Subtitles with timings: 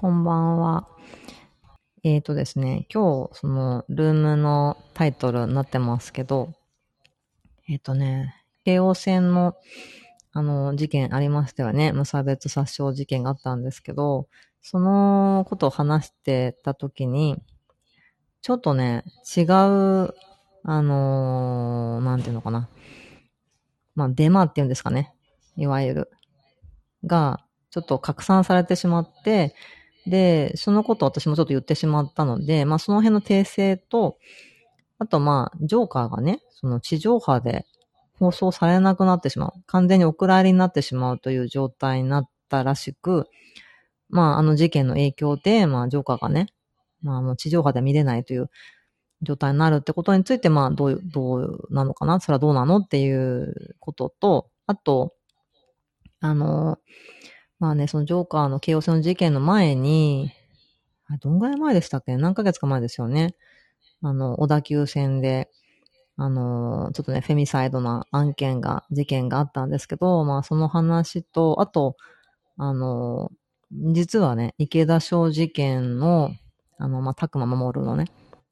[0.00, 0.88] こんばんは。
[2.04, 6.54] えーとですね、今日、その、ルームのタイトルになってますけど、
[7.68, 8.34] えーとね、
[8.64, 9.56] 京王線の、
[10.32, 11.92] あの、事件ありましたよね。
[11.92, 14.26] 無差別殺傷事件があったんですけど、
[14.62, 17.36] そのことを話してた時に、
[18.40, 19.04] ちょっとね、
[19.36, 19.46] 違う、
[20.64, 22.70] あのーなんていうのかな。
[23.94, 25.12] まあ、デマっていうんですかね。
[25.56, 26.10] いわゆる。
[27.04, 29.54] が、ちょっと拡散されてしまって、
[30.06, 34.18] で、そのこと私もちょっと言ってしまったので、まあその辺の訂正と、
[34.98, 37.66] あとまあ、ジョーカーがね、その地上波で
[38.18, 39.52] 放送されなくなってしまう。
[39.66, 43.26] 完全にお蔵入りになってしまうという状態になったらしく、
[44.08, 46.48] まああの事件の影響で、まあジョーカーがね、
[47.02, 48.50] まあもう地上波で見れないという
[49.22, 52.20] 状態になるってことについて、まあどう、どうなのかな？
[52.20, 52.78] それはどうなの？
[52.78, 55.14] っていうことと、あと、
[56.20, 56.78] あの、
[57.60, 60.32] まあね、そのジョーカーの京王線の事件の前に、
[61.20, 62.16] どんぐらい前でしたっけ？
[62.16, 63.36] 何ヶ月か前ですよね。
[64.02, 65.50] あの、小田急線で、
[66.16, 71.96] あの、ちょっとね、フェミサイドな案件が、事件があったんですけど、まあその話と、あと、
[72.56, 73.30] あの、
[73.72, 76.32] 実はね、池田翔事件の、
[76.78, 78.06] あの、まあ、たくま守のね、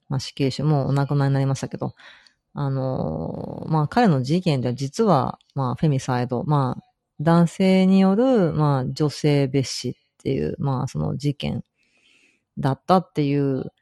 [0.09, 1.95] まあ、死刑囚もお亡くなりになりましたけど、
[2.55, 6.88] あの、まあ、彼の事件では実は、まあ、フェミサイド、まあ、
[7.21, 11.65] 男性による、まあ、女性蔑視っていう、まあ、その事件
[12.59, 13.73] だったっていう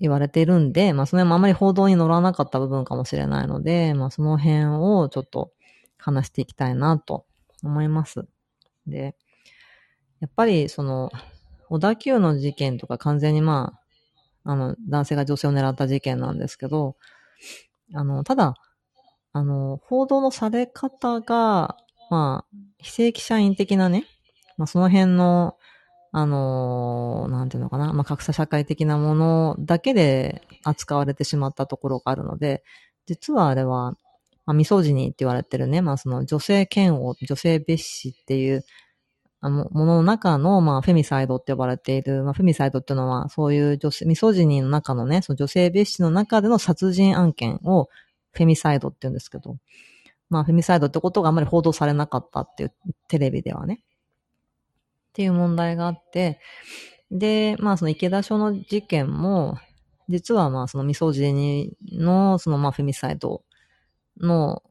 [0.00, 5.52] 言われているんで、まあ、その辺もあまり報道に乗らなかった部分かもしれないので、まあ、その辺をちょっと
[5.98, 7.26] 話していきたいなと
[7.62, 8.26] 思います。
[8.86, 9.16] で、
[10.20, 11.10] やっぱり、その、
[11.68, 13.80] 小田急の事件とか完全にま
[14.44, 16.96] あ、あの、男性が女性を狙った事件なんですけど、
[17.94, 18.54] あの、ただ、
[19.32, 21.76] あの、報道のされ方が、
[22.10, 24.04] まあ、非正規社員的なね、
[24.56, 25.56] まあその辺の、
[26.12, 32.62] あのー、なんていうのかな、まあ格差社会的なものだけで扱われてしまったところがあるので、
[33.06, 33.92] 実はあれは、
[34.46, 38.64] まあ、ミソジニーって言われてるね、まあその女性嫌悪、女性蔑視っていう
[39.40, 47.88] あの、ものの中の、まあ、フェミサイドって呼ばれている、まあ、フェミサイドっていうのは、そういう女性、ミソジニーの中のね、その女性蔑視の中での殺人案件を、
[48.32, 49.56] フェミサイドって言うんですけど、
[50.30, 52.72] まあ、フェミサイドってことがあんまり報道されなかったっていう、
[53.08, 53.82] テレビではね。
[55.10, 56.40] っていう問題があって、
[57.10, 59.58] で、まあ、その池田署の事件も、
[60.08, 63.42] 実はまあ、そのミソジニの、そのまあ、フェミサイド
[64.20, 64.62] の、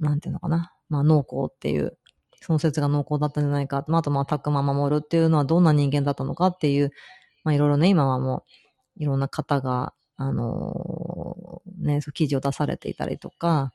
[0.00, 0.72] なんていうのかな。
[0.88, 1.98] まあ、濃厚っていう、
[2.40, 3.84] その説が濃厚だったんじゃないか。
[3.88, 6.92] まあ、あとまあ、たくま守るっていうのはどんな人間だったのかっていう、
[7.44, 8.44] まあ、いろいろね、今はも
[8.98, 13.72] う、いろんな方が、あのー、ね、そう記事を出されていたりとか、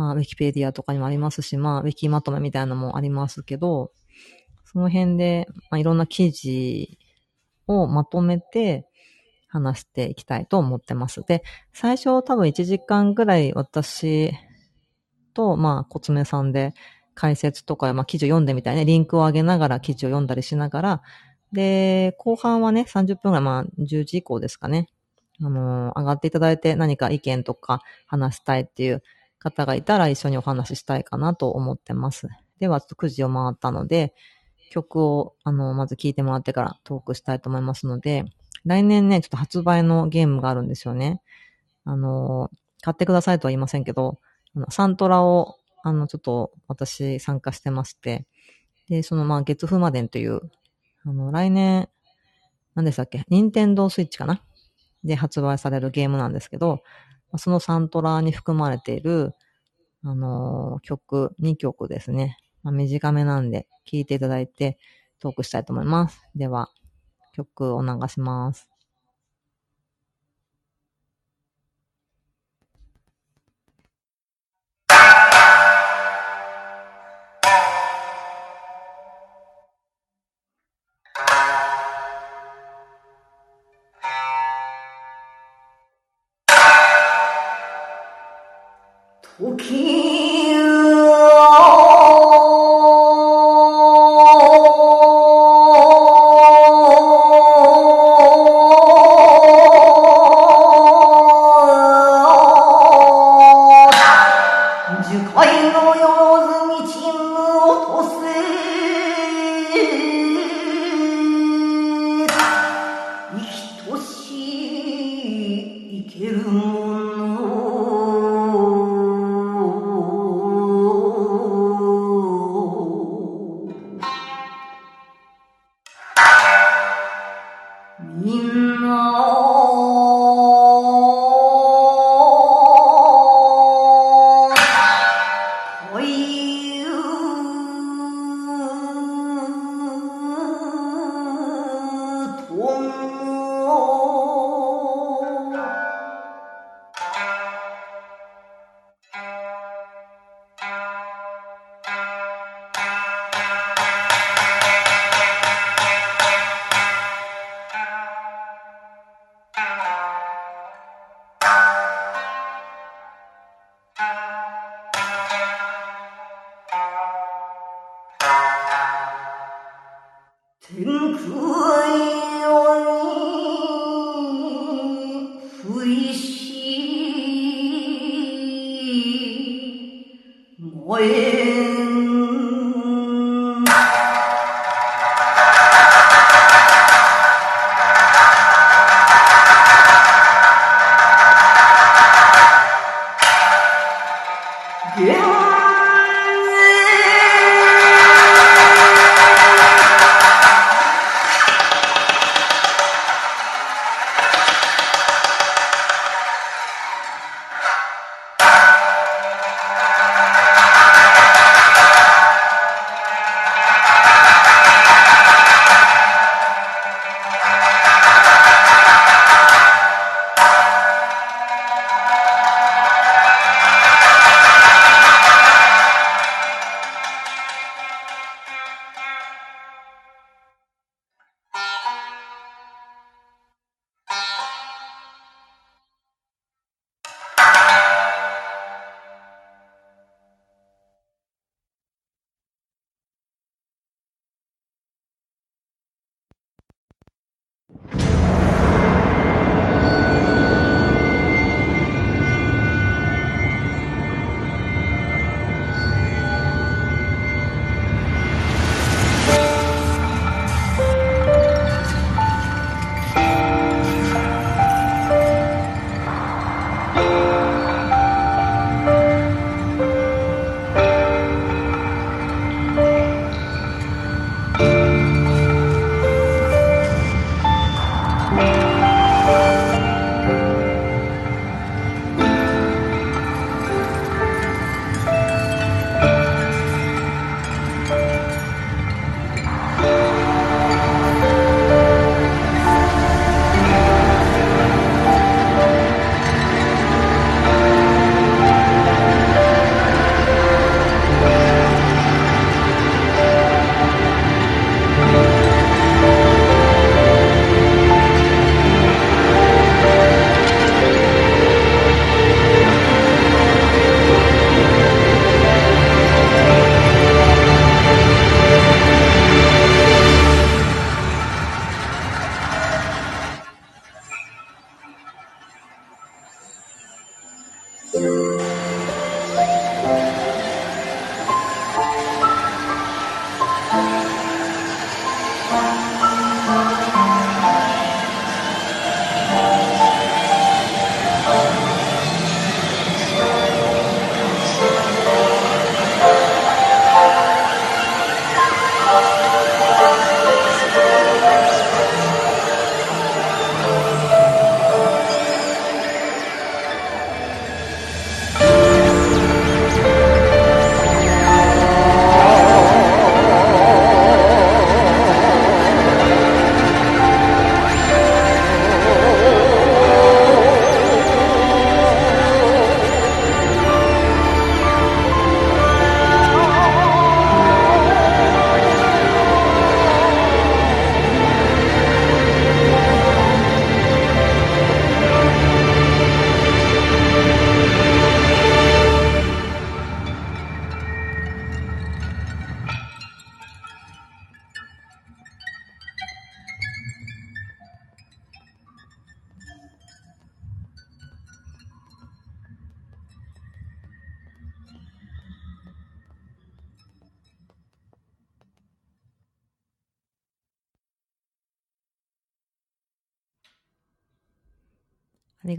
[0.00, 3.92] まあ、ウィキペディアとかにもありますし、まあ、ウィキまとめみたいなのもありますけど、
[4.64, 6.98] その辺で、まあ、いろんな記事
[7.66, 8.86] をまとめて
[9.46, 11.20] 話していきたいと思ってます。
[11.28, 11.42] で、
[11.74, 14.32] 最初多分1時間ぐらい私
[15.34, 16.72] と、まあ、コツメさんで
[17.14, 21.02] 解説とか、まあ、記事を読んでみたいね、リンクを上げながら記事を読んだりしながら、
[21.52, 24.86] で、後半はね、30分ぐらい、まあ、10時以降ですかね。
[25.42, 29.02] あのー、上がっていただいて何か意見とか話したいっていう
[29.40, 32.28] 方がいたら一緒にお話ししたいかなと思ってます。
[32.60, 34.14] では、ちょっと9時を回ったので、
[34.70, 38.26] 曲を、あの、まず聴いてもらってからトークしたいと思いますので、
[38.64, 41.22] 来年ね、ちょっと発売のゲームがあるんですよね。
[41.84, 42.50] あの、
[42.82, 44.20] 買ってくださいとは言いませんけど、
[44.54, 48.26] あのサントラを、あの、ちょっと私参加してまして、
[48.88, 50.40] で、そのまあ、月風魔伝という、
[51.04, 51.88] あの、来年、
[52.74, 53.24] 何でしたっけ？
[53.28, 54.42] 任天堂スイッチかな？
[55.02, 56.82] で発売されるゲームなんですけど、
[57.38, 59.32] そのサントラに含まれている、
[60.04, 62.36] あのー、曲、2曲ですね。
[62.62, 64.78] まあ、短めなんで、聴いていただいて
[65.18, 66.22] トークしたいと思います。
[66.34, 66.70] では、
[67.32, 68.69] 曲を流します。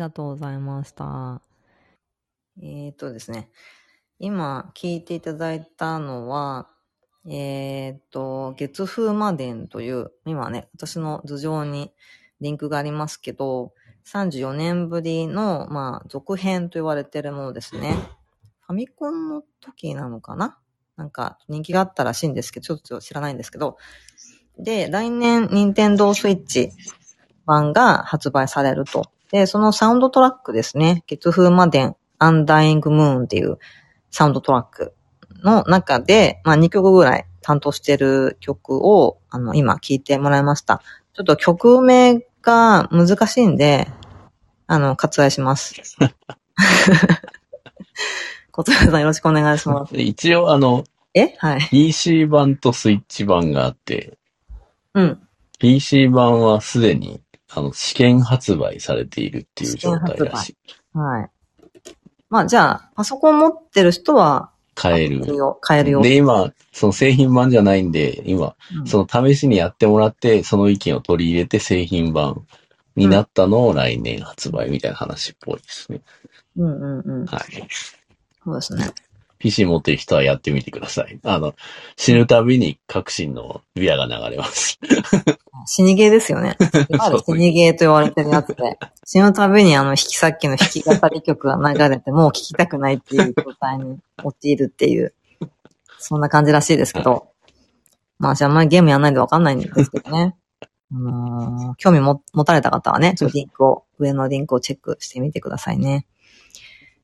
[0.02, 1.42] がとうございました。
[2.62, 3.50] えっ、ー、とですね。
[4.20, 6.68] 今聞いていただいたのは、
[7.30, 11.94] えっ、と、月風魔伝という、今ね、私の頭上に
[12.40, 13.74] リンクがありますけど、
[14.06, 17.96] 34年ぶりの、まあ、続編と言われてるものですね。
[18.62, 20.58] ファミコンの時なのかな？
[20.98, 23.78] なんか人気があったらしいんですけど、ちょっと知らないんですけど。
[24.58, 26.72] で、来年、任天堂スイッチ
[27.46, 29.12] 版が発売されると。
[29.32, 31.04] で、そのサウンドトラックですね。
[31.08, 33.58] 月風魔伝、アンダイングムーンっていう
[34.10, 34.94] サウンドトラック
[35.44, 40.82] の中で、まあ2曲ぐらい担当してる曲を、あの、今聞いてもらいました。
[41.14, 43.88] ちょっと曲名が難しいんで、
[44.68, 45.76] あの、割愛します。
[48.52, 49.96] 小塚さんよろしくお願いします。
[49.96, 50.84] 一応あの、
[51.14, 51.36] え？
[51.38, 51.62] はい。
[51.62, 54.18] PC 版とスイッチ版があって、
[54.94, 55.22] うん。
[55.60, 57.22] PC 版はすでに、
[57.54, 60.58] あの、試験発売されているっていう状態らしい。
[60.98, 61.30] はい。
[62.30, 65.22] まあ、じゃあ、パソコン持ってる人は、買える。
[65.60, 66.02] 買えるよ。
[66.02, 72.48] で、今、その製品版じゃないんで、今、うん、その試しにやってもらって、その意見を取り入れて製品版
[72.96, 76.02] になったのを来年発売みたいな話っぽいですね。
[76.58, 77.26] うんうんうん。
[77.26, 77.68] はい。
[78.44, 78.92] そうですね。
[79.42, 81.20] PC 持ってる人はやってみてください。
[81.24, 81.56] あの、
[81.98, 84.80] 死ぬたびに革新のビアが流れます。
[85.66, 86.58] 死にゲーですよね。
[87.26, 88.78] 死にゲーと言われてるやつで。
[89.04, 95.14] 死ぬたびにあの、引きさっきの弾き語り曲が流れて、もう聴きたくないっていう状態に陥るっていう、
[95.98, 97.32] そんな感じらしいですけど。
[98.20, 100.36] まあ、私あんまりゲームやんないんでわかんないんですけどね。
[100.94, 106.06] あのー、興味も持たれた方はね、ちょっとリンクを、上のリンクをチェックしてみてくださいね。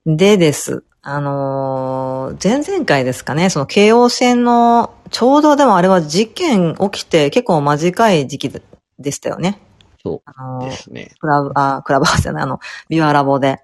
[0.09, 0.85] でです。
[1.01, 8.61] あのー、前々回ですかね、その京王線の、ちょうどでもあれは事件起きて結構短い時期
[8.99, 9.59] でしたよね。
[10.01, 11.11] そうあのー、ですね。
[11.19, 13.59] クラブ、あ、クラブハウスじゃない、あの、ビュアラボで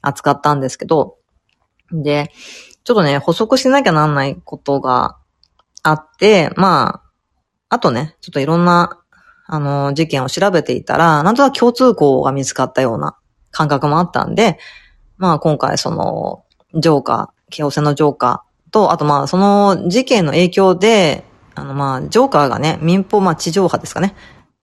[0.00, 1.16] 扱ったんですけど、
[1.90, 2.30] で、
[2.84, 5.16] ちょっとね、補足しなきゃなんないことが
[5.82, 7.02] あって、ま
[7.70, 9.00] あ、あとね、ちょっといろんな、
[9.48, 13.18] あのー、事件を調べていたら、なんとなく共通項が見つかったような
[13.50, 14.60] 感覚もあったんで、
[15.18, 16.44] まあ今回その、
[16.74, 24.14] ジョーカー、京王線のジョーカーと、あとまあその事件の影響で、あのまあ、ジョーカーがね、民放、まあ地上波ですかね。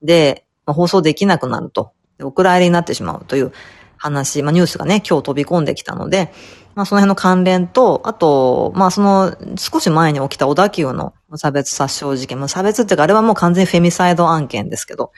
[0.01, 1.91] で、まあ、放送できなくなると。
[2.23, 3.51] お蔵入りになってしまうという
[3.97, 6.31] 話、まあニュースがね、今日飛び込んできたので、
[6.75, 15.11] まあその辺の関連と、あと、まあその少し前に起きた小田急の無差別殺傷事件、無差別っていうかあれはもう完全にフェミサイド案件ですけど、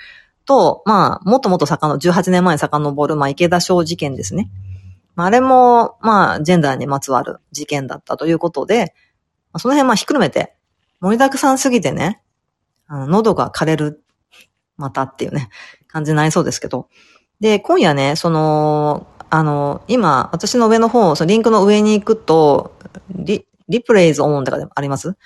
[0.45, 4.49] と、まあもっともっと遡、18年前に遡る、まあ池田省事件ですね。
[5.17, 8.93] まあ、あれも、まあ、ジェンダーにまつわる事件だったということで、
[9.57, 10.55] その辺まあひっくるめて、
[11.01, 12.21] 盛りだくさんすぎてね、
[12.87, 14.03] あの喉が枯れる、
[14.77, 15.49] またっていうね、
[15.87, 16.87] 感じになりそうですけど。
[17.39, 22.77] で、今夜ね、その、あの、今、私の上の方、そのリンクの上に行くと、
[23.09, 25.17] リ、リプレイズオンとかでもあります？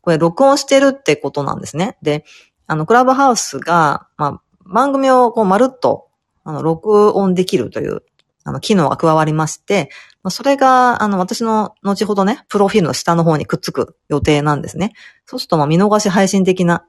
[0.00, 1.98] これ録音してるってことなんですね。
[2.02, 2.24] で、
[2.68, 6.08] あの、クラブハウスが、まあ、番組をこうまるっと、
[6.44, 8.02] あの、録音できるという
[8.44, 9.90] あの、機能が加わりまして、
[10.28, 14.92] それが、あの、私の後ほどね、プロフィールの下の方にくっつく予定なんですね。
[15.24, 16.84] そうすると、まあ、見逃し配信的な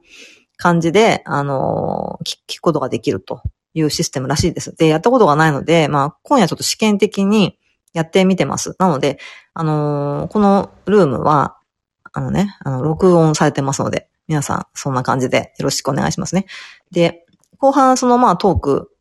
[0.56, 3.42] 感じで、あの聞、くことができると
[3.74, 4.74] いうシステムらしいです。
[4.76, 7.58] で、やったことがないので、まあ、今夜ちょっと試験的に
[7.94, 8.76] やってみてます。
[8.78, 9.18] なので、
[9.54, 11.56] あの、このルームは、
[12.12, 16.46] あのね、あの、録音されてますので、皆さん、そんな感じでよろしくお願いしますね。
[16.90, 17.24] で、
[17.58, 18.91] 後半、その、まあ、トーク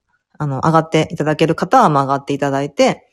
[0.42, 3.08] あの、上がっていただける方は、ま、上がっていただいて、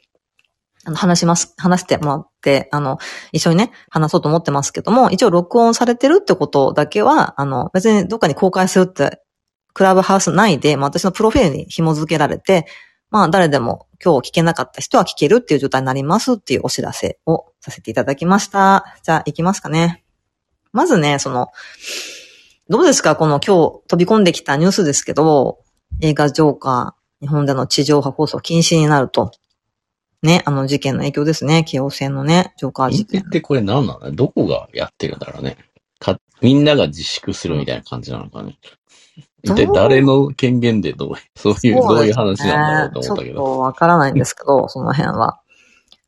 [0.86, 2.96] あの、話します、話してもらって、あの、
[3.32, 9.20] 一緒にね、話そうと思ってますけども、一応録音されてるってことだけは、あの、別にどっかに公開するって、
[9.74, 12.64] クラブハウス内で、まあ、私のプロフィールに紐付けられて、
[13.10, 18.96] まあ、誰でも今日聞けなかった人は聞けるっていう状態になりますっていうお知らせをさせていただきました。
[19.02, 20.02] じゃあ、行きますかね。
[20.72, 21.48] まずね、その、
[22.70, 23.16] どうですか？
[23.16, 25.58] この今日飛び込んできたニュースですけど、
[26.02, 29.32] 映画ジョーカー、日本での地上波放送禁止になると。
[30.20, 31.64] ね、あの事件の影響ですね。
[31.64, 33.22] 京王線のね、ジョーカー事件。
[33.22, 34.10] ってこれ何なの？
[34.10, 35.56] どこがやってるんだろうね。
[36.00, 38.58] か、みんなが自粛するみたいな感じなのかね。
[39.44, 43.36] 一体誰の権限でどう、そういう、どういう話なんだろうと思ったけど。
[43.36, 45.40] ちょっとわからないんですけど、その辺は。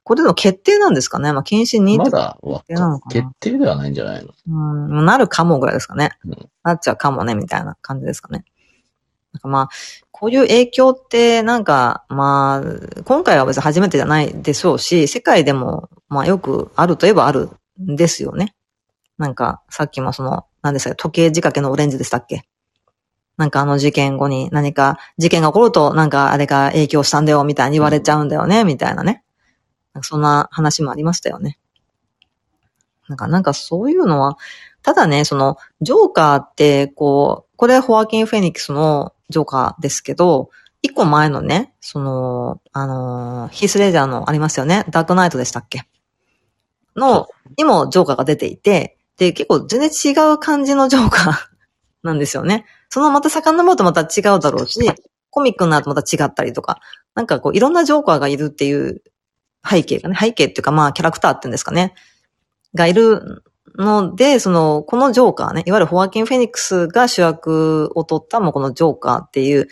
[0.03, 1.33] これでも決定なんですかね？
[1.33, 3.13] まあ、禁止にまだ決定なのかな？
[3.13, 4.33] 決定ではないんじゃないの？
[4.49, 6.11] うん、なるかもぐらいですかね。
[6.25, 8.45] うん、なっちゃうかもね、みたいな感じですかね。
[9.33, 9.69] なんかまあ、
[10.21, 17.49] こういう影響ってなんか、まあ、今回は別に初めてじゃないでしょうし、世界でも、まあよくあるといえばある
[17.81, 18.55] んですよね。
[19.17, 22.43] なんか、さっきもその、何ですか、時計仕掛けのオレンジでしたっけ？
[23.39, 29.25] なんかあの事件後に何か事件が起こるとなんかあれが影響したんだよみたいに言われちゃうんだよね、みたいなね。
[29.95, 31.59] なんそんな話もありましたよね。
[33.09, 34.37] なんか、なんかそういうのは、
[34.83, 40.51] ただね、その、ジョーカーって、こう、これホアキン・フェニックスのジョーカーですけど、
[40.83, 44.85] 一個前のね、その、あのーヒースレジャーのありますよね。
[44.91, 45.83] ダークナイトでしたっけ？
[46.97, 51.35] の、にもジョーカーが出ていて、で、結構全然違う感じのジョーカー
[52.03, 52.65] なんですよね。
[52.89, 54.81] そのまた遡るとまた違うだろうし、
[55.31, 56.81] コミックになるとまた違ったりとか、
[57.15, 59.03] なんかこういろんなジョーカーがいるっていう
[59.69, 61.95] 背景がね、背景っていうかまあキャラクターっていうんですかね、
[62.75, 63.45] がいる
[63.77, 69.69] ので、その、このジョーカーね、いわゆるホワキン・フェニックスが主役を取ったもうこのジョーカーっていう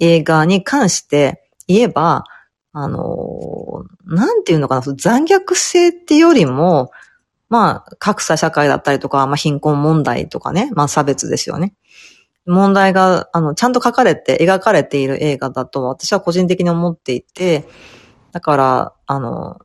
[0.00, 2.24] 映画に関して言えば、
[2.72, 6.90] あの、なんていうのかな、残虐性っていうよりも、
[7.48, 11.74] まあ、格差社会だったりとか、まあ、貧困問題とかね、まあ、差別ですよね。
[12.46, 17.66] 問題が、あの、ちゃんと書かれて、描かれている映画だと、私は個人的に思っていて、
[18.32, 19.58] だから、あの、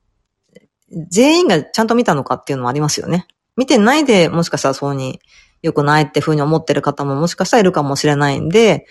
[1.09, 3.27] 全員がちゃんと見たのかっていうのもありますよね。
[3.55, 5.19] 見てないで、もしかしたらそうに
[5.61, 8.85] 良くないって風に思ってる方ももしかしたらいるかもしれないんで、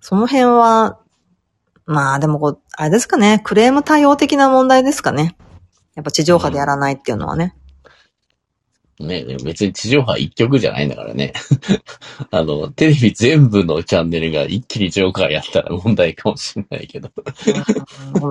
[0.00, 1.00] その辺は、
[1.86, 5.36] まあでもこう、あれですかね、クレーム対応的な問題ですかね。
[5.94, 7.56] やっぱ地上波でやらないっていうのはね。
[9.00, 11.32] ね、別に地上波一曲じゃないんだからね。
[12.30, 17.10] あの、テレビ全部のチャンネルが一気にジョーカーやったら問題かもしれないけど。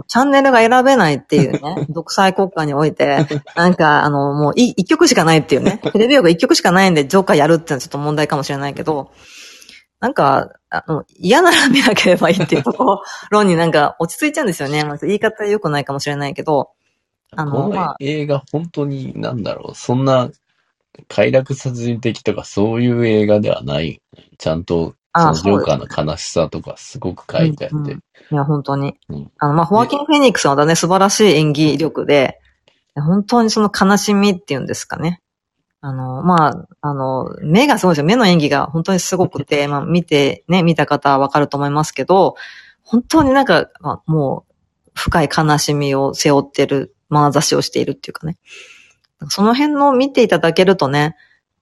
[0.08, 9.12] チャンネルが選べないっていうね、 独裁国家において、なんか、あの、もう一曲しかないっていうね、テレビ局一曲しかないんでジョーカーやるってのはちょっと問題かもしれないけど、
[10.00, 14.84] なんか、あの嫌なら見なければいいっていうところになんか落ち着いちゃうんですよね。
[14.84, 16.72] まあ、言い方良くないかもしれないけど、
[17.36, 20.30] あの、この映画本当になんだろう、そんな
[21.08, 24.02] 快楽殺人的とかそういう映画ではない。
[24.38, 27.76] ちゃんと、そのジョーカーの悲しさとかすごく書いてあって。
[27.76, 28.96] うんうん、いや、本当に。
[29.10, 32.40] うん、あの、まあ、ホワキン・フェニックスはね、素晴らしい演技力で、
[32.96, 35.22] 本当にその悲しみっていうんですかね。
[35.82, 38.06] あの、まあ、あの、目がすごいですよ。
[38.06, 42.36] 目の演技が本当にすごくて、 まあ、見て、ね、見た方はわかると思いますけど、
[42.84, 48.38] 本当になんか、まあ、もう、深い悲しみを背負ってる、眼差しをしているっていうかね。
[49.30, 51.16] その辺の見ていただけるとね、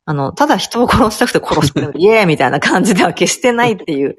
[0.05, 4.17] あの、ただ人を殺したくて殺してる、 イエーイみたいな感じでは決してないっていう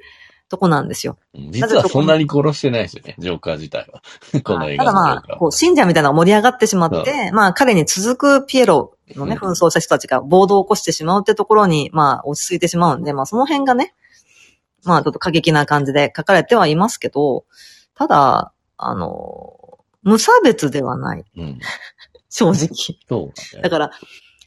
[0.48, 1.16] とこなんですよ。
[1.34, 4.02] 実はそんなに殺してないですよね、ジョーカー自体は。
[4.42, 13.94] この映画ただまあ、こう、信者みたいなのが盛り上がってしまって、まあ彼に続くピエロのね、紛争した人たちが暴動を起こしてしまうってところに、まあ落ち着いてしまうんで、まあその辺がね、
[14.84, 17.44] まあちょっと過激な感じで書かれてはいますけど、
[17.94, 21.24] ただ、あの、無差別ではない。
[21.36, 21.58] うん、
[22.36, 22.98] 正直。
[23.08, 23.90] そう、ね、だから、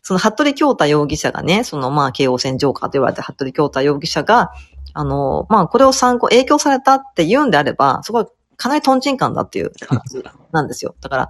[0.03, 4.51] その、服部京太容疑者がね、その、まあ、京王線ジョーカーと言われた服部京太容疑者が、
[4.93, 10.95] あの、まあ、これを参考、影響されたって言うんであれば、そこはかなりトンチンカンだっていう話なんですよ。
[11.01, 11.29] だから、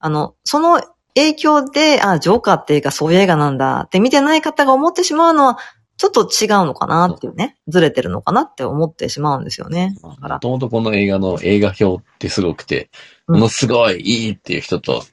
[0.00, 0.80] あの、その
[1.14, 5.58] 影響で、あ、ジョーカーって映画そういう映画なんだって見てない方が思ってしまうのは、
[5.96, 9.94] ちょっと違うのかなっていうね、ずれてるのかなって思ってしまうんですよね。
[10.02, 10.34] だから。
[10.36, 12.90] もともとこの映画の映画表ってすごくて、
[13.28, 15.04] ものすごいいいっていう人と、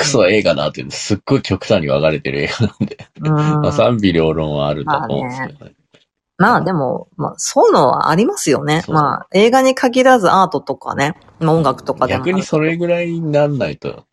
[0.00, 2.98] クソ映画だっていうのすっごい極端に分かれてる映画なんで。
[3.18, 5.72] まあ賛否両論はあると思うんですけどね。
[6.38, 8.82] まあでも、まあそういうのはありますよね。
[8.88, 12.24] まあ映画に限らずアートとかね、まあ音楽とかでも。
[12.24, 14.04] 逆にそれぐらいになんないと、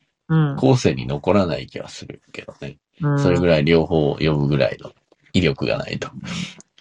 [0.58, 2.78] 後世に残らない気はするけどね。
[3.02, 4.92] うん、それぐらい両方読むぐらいの
[5.32, 6.10] 威力がないと。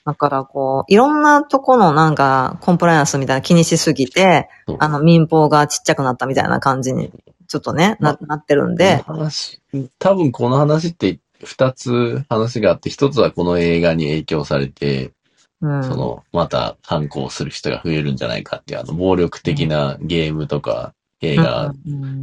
[0.04, 7.12] だからこう、いろんなとこのなんかコンプライアンスみたいな気にしすぎて、あの民放がちっちゃくなったみたいな感じに
[7.46, 8.96] ちょっとね、な、なってるんで。
[9.06, 9.60] 話、
[9.98, 15.12] 多分この話って二つ話があって、一つはこの映画に影響されて、
[15.60, 21.72] うん、その、また反抗する人が増えるんじゃないかっていう、あの、暴力的なゲームとか、映画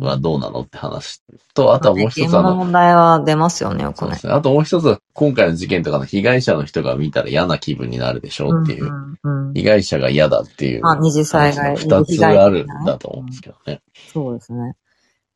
[0.01, 1.23] はどうなのって話
[1.55, 4.07] と、あとはもう一つあの、問題は出ますよね、よく。
[4.07, 8.86] あともう一つは、今回の事件とかの被害者の人が見たら嫌な気分になるでしょうっていう。
[9.23, 10.83] うんうん、被害者が嫌だっていう。
[10.83, 11.75] まあ、二次災害。
[11.75, 13.81] 二つあるんだと思うんですけどね。
[14.13, 14.75] そうですね。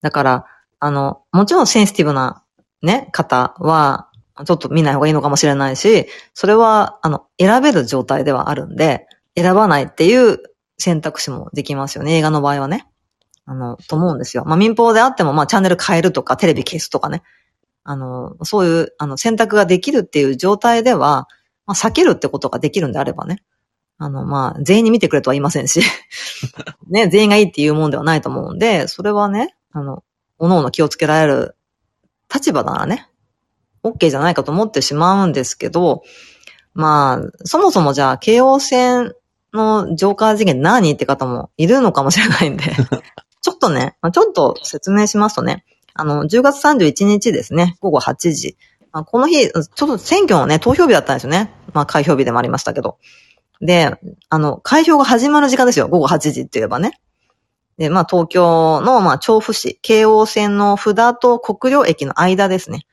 [0.08, 0.46] だから、
[0.80, 2.42] あの、もちろんセンシティブな
[2.82, 4.10] ね、方は、
[4.46, 10.38] ちょっと見ない方がいいのかもしれないし、それは、あの、選べる状態ではあるんで、選ばないっていう
[10.78, 12.16] 選択肢もできますよね。
[12.16, 12.88] 映画の場合はね。
[13.46, 14.46] あの、と思うんですよ。
[14.46, 17.22] まあ民放であっても、まあチャンネル変えるとか、テレビ消すとかね。
[17.84, 21.28] あの、そういう、あの、選択ができるっていう状態では、
[21.66, 23.44] まあ避けるってことができるんであればね。
[24.00, 25.82] あの、まあ、全員に見てくれとは言いませんし、
[26.88, 30.04] ね、全員がいいっていうもんではないと思うんで、それはね、あの、
[30.40, 31.56] おのおの気をつけられる
[32.34, 33.10] 立場ならね、
[33.84, 36.04] OK じゃないかと思ってしまうんですけど、
[36.74, 39.14] まあ、そもそもじゃあ、京王線
[39.54, 42.64] のジョーカー事件何って方もいるのかもしれないんで、
[43.42, 48.58] ちょっとね、ちょっと説明しますとね、あの、10月31日ですね、午後8時。
[48.92, 51.52] この日、ちょっと選挙のね、投票日だったんですよね。
[51.74, 52.98] まあ、開票日でもありましたけど。
[53.62, 53.96] で、
[54.30, 55.88] あの、開票が始まる時間ですよ。
[55.88, 57.00] 午後8時って言えばね。
[57.78, 62.86] で、まあ、東京の、まあ、調布市、京王線の札と国領駅の間ですね。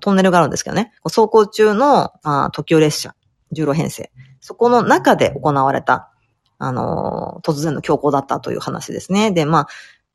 [0.00, 0.92] トンネルがあるんですけどね。
[1.04, 3.14] 走行中の、あ、特急列車、
[3.54, 4.10] 16編成。
[4.40, 6.10] そこの中で行われた、
[6.58, 9.30] あのー、突然の強行だったという話ですね。
[9.32, 9.66] で、まあ、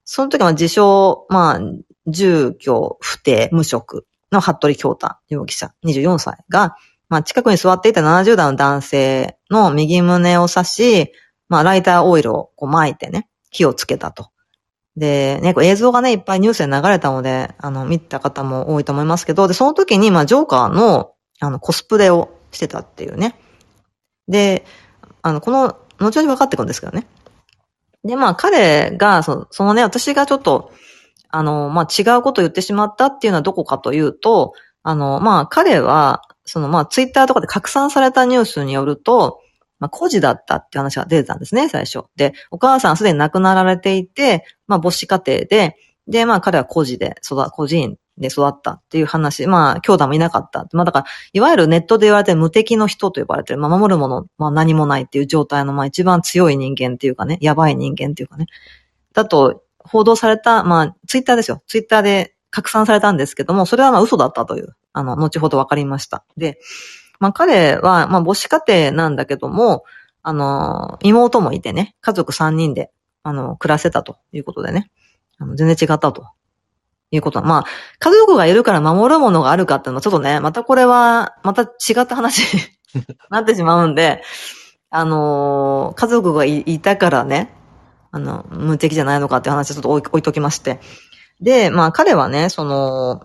[0.05, 1.59] その時は自称、まあ、
[2.07, 6.75] 住居不定無職の服部京太容疑者、24歳が、
[7.09, 11.11] まあ、近くに座っていた70代の男性の右胸を刺し、
[11.49, 14.31] まあ、ライターオイルをこう巻いてね、火をつけたと。
[14.97, 23.35] で、ね、映像がね、いっぱいニュースで流れたので、あの、見た方も多いと思いますけど、で、その時に、まあ、ジョーカーの、あの、コスプレをしてたっていうね。
[24.27, 24.65] で、
[25.21, 27.07] あの、この、後々分かってくるんですけどね。
[28.03, 30.71] で、まあ、彼が、その、そのね、私がちょっと、
[31.29, 39.40] あの、まあ、違うことを言ってしまったっていうのはどこかというと、あの、まあ、彼は、その、まあ、ツイッターとかで拡散されたニュースによると、
[39.81, 42.03] まあ、孤児だったって話が出てたんですね、最初。
[42.15, 45.75] で、お母さんすでに亡くなられていて、まあ、母子家庭で、
[46.07, 50.67] で、まあ、彼は孤児で育、孤児院で育ったっていう話、まあ、兄弟もいなかった。
[50.73, 58.45] まあ、だから、いわゆるネットで言われて無敵の人と呼ばれてる、まあ、守るもの、まあ、何もないっていう状態の、まあ、一番強い人間っていうかね、やばい人間っていうかね。
[59.13, 61.63] だと、報道された、まあ、ツイッターですよ。
[61.65, 66.25] ツイッターで拡散されたんですけども、それはまあ嘘だったという、あの、後ほど分かりました。
[66.37, 66.59] で、
[67.21, 69.85] まあ彼は、まあ母子家庭なんだけども、
[70.23, 72.91] あの、妹もいてね、家族3人で、
[73.23, 74.91] あの、暮らせたということでね、
[75.37, 76.27] あの全然違ったと
[77.11, 77.65] いうことは、まあ、
[77.99, 82.41] 家族がいるから守るものがあるかっていうのはちょっとね、またこれは、また違った話
[82.95, 84.23] になってしまうんで、
[84.89, 87.53] あの家族がいたからね、
[88.11, 90.81] あの、無敵じゃないのかっていう話ちょっと置いときまして。
[91.39, 93.23] で、まあ彼はね、その、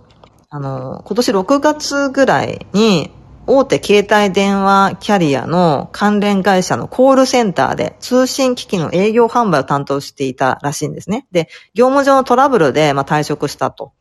[0.48, 3.10] あの、今年6月ぐらいに、
[3.48, 11.26] 大手携帯電話キャリアの関連会社のコールセンターで通信機器の営業販売を担当していたらしいんですね。
[11.30, 13.92] で、業務上のトラブルで、まあ、退職したと。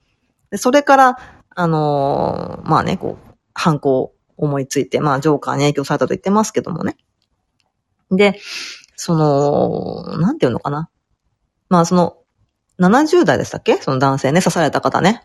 [0.49, 1.19] で、それから、
[1.55, 6.97] あのー、まあね、こう、犯行を思いついて、まあ、ジョーカーに影響されたと言ってますけどもね。
[8.11, 8.39] で、
[8.95, 10.89] その、なんていうのかな。
[11.69, 12.17] まあ、その、
[12.79, 13.77] 70代でしたっけ？
[13.77, 15.23] その男性ね、刺された方ね。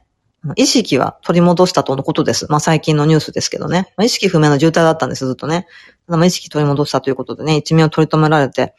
[0.57, 2.47] 意識は取り戻したとのことです。
[2.51, 3.93] まあ最近のニュースですけどね。
[3.97, 5.67] まあ、意識不明の重体だったんです、ずっとね。
[6.07, 8.75] ただまあ意識取り戻したということでね、一命を取り留められて、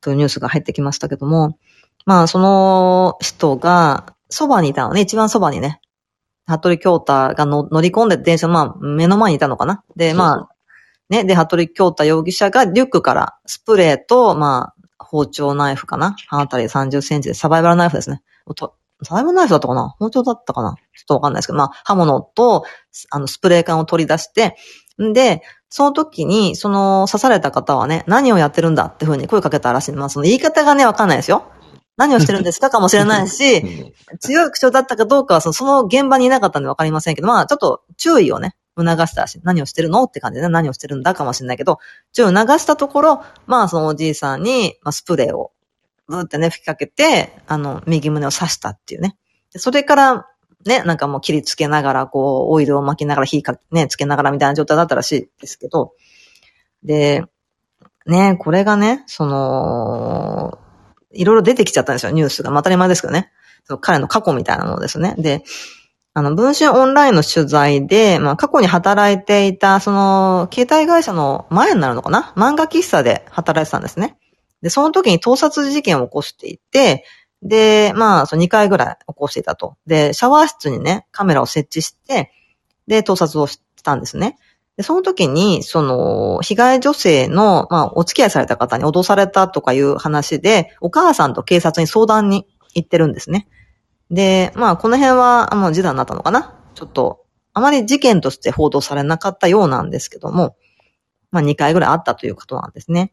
[0.00, 1.58] というニュースが入ってきましたけども、
[2.04, 5.80] まあその人が、そばにいたのね、一番そばにね、
[6.46, 9.84] 服部京太が乗り込んで電車、まあ、目の前にいたのかな。
[9.96, 10.48] で、まあ、
[11.10, 16.16] ね、で、服部京太容疑者がリュックからスプレーと、まあ、包丁ナイフかな。
[16.28, 18.22] 刃渡り30センチでサバイバルナイフですね。
[19.02, 19.94] サバイバルナイフだったかな？
[19.98, 20.74] 包丁だったかな？
[20.96, 22.64] ちょっとわかんないですけど、まあ、刃物と、
[23.10, 24.56] あの、スプレー缶を取り出して、
[25.02, 29.92] んで、その時に、その刺された方はね、何をやってるんだっていうふうに声かけたらしい。
[29.92, 31.44] まあ、その言い方がね、わかんないですよ。
[31.96, 39.40] 何をしてるんですかかもしれないし、 強い口調だったかどうかはその、その現場にいなかったんでわかりませんけど、まあ、ちょっと注意をね、促したらしい。
[39.42, 41.78] 何をしてるのって感じでね、何をしてるんだかもしれないけど、
[42.12, 45.50] 注意を促したところ、まあ、そのおじいさんに、まあ、スプレーを、
[46.08, 49.16] ブーってね、吹きかけて、あの、右胸を刺したっていうね。
[49.56, 50.26] それから、
[50.66, 55.92] ね、なんかもう切りつけながら、こう、オイルを巻きながら火か、ね、つけながらみたいな状態だったらしいですけど、
[56.82, 57.24] で、
[58.06, 60.58] ね、これがね、その、
[61.12, 62.50] いろいろ出てきちゃったんですよ、ニュースが。
[62.50, 63.30] まあ、当たり前ですけどね。
[63.64, 65.14] その彼の過去みたいなのですね。
[65.18, 65.42] で、
[66.14, 72.32] あの、文春オンラインの取材で、まあ、過去に働いていた、その、携帯会社の前になるのかな？
[72.36, 74.16] 漫画喫茶で働いてたんですね。
[74.62, 77.04] で、その時に盗撮事件を起こしていて、
[77.42, 79.76] で、まあ、その2回ぐらい起こしていたと。
[79.86, 82.32] で、シャワー室にね、カメラを設置して、
[82.86, 84.38] で、盗撮をしたんですね。
[84.76, 93.48] で、その時に、その、被害女性の、まあ、お付き合いされた方に脅されたとかいう話で、お母さんと警察に相談に行ってるんですね。
[94.10, 96.58] で、まあ、この辺は、もう示談になったのかな？
[96.74, 100.56] ちょっと、あまり事件として報道されなかったようなんですけども、
[101.30, 103.12] まあ、2回ぐらいあったということなんですね。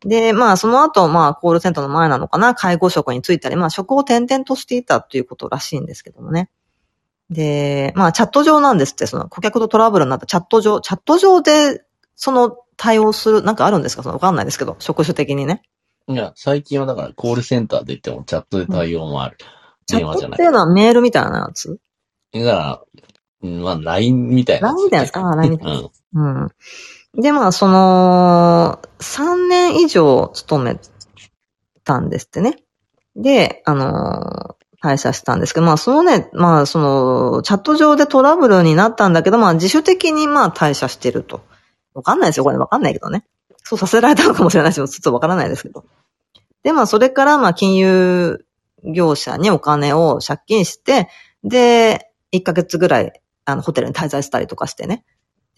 [0.00, 6.50] で、まあ、その後、まあ、コールセンターの前なのかな、介護職に就いたり、まあ、職を転々としていたということらしいんですけどもね。
[7.30, 11.84] で、まあ、チャット上なんですって、その顧客とトラブルになったチャット上、チャット上で、
[12.14, 14.02] その対応する、なんかあるんですか？
[14.02, 15.62] そのわかんないですけど、職種的にね。
[16.06, 19.36] いや、最近はだからコールセンターで言ってもチャットで対応もある。
[19.90, 20.36] うん、電話じゃない。
[20.36, 21.78] っていうのはメールみたいなやつ？
[22.32, 22.46] だか
[23.42, 24.74] ら、まあ、LINE みたいな、ね。
[24.74, 25.90] LINE みたいなやつああ、LINE みたいな。
[26.14, 26.42] うん。
[26.42, 26.48] うん
[27.14, 30.78] で、まあ、その、3年以上勤め
[31.84, 32.56] たんですってね。
[33.16, 41.40] で、あの退社したんですけど、まあ、そのね、まあ、その、チャット上でトラブルになったんだけど、まあ、自主的にまあ、退社してると。
[41.94, 43.24] わかんないですよ、これわかんないけどね。
[43.64, 45.84] そうさせられたのかもしれないし、ちょっとわからないですけど。
[46.62, 48.44] で、まあ、それから、まあ、金融
[48.84, 51.08] 業者にお金を借金して、
[51.42, 53.12] で、1ヶ月ぐらい、
[53.46, 55.04] あの、ホテルに滞在したりとかしてね。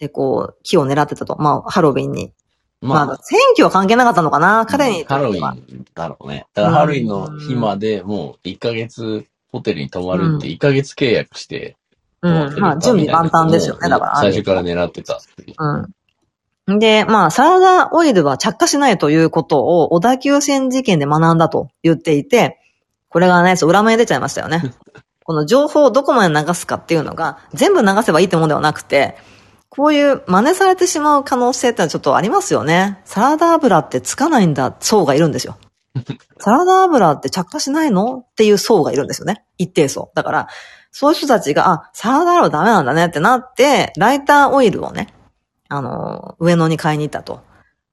[0.01, 1.37] で、こう、木を狙ってたと。
[1.39, 2.33] まあ、ハロウィンに。
[2.81, 6.47] まあ、まあ、選挙は関係なかったのかな彼に、ハロウィンだろうね。
[6.55, 11.77] だからハロウィンの日までもう1ヶ月ホテルに泊まるって1ヶ月契約して、
[12.23, 14.15] うん、まあ、準備万端ですよね、だから。
[14.15, 15.21] 最初から狙ってた
[16.67, 16.79] うん。
[16.79, 22.59] で、まあ、サラダオイルは着火しないということを小田急線事件で学んだと言っていて、
[23.09, 24.73] これがね、そう、裏目出ちゃいましたよね。
[25.23, 29.17] この情報をどこまで流すかっていうのが、全部流せばいいってものではなくて、
[29.71, 32.99] こういう真似されてしまう可能性ってのはちょっとありますよね。
[33.05, 35.57] サラダ油ってつかないんだ層がいるんですよ。
[36.39, 39.45] サラダ油って着火しないのっていう層がいるんですよね。
[39.57, 40.11] 一定層。
[40.13, 40.47] だから、
[40.91, 45.07] そういう人たちが、あ、サラダ油ダメなんだねってなって、ライターオイルをね、
[45.69, 47.39] あの、上野に買いに行ったと。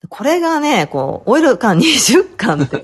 [0.08, 2.82] これがね、こう、オイル缶 20缶って、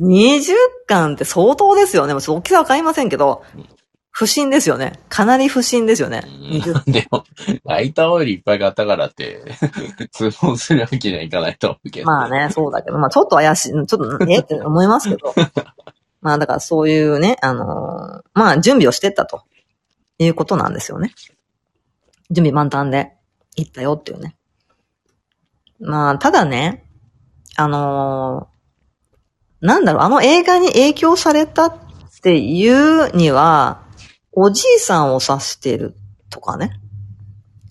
[0.00, 0.54] 20
[0.86, 2.14] 缶って相当ですよね。
[2.14, 3.42] もう大きさわかりませんけど、
[4.18, 4.94] 不審ですよね。
[5.08, 6.24] かなり不審ですよね。
[6.88, 7.22] でも、
[7.64, 9.44] ライターオイルいっぱい買ったからって、
[10.10, 12.06] 通報するわけにはいかないと思うけど。
[12.08, 15.32] まあね、そうだけど、まあちょっと怪しい、ちょっと、え って思いますけど。
[16.20, 19.42] まあだからそういうね、あのー、まあ準備をしてったと
[20.18, 21.14] いうことなんですよね。
[22.32, 23.12] 準備満タンで
[23.54, 24.34] 行ったよっていうね。
[25.78, 26.90] まあ、ただね、
[27.54, 31.78] あのー、なんだろう、あの映画に影響されたっ
[32.20, 33.86] ていうには、
[34.32, 35.94] おじいさんを指してる
[36.30, 36.80] とかね。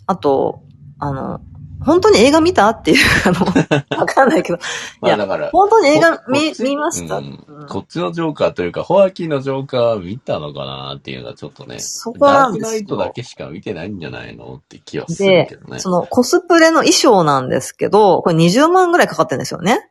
[0.05, 0.63] あと、
[0.99, 1.41] あの、
[1.85, 2.69] 本当に映画見た？
[2.69, 3.45] っていう、あの、
[3.97, 4.59] わかんないけど。
[4.99, 5.49] まあだから。
[5.51, 11.79] 本当に映画見、見ました、うん、こっちのジョーカーというか、ホアキーのジョーカー見たのかなっていうのはちょっとね。
[11.79, 15.75] そこなんですダークナイトだけしか見てないんじゃないのって気はするけどね。
[15.75, 19.89] で、そのコスプレの衣装なんですけど、これ20万ぐらいかかってるんですよね。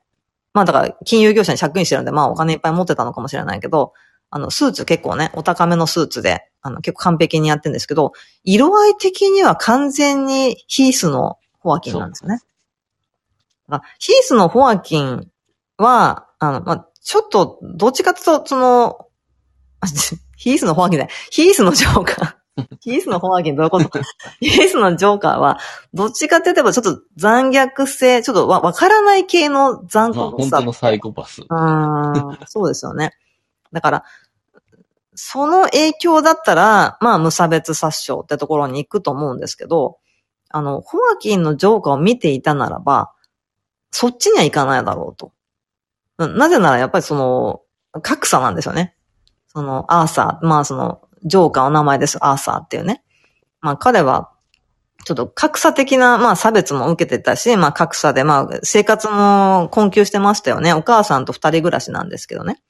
[0.53, 3.93] まあだから、金融業者に借金してるんで、まあお金いっぱい持ってたのかもしれないけど、
[4.31, 8.13] あの、スーツ結構ね、お高めのスーツで、あの、結構完璧にやってるんですけど、
[8.45, 12.41] 色合い的には完全にヒースのホアキンなんですよね。
[13.69, 15.31] あ、ヒースのホアキン
[15.79, 19.07] は、あの、まあ、ちょっと、どっちかというと、その、
[20.37, 22.35] ヒースのホアキンだヒースのジョーカー。
[22.81, 24.01] ヒースのホアキンどういうこと？
[24.41, 25.59] ヒースのジョーカーは、
[25.93, 30.21] どっちかって言えばちょっと残虐性、ちょっとわ、わからない系の残酷さ。
[30.21, 31.43] まあ、本当のサイコパス。
[31.49, 33.13] うん、そうですよね。
[33.73, 34.05] だから、
[35.17, 39.99] その影響だったら、まあ、無差別殺傷ってところに行くと思うんですけど、
[40.51, 43.13] あの、ホアキンのジョーカーを見ていたならば、
[43.91, 45.33] そっちには行かないだろうと。
[46.19, 47.63] なぜならやっぱりその、
[48.03, 48.95] 格差なんですよね。
[49.49, 53.03] その、アーサー、まあその、ジョーカーの名前です、アーサーっていうね。
[53.61, 54.31] まあ彼は、
[55.07, 60.75] ちょっと格差的な、まあ差別も受けてたし、まあ格差で、まあ生活も困窮してましたよね。
[60.75, 62.63] お母さんと二人暮らしなんですけどね。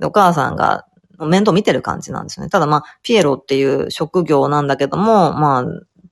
[0.00, 0.86] お母さんが
[1.26, 2.50] 面倒見てる感じなんですよね。
[2.50, 5.64] ただまあ、ピエロっていう職業なんだけども、ま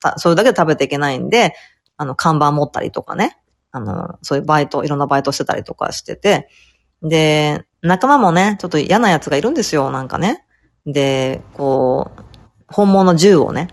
[0.03, 1.53] あ、それだけ食べていけないんで、
[1.97, 3.37] あの、看板持ったりとかね。
[3.71, 6.49] あの、そういうバイト、いろんなバイトしてたりとかしてて、
[7.01, 10.45] で、仲間もね、ちょっと嫌な奴がいるんですよ、なんかね。
[10.85, 12.23] で、こう、
[12.67, 13.69] 本物銃をね、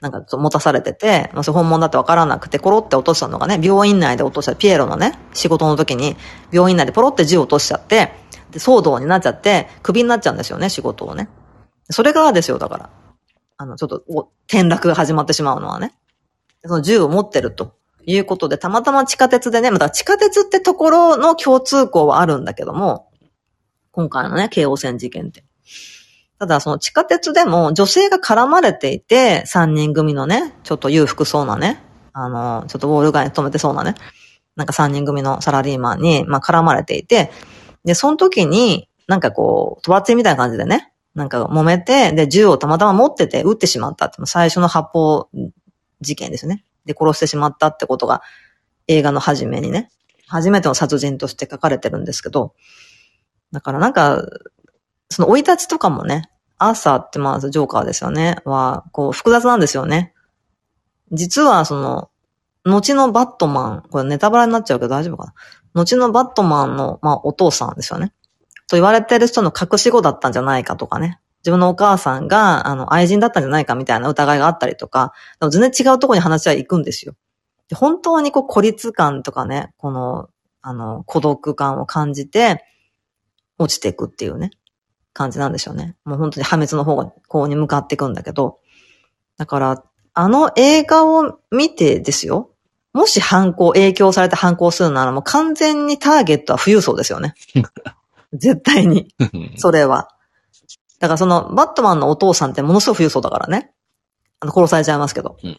[0.00, 6.16] なんか持たされてて、まあ、それ本物だってわからなくて、コロって落としたのがね、病院内で落とした、ピエロのね、仕事の時に、
[6.52, 8.12] 病院内でポロって銃を落としちゃって、
[8.50, 11.28] で、騒動になっちゃって、クビになっちゃうんですよね、仕事をね。
[11.90, 12.90] それからですよ、だから。
[13.58, 14.02] あの、ちょっと、
[14.48, 15.94] 転落が始まってしまうのはね。
[16.64, 17.76] その銃を持ってると。
[18.06, 23.10] いうことで、たまたま地下鉄でね、また地下鉄ってところの共通項はあるんだけども、
[23.90, 25.44] 今回のね、京王線事件って。
[26.38, 31.82] ただ、その地下鉄でも女性が絡まれていて、3人組のね、ちょっと裕福そうなね、
[32.12, 33.94] あの、ちょっとウォール街に止めてそうなね、
[34.54, 37.32] なんか3人組のサラリーマンに、まあ、絡まれていて、
[37.86, 45.30] で、その時に、なんかこう、突発みたいな感じでね、なんか揉めて、で、銃をたまたま持ってて撃ってしまったって、最初の発砲
[46.02, 46.64] 事件ですね。
[46.84, 48.22] で殺してしまったってことが
[48.88, 49.90] 映画の初めにね、
[50.26, 52.54] 初めての殺人として書かれてるんですけど、
[53.52, 54.24] だからなんか、
[55.08, 60.14] その追い立ちとかもね、アーサーってまずジョーカーですよね、は、こう複雑なんですよね。
[61.12, 62.10] 実はその、
[62.64, 65.34] 後のバットマン、これネタバラになっちゃうけど大丈夫かな
[65.76, 68.12] 後のバットマンの、まあ、お父さんですよね。
[68.68, 71.20] と言われてる人の隠し子だったんじゃないかとかね。
[71.40, 77.14] 自分のお母さんが、あの、愛人だったんじゃないかみたいな疑いがあったりとか、でも全然違うところに話は行くんですよ。
[77.68, 80.28] で本当にこう孤立感とかね、この、
[80.62, 82.64] あの、孤独感を感じて、
[83.58, 84.50] 落ちていくっていうね、
[85.12, 85.96] 感じなんでしょうね。
[86.04, 88.58] もう本当に破滅の方が、こうに向かっていくんだけど、
[89.36, 89.84] だから、
[90.14, 92.50] あの映画を見てですよ。
[92.96, 97.34] もし反抗、影響されて反抗するならもう完全にターゲットは富裕層ですよね。
[98.32, 99.14] 絶対に。
[99.56, 100.08] それは。
[100.98, 103.70] だからその、バットマンのお父さんってものすごい富裕層だからね。
[104.40, 105.36] あの、殺されちゃいますけど。
[105.44, 105.58] うん、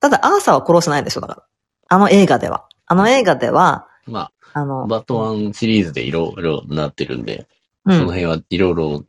[0.00, 1.42] ただ、アーサーは殺してないんですよ、だから。
[1.90, 2.64] あの映画では。
[2.86, 7.46] あの映画では、まあ、あの、バットマンシリーズでいろいろなってるんで、
[7.84, 9.04] うん、その辺はいろいろ、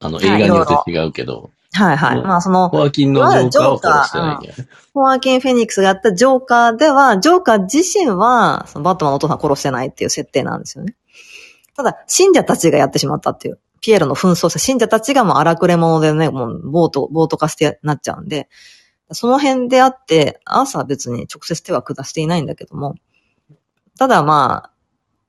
[0.00, 2.22] あの、映画によって違うけど、はいはい。
[2.22, 4.48] まあその、ホアキンのジョーカーを殺してない
[5.10, 10.96] アキン・フェニックスがやったジョーカーでは、ジョーカー自身は、そのバットマンのお父さん殺してないっていう設定なんですよね。
[11.76, 13.58] ただ、信者たちがやってしまったっていう。
[13.82, 18.48] ピエロの紛争した信者たちがもう荒くれ者でね、もうボート、ボート化してなっちゃうんで、
[19.12, 22.96] その辺であって、アーサーは別に直接手は下していないんだけども、
[23.98, 24.70] ただま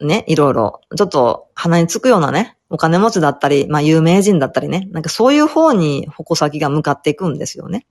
[0.02, 7.86] あ、ね、いろいろ、ちょっと鼻につくようなね、お金持ちだったり、まあ有名人だったりね、なんかそういう方に矛先が向かっていくんですよね。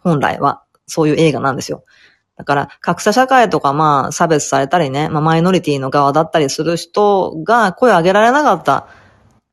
[0.00, 0.62] 本来は。
[0.86, 1.84] そういう映画なんですよ。
[2.36, 8.88] だから、格差社会とかまあ差別されたりね、まあマイノリティの側だったりする人が声を上げられなかった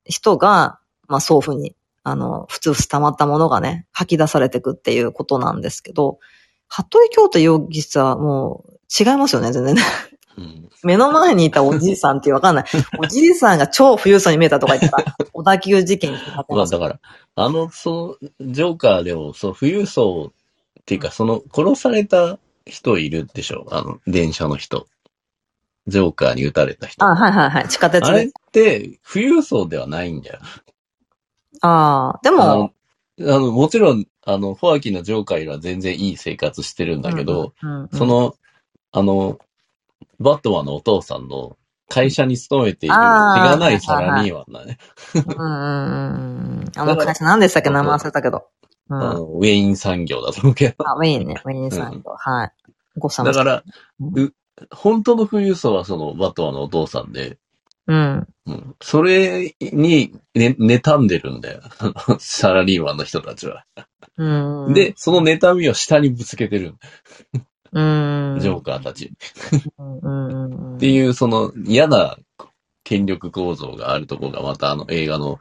[0.06, 6.20] 人が、まあそういうふうに、あの、普通溜まったものがね、吐き出されていくっていうことなんですけど、
[6.68, 9.82] 服部京都容疑者はもう違いますよね、全然ね。
[10.84, 12.66] 目の前にいたおじいさんってわかんない。
[13.00, 17.00] おじいさんが超富裕層に見えたとか言ったら、小田急事件にまあだから、
[17.36, 20.32] あの、その、ジョーカーでも、その富裕層
[20.80, 24.88] っていうか、その、殺された人いるでしょあの、電車の人。
[25.88, 27.04] ジョーカーに撃たれた人。
[27.04, 27.68] あ、はいはいはい。
[27.68, 28.12] 地下鉄で。
[28.12, 30.40] あれって、富裕層ではないんだよ。
[31.62, 32.72] ああ、でも
[33.22, 38.36] あの、もちろん、あの、ホアキンのジョーカーよりは全然いい生活してるんだけど、うんうんうん、その、
[38.92, 39.40] あの、
[40.20, 41.58] バットマンのお父さんの
[41.88, 44.78] 会社に勤めている、手がないサラリーマンだね。
[45.16, 46.72] うんうんうん。
[46.76, 47.70] あの会社何でしたっけ？
[47.70, 48.48] 名前忘れたけど。
[48.90, 50.76] うん、ウェイン産業だと思うけど。
[50.88, 51.42] あ、ウェインね。
[51.44, 52.12] ウェイン産業。
[52.12, 52.52] うん、はい。
[52.98, 53.64] ごさだから、
[54.00, 54.34] うん、
[54.72, 57.38] 本当の富裕層はそのバットマンのお父さんで、
[57.88, 58.28] うん。
[58.46, 61.62] うん、それに、ね、妬んでるんだよ。
[62.20, 63.66] サラリーマンの人たちは。
[64.18, 64.74] うん。
[64.74, 66.76] で、その妬みを下にぶつけてる。
[67.72, 68.38] うん。
[68.40, 69.12] ジョーカーたち。
[70.76, 72.18] っていう、その嫌な
[72.84, 75.40] 権力構造があるところがまたあの映画の、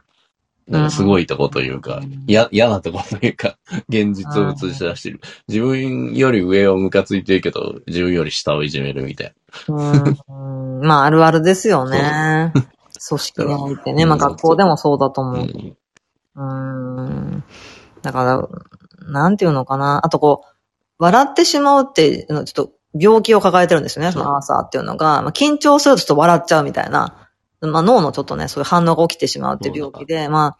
[0.67, 3.57] なんかすごいとこというか、嫌、嫌なとこというか、
[3.89, 5.19] 現実を映し出してる。
[5.47, 9.33] 自分より上をムカついてるけど、自分より下をいじめるみたい
[9.67, 9.75] な。
[9.75, 10.81] うん。
[10.81, 12.53] まあ、あるあるですよね。
[13.07, 14.05] 組織においてね。
[14.05, 15.75] まあ、学校でもそうだと思う。
[16.35, 17.43] うん。
[18.03, 20.05] だから、なんていうのかな。
[20.05, 20.58] あとこう、
[20.99, 25.21] 笑ってしまうって、ちょっと病気を抱えてるんですよね、そのアーサーっていうのが。
[25.21, 27.29] まあ、緊張するとちょっと笑っちゃうみたいな。
[27.61, 30.57] まあ、脳のちょっとね、そういう反応が起きてしまうっていう病気で、まあ、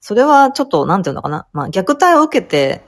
[0.00, 1.46] それはちょっと、なんていうのかな。
[1.52, 2.84] まあ、虐待を受けて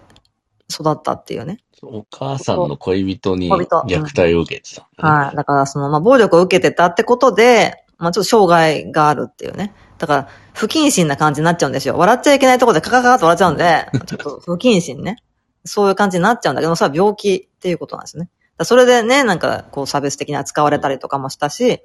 [0.73, 1.59] 育ったっていうね。
[1.83, 5.37] お母さんの恋人に虐待を受けてた、ねうん、はい。
[5.37, 9.75] だからその、まあ、暴力を受けてたってことで、まあ、ちょっと障害があるっていうね。
[9.99, 11.97] だから、不謹慎な感じになっちゃうんですよ。
[11.97, 15.17] 笑っちゃいけないところでカカカカと笑っちゃうんで、ちょっと不謹慎ね。
[15.64, 18.29] そういう感じになっちゃうんだけど、それは病気っていうことなんですね。
[18.62, 21.83] それでね、なんか、こう、差別的に扱われたりとかもしたし、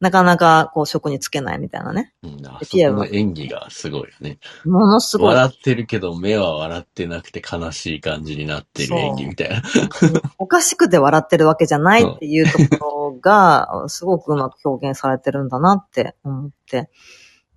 [0.00, 2.12] なかなか、こう、職につけないみたいなね。
[2.22, 4.38] うん、ピエロの演技がすごいよね。
[4.66, 5.34] ものすごい。
[5.34, 9.62] 笑ってるけど、目は笑ってなくて悲しい感じになってる演技みたいな。
[10.36, 16.90] おかしくて笑ってるわけじゃないっていうところが、 すごくうまく表現されてるんだなって思って。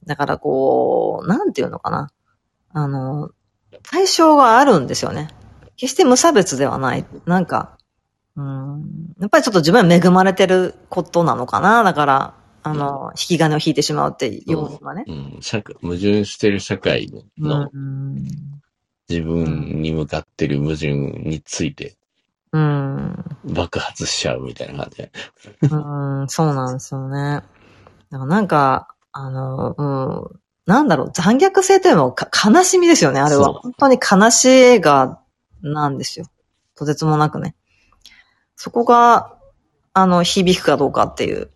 [0.05, 2.11] だからこう、なんていうのかな。
[2.69, 3.31] あの、
[3.83, 5.27] 対象があるんですよね。
[5.77, 7.05] 決して無差別ではない。
[7.25, 7.77] なんか、
[8.35, 11.83] うん、やっぱりちょっと自分は恵まれてることなのかな。
[11.83, 15.05] だから、あの、引き金を引いてしまうっていうのはね。
[15.07, 17.69] うん、社矛盾してる社会の、
[19.09, 21.95] 自分に向かってる矛盾について、
[22.51, 23.25] うん。
[23.43, 25.11] 爆発しちゃうみたいな感じで。
[25.61, 27.41] うん、そうなんですよね。
[28.09, 32.15] だからなんか、あの、うん、なんだろう、残虐性というのは
[32.53, 33.53] 悲しみですよね、あれは。
[33.53, 35.19] 本当に悲しい映画
[35.61, 36.27] なんですよ。
[36.75, 37.55] とてつもなくね。
[38.55, 39.35] そこが、
[39.93, 41.49] あの、響くかどうかっていう。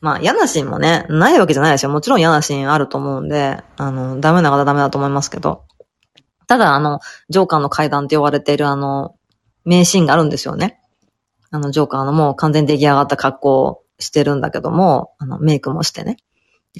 [0.00, 1.90] まあ、嫌なシーンもね、ないわけじゃないですよ。
[1.90, 5.64] もちろん嫌なシーンあると思うんで、あの、ダメな方ダメだと思いますけど。
[6.46, 9.16] ただ、あの、ジョーカーの階段って言われているあの、
[9.64, 10.80] 名シーンがあるんですよね。
[11.50, 16.16] あの、ジョーカーのもう完全に出来上がった格好をしてるんだけども、あの、メイクもしてね。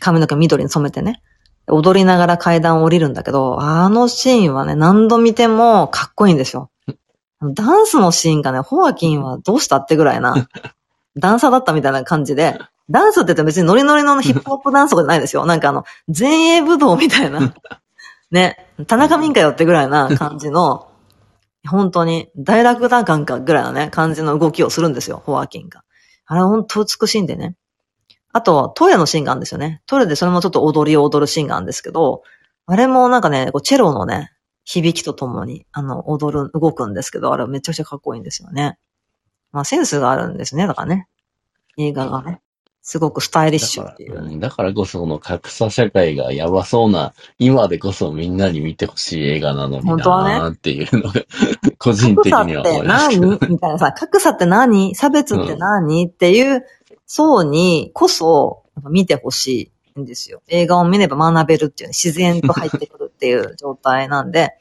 [0.01, 1.23] 髪の毛緑に染めてね。
[1.67, 6.71] 踊りながら階段を降りるんだけど、あのシーンはね、何度見てもかっこいいんですよ。
[7.43, 10.49] ダンスのシーンがね、ホアキンはどうしたってぐらいな、
[11.17, 12.59] ダンサーだったみたいな感じで、
[12.91, 15.47] ダンスって言って別にノリノリのヒップホップダンスとかじゃないですよ。
[15.47, 15.85] なんかあの、
[16.17, 17.55] 前衛武道みたいな、
[18.31, 20.89] ね、田中民かよってぐらいな感じの
[21.67, 25.83] 本当に、大楽団感かぐらいのね、感じの動きをするんですよ、ホアキンが。
[26.27, 27.57] あれ本当美しいんでね。
[28.35, 29.81] あと、トイレのシーンがあるんですよね。
[29.87, 32.25] トイレでそれもちょっと踊りを踊るシーンがあるんですけど、
[32.67, 34.33] あれもなんかね、こうチェロのね、
[34.65, 38.77] 響きとともに、あの、踊る、動くんですけど、あれめちゃくちゃかっこいいんですよね。
[39.53, 41.07] まあ、センスがあるんですね、だからね。
[41.79, 42.41] 映画がね。
[42.87, 44.49] すごくスタイリッシュっていう、ねだ。
[44.49, 51.27] だからこそこの格差社会がやばそうな、今でこそみんなに見てほしい映画なのになーっていうのが、ね、
[51.79, 53.19] 個人的には思います。
[53.19, 53.51] 格差って何？
[53.51, 54.95] みたいなさ、格差って何？
[54.95, 56.63] 差別って何、うん、っていう
[57.07, 60.43] 層にこそ見てほしいんですよ。
[60.49, 64.55] 映画を見れば学べるっていう、自然と入ってくるっていう状態なんで、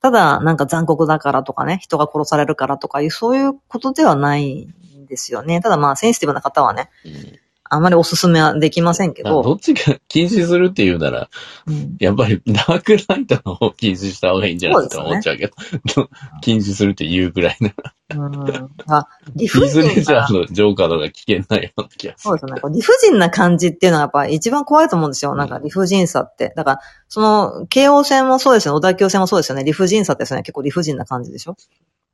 [0.00, 4.66] ただなんか残酷だからとかね、人が殺されるからとかいう、そういうことではない
[4.98, 5.60] んですよね。
[5.60, 9.42] ただまあセンシティブな方はね、うんあんまりおすすめはできませんけど。
[9.42, 11.28] どっちか禁止するって言うなら、
[11.66, 15.54] うん、やっぱりダークナイトの方を禁止した方がいいんじゃないかと思っちゃうけど、
[16.02, 16.08] ね、
[16.42, 17.94] 禁止するって言うぐらいなら。
[18.16, 18.70] うん。
[18.86, 19.88] あ、理不尽な。
[19.88, 22.38] リズレジャーのジョーカーとか危険ないような気がする。
[22.38, 22.74] そうですね。
[22.74, 25.34] 理不尽な感じっていうのはやっぱ一番怖いと思うんですよ。
[25.34, 26.52] なんか理不尽さって。
[26.54, 28.76] だから、その、京王線もそうですよね。
[28.76, 29.64] 小田急線もそうですよね。
[29.64, 30.42] 理不尽さってですね。
[30.42, 31.56] 結構理不尽な感じでしょ？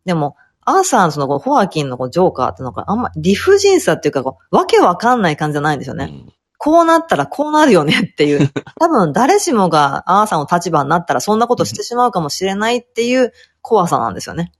[0.04, 6.04] でも、アーサーのそのホアキンのこうジョーカーってのがあんま理不尽さっていうかこう、わけわかんない感じじゃないんですよね。
[6.04, 8.50] うん、こうなったらこうなるよねっていう。
[8.78, 13.32] 多分誰しもがアーサーの立場になったらそんなことしてしまうかもしれないっていう
[13.62, 14.52] 怖さなんですよね。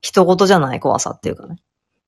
[0.00, 1.56] 人事じゃない怖さっていうかね。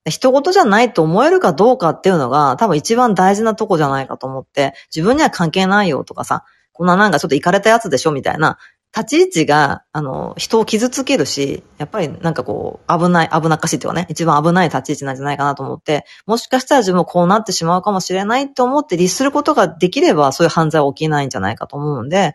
[0.09, 8.59] 人事じゃないと思えるかどうかっていうのが多分一番大事なとこじゃないかと思って、自分には関係ないよとかさ、こんななんかちょっと行かれたやつでしょみたいな、
[8.95, 22.35] 立ち位置が、あの、人を傷つけるし、やっぱりなんかこう、危ない、危なっかしいっていうかね、一番危ない立ち位置なんじゃないかなと思って、もしかしたら自分もこうなってしまうかもしれないと思って律することができれば、そういう犯罪は起きないんじゃないかと思うんで、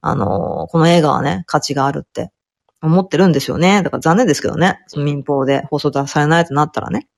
[0.00, 2.30] あの、この映画はね、価値があるって
[2.80, 3.82] 思ってるんですよね。
[3.82, 7.08] だから残念ですけどね、民放で放送出されないとなったらね、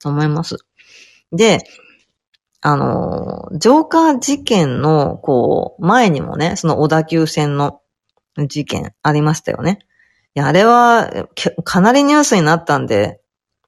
[0.00, 0.58] と思います。
[1.32, 1.60] で、
[2.66, 7.82] あの、ジョーカー事件の、こう、前にもね、その小田急線の
[8.48, 9.80] 事件ありましたよね。
[10.34, 11.28] いや、あれは、
[11.62, 13.20] かなりニュースになったんで、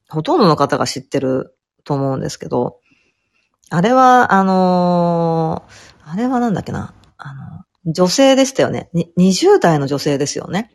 [0.09, 2.79] ほとんどの方が知ってると思うんですけど、
[3.69, 7.35] あれは、あのー、あれはなんだっけな、あ
[7.85, 8.89] の、女性でしたよね。
[9.19, 10.75] 20代の女性ですよね。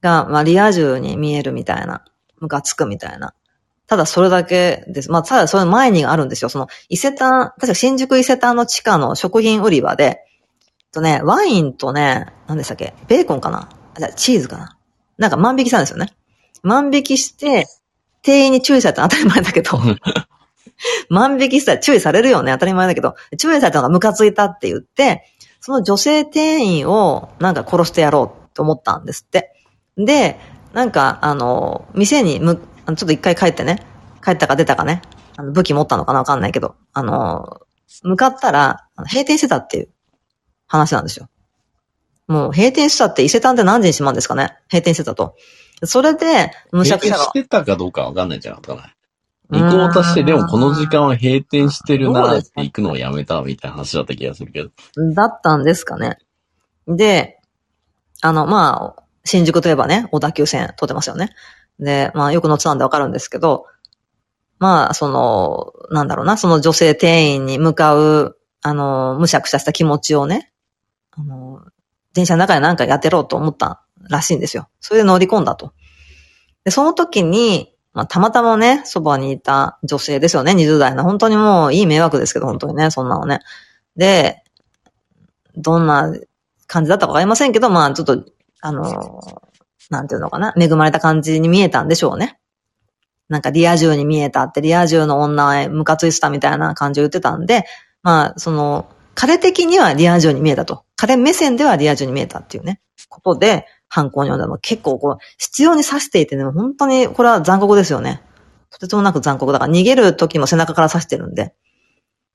[0.00, 2.04] が、まあ、リア充に見えるみたいな、
[2.38, 3.34] ムカつくみたいな。
[3.90, 5.10] ただそれだけです。
[5.10, 6.48] まあ、ただそれ前にあるんですよ。
[6.48, 10.20] その、伊勢丹、確か新宿伊勢丹の地下の食品売り場で、
[10.92, 12.94] とね、ワインとね、何でしたっけ？
[13.08, 13.68] ベーコンかな？
[14.14, 14.76] チーズかな？
[15.18, 16.12] なんか万引きしたんですよね。
[16.62, 17.66] 万引きして、
[18.22, 19.76] 店員に注意されたの当たり前だけど。
[21.10, 23.16] 万引きしたら注意されるよね、当たり前だけど。
[23.38, 25.24] 注意されたのがムカついたって言って、
[25.60, 29.52] その女性店員をなんか殺してやろうと思ったんですって。
[29.96, 30.38] で、
[30.72, 32.60] なんか、あの、店にむ、
[32.96, 33.84] ちょっと一回帰ってね、
[34.24, 35.02] 帰ったか出たかね、
[35.36, 37.60] あの武器持ったのかなわかんないけど、あの、
[38.02, 39.88] 向かったら、閉店してたっていう
[40.66, 41.28] 話なんですよ。
[42.28, 44.56] もう閉店したって伊勢丹って何時に閉まるんですかね？
[44.70, 45.34] 閉店してたと。
[45.82, 47.24] それで、むしゃくしゃが。
[47.24, 48.94] 閉店してたかどうかわかんないんじゃなかったかな。
[49.52, 54.70] 行こうとして、でもこの時間は閉店してるなって行くのをやめたみたいな話だった気がするけど。
[55.12, 56.18] だったんですかね。
[56.86, 57.40] で、
[58.22, 61.30] あの、まあ、新宿といえばね、小田急線通ってますよね。
[61.80, 63.66] で、まあよく乗ってたんでわかるんですけど、
[64.60, 70.52] まあ、その、なんだろうな、その女性店員に向かう、あの、むしゃくしゃした気持ちをね、
[71.12, 71.62] あの、
[72.12, 74.68] 電車の中で何かやってろうと思ったらしいんですよ。
[74.78, 75.72] それで乗り込んだと。
[76.64, 81.04] で、その時に、まあ、たまたまね、そばにいた女性ですよね、20代の。
[81.04, 83.40] 本当にもういい迷惑ですけど、本当にね、そんなのね。
[83.96, 84.44] で、
[85.56, 86.12] どんな
[86.66, 88.24] 感じだったかわかりませんけど、まあ、ちょっと、
[88.60, 89.42] あの、
[89.90, 92.38] なんていうのかな、恵まれた感じに見えたんでしょうね。
[93.28, 97.64] なんかリア充に見えたって、リア充の女へムカついてたみたいな感じを言ってたんで、
[98.02, 100.84] まあ、その、彼的にはリア充に見えたと。
[100.96, 108.22] 彼目線ではリア充に見えたっていうね、ことで、犯行に及んだの結構こう、必要に刺していてね、本当にこれは残酷ですよね。
[108.70, 111.54] とてつもなく残酷だから、逃げる時も背中から刺してるんで。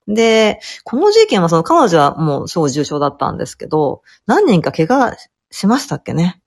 [0.08, 5.16] で、この事件はその彼女はもう超重症だったんですけど、何人か怪我
[5.50, 6.42] しましたっけね？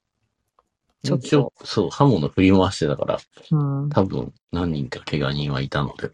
[1.04, 1.52] ちょっと。
[1.64, 3.18] そう、刃物振り回してたから、
[3.50, 6.10] うん、多分何人か怪我人はいたので。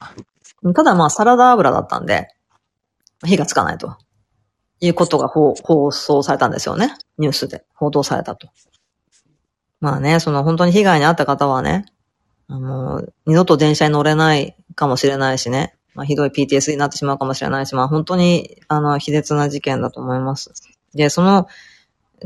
[0.75, 2.29] ただまあサラダ油だったんで、
[3.25, 3.97] 火がつかないと。
[4.81, 5.55] いうことが放
[5.93, 6.95] 送されたんですよね。
[7.17, 8.49] ニュースで報道されたと。
[9.81, 11.87] まあね、その本当に被害に遭った方はね、
[12.49, 20.53] あの、二度と電車に乗れないかもしれないしね、まあひどい PTS になってしまうかもしれないし、まあ本当に、あの、卑劣な事件だと思います。
[20.95, 21.49] で、その、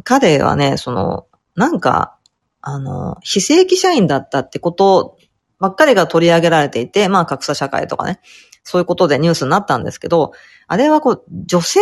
[0.04, 2.17] 彼はね、その、なんか、
[2.60, 5.16] あの、非正規社員だったってこと
[5.58, 8.20] ばっかりが取り上げられていて、まあ格差社会とかね、
[8.62, 10.32] そういうことでニュースになったんですけど、
[10.66, 11.80] あれはこう、女性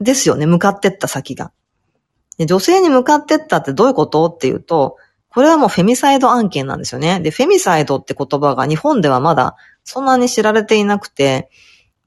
[0.00, 1.52] ですよね、向かってった先が。
[2.38, 4.96] 女性に向かってったってどういうことっていうと、
[5.28, 7.20] これはもうフェミサイド案件なんですよね。
[7.20, 11.50] で、フェミサイドって言葉が日本ではまだそんなに知られていなくて、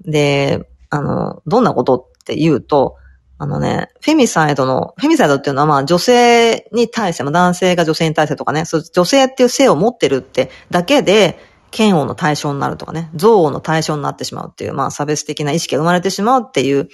[0.01, 2.97] で、あの、どんなことって言うと、
[3.37, 11.37] あのね、フェミサイドの、フェミサイドっていうのはまあ女性に対して、まあ男性が女性に対してとかね、そう女性っていう性を持ってるってだけで、
[11.77, 16.87] 嫌悪の対象になるとかね、憎悪の対象になってしまうっていう、まあ差別的な意識が生まれてしまうっていう、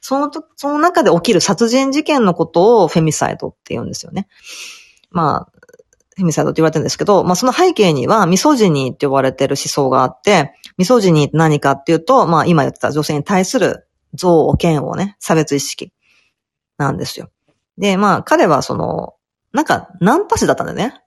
[0.00, 4.28] そのと、その中で起きる殺人事件のことをフェミサイドって言うんですよね。
[5.10, 5.58] まあ、
[6.14, 15.92] フェミサイドって言われてるんですけど、まあその背景にはミソジニーって呼ばれてる思想があって、ミソジニーって何かっていうと、まあ今言ってた女性に対する憎悪、嫌悪ね、差別意識
[16.76, 17.30] なんですよ。
[17.76, 19.14] で、まあ彼はその、
[19.52, 21.00] なんかナンパ師だったんだよね。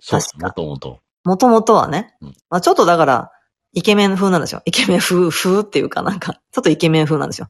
[0.00, 1.00] そう、もともと。
[1.24, 2.14] もともとはね。
[2.20, 3.32] うん、まあちょっとだから、
[3.72, 4.62] イケメン風なんですよ。
[4.64, 7.48] イケメン風、 風っていうかなんか、ちょっとイケメン風なんですよ。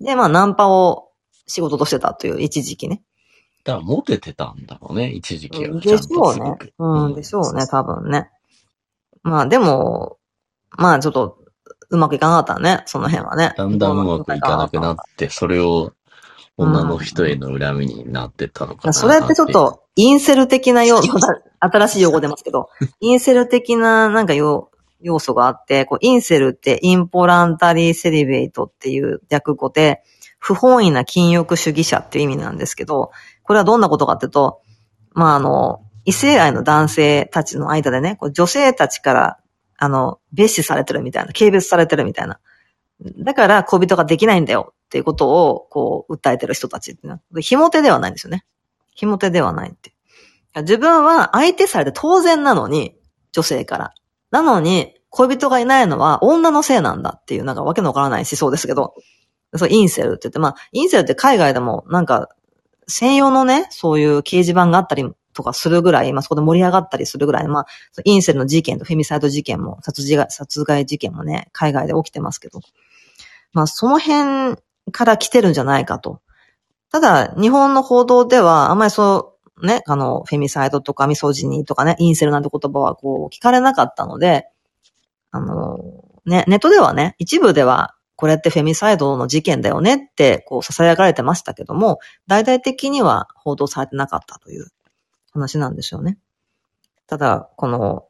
[0.00, 1.10] で、まあナンパを
[1.46, 3.02] 仕事としてたという一時期ね。
[3.64, 5.80] だからモテてたんだろうね、一時期は。
[5.80, 6.56] でしょうね。
[6.78, 8.30] うん、でしょうね、多分ね。
[9.22, 10.18] まあでも、
[10.70, 11.38] まあちょっと、
[11.92, 13.52] うまくいかなかったね、その辺はね。
[13.56, 15.92] だんだんうまくいかなくなって、それを
[16.56, 21.18] 女の人への恨みになってたのかな、それってちょっと、インセル的な要素、
[21.60, 22.70] 新しい用語出ますけど、
[23.00, 24.70] インセル的ななんか要
[25.02, 30.02] 要素があって、こうインセルってインポランタリーセリベイトっていう略語で、
[30.38, 33.10] 不本意な禁欲主義者っていう意味なんですけど、
[33.42, 34.60] これはどんなことかっていうと、
[35.12, 39.38] まあ、あの、異性愛の男性たちの間でね、こう女性たちから、
[39.82, 42.38] あの、蔑視されてるみたいな、軽蔑されてるみたいな。
[43.18, 48.44] だから恋人ができないんだよっていうことを、こう、訴えてる人たちっていうのは、ひも手ではないんですよね。
[48.94, 49.92] ひも手ではないって。
[50.58, 52.94] 自分は相手されて当然なのに、
[53.32, 53.92] 女性から。
[54.30, 58.94] なのに、恋人がいないのは女のせいなんだっていう、なんかわけのわからない思想ですけど、
[59.56, 62.28] そう、インセルって言って、まあ、インセルって海外でもなんか、
[62.86, 65.04] 専用のね、そういう掲示板があったり
[65.34, 67.66] とかするぐらい、まあそこで盛り上がったりするぐらい、まあ、
[68.04, 72.60] インセルの事件とフェミサイド事件も、殺人殺害事件もね、海外で起きてますけど、
[73.52, 74.56] まあその辺
[74.92, 76.20] から来てるんじゃないかと。
[76.90, 84.46] ただ、日本の報道では、あんまりそう、ね、あの、フェミサイドとかミソジニーとかね、インセルなんて言葉はこう、聞かれなかったので、
[85.30, 85.78] あの、
[86.26, 94.68] ね、ネットではね、一部では、これってフェミサイドの事件だよねって、こう、囁かれてましたけども、大々的には報道されてなかったという
[95.32, 96.18] 話なんですよね。
[97.06, 98.06] ただ、この、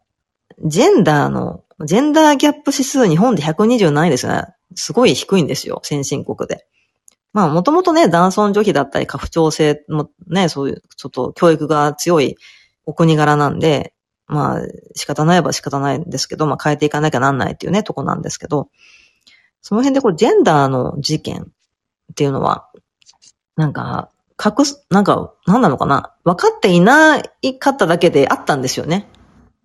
[0.64, 4.44] ジェンダーの、ジェンダーギャップ指数日本で127位ですね。
[4.74, 6.66] すごい低いんですよ、先進国で。
[7.32, 12.36] まあ、もともとね、男尊女卑だったり、家父長制もね、そういう、ちょっと教育が強い
[12.84, 13.94] お国柄なんで、
[14.26, 14.60] まあ、
[14.94, 18.68] 仕方ないば仕方ないんですけど、まあ変えていかなきゃなんないっていうね、とこなんですけど、
[19.62, 22.68] その辺でこれジェンダーの事件っていうのは、
[23.56, 24.10] なんか、
[24.42, 26.14] 隠す、なんか、なんなのかな？
[26.24, 29.08] 分かっていないかっただけであったんですよね。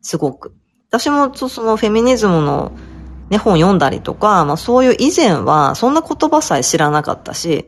[0.02, 0.56] すごく。
[0.90, 2.72] 私もそのフェミニズムの
[3.30, 7.68] ね、本読んだりとか、まあそういう以前は、そんな言葉さえ知らなかったし、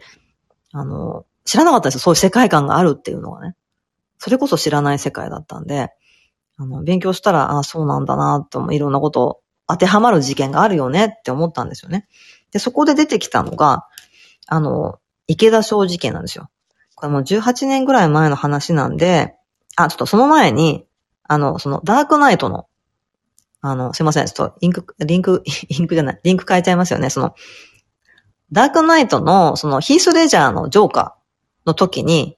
[0.71, 1.99] あの、知らなかったですよ。
[1.99, 3.55] そういう世界観があるっていうのがね。
[4.19, 5.89] それこそ知らない世界だったんで、
[6.57, 12.07] あの、勉強したら、ああ、そうなんだな、とも、いろんなこと当てはまる事件があるよねって思ったんですよね。
[12.51, 13.87] で、そこで出てきたのが、
[14.47, 16.49] あの、池田小事件なんですよ。
[16.99, 19.35] これもう18年ぐらい前の話なんで、
[19.75, 20.85] あ、ちょっとその前に、
[21.23, 22.67] あの、その、ダークナイトの、
[23.61, 27.09] あの、すいません、ちょっと、インク、リンク、 インクじゃない、リンク変えちゃいますよね。
[27.09, 27.35] その、
[28.51, 32.37] ダークナイトの、その、ヒースレジャーのジョーカーの時に、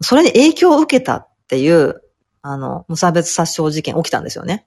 [0.00, 2.02] それに影響を受けたっていう
[2.42, 4.66] あの、無差別殺傷事件起きたんですよね。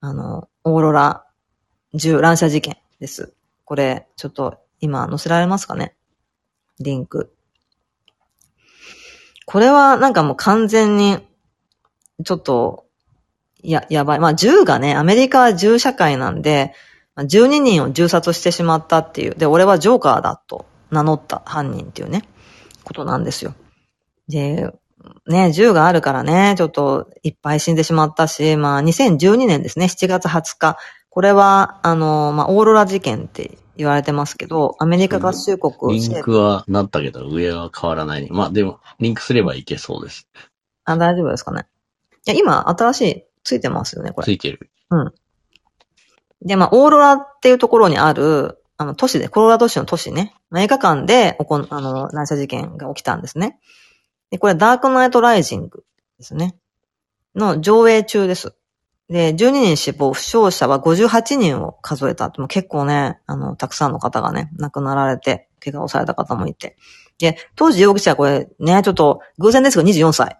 [0.00, 1.26] あの、オーロラ
[1.94, 3.34] 銃乱射事件です。
[3.66, 5.94] これ、ちょっと今載せられますかね？
[6.80, 7.35] リンク。
[9.46, 11.18] これはなんかもう完全に、
[12.24, 12.84] ちょっと、
[13.62, 14.18] や、やばい。
[14.18, 16.74] まあ銃がね、アメリカは銃社会なんで、
[17.16, 19.34] 12人を銃殺してしまったっていう。
[19.34, 22.22] で、俺はジョーカーだと名乗った犯人っていうね、
[22.84, 23.54] ことなんですよ。
[24.28, 24.70] で、
[25.28, 30.76] ね、銃があるからね、ちょっといっぱい死んでしまったし、まあ2012年ですね、7月20日。
[31.08, 38.28] これは、あの、まあオーロラ事件って言われてますけど、アメリカ合衆国、リンクはなったけど、上は変わらない。
[38.30, 40.28] まあでも、リンクすればいけそうです。
[40.84, 41.66] あ、大丈夫ですかね。
[42.26, 44.24] いや、今、新しい、ついてますよね、これ。
[44.24, 44.70] ついてる。
[44.90, 45.12] うん。
[46.42, 53.58] で、まあ、オーロラっていうところにある、あの、都市で、コロラド市の都市ね、映画館で、おこあの、乱射事件が起きたんですね。
[54.30, 55.84] で、これダークナイトライジング
[56.18, 56.56] ですね。
[57.34, 58.54] の上映中です。
[59.08, 62.28] で、12人死亡、負傷者は58人を数えた。
[62.38, 66.76] もう結構ね、あの、たくさんの方がね、亡くなられて、怪我をされた方もいて。
[67.18, 70.38] で、当時容疑者はこれね、ちょっと偶然ですが24歳。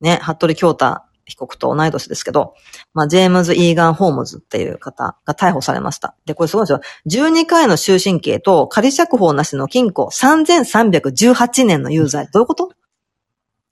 [0.00, 2.54] ね、服部京太被告と同い年ですけど、
[2.92, 6.14] まあ、ジェームズ・イーガン・ホームズっていう方が逮捕されました。
[6.24, 6.80] で、これすごいですよ。
[7.08, 12.28] 12回の終身刑と仮釈放なしの禁錮3318年の有罪。
[12.32, 12.68] どういうこと？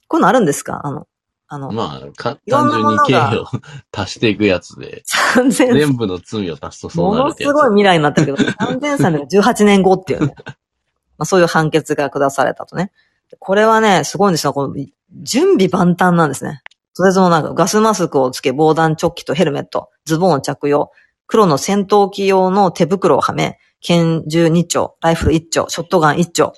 [0.08, 0.80] こういうのあるんですか？
[0.84, 1.06] あの、
[1.48, 3.46] あの、まあ、か単純に刑を
[3.92, 5.02] 足していくやつで、
[5.50, 10.34] 全部の罪を足すとそうなるものすごい未来になってるけど、3318年後っていうね。
[11.16, 12.90] まあ、そういう判決が下されたとね。
[13.38, 14.52] これはね、すごいんですよ。
[14.52, 14.74] この
[15.22, 16.62] 準備万端なんですね。
[16.92, 20.90] それぞれなんかガスマスクをつけ、防弾チョッキとヘルメット、ズボンを着用、
[21.26, 26.52] 黒の戦闘機用の手袋をはめ、拳銃2丁、ライフル1丁、ショットガン1丁、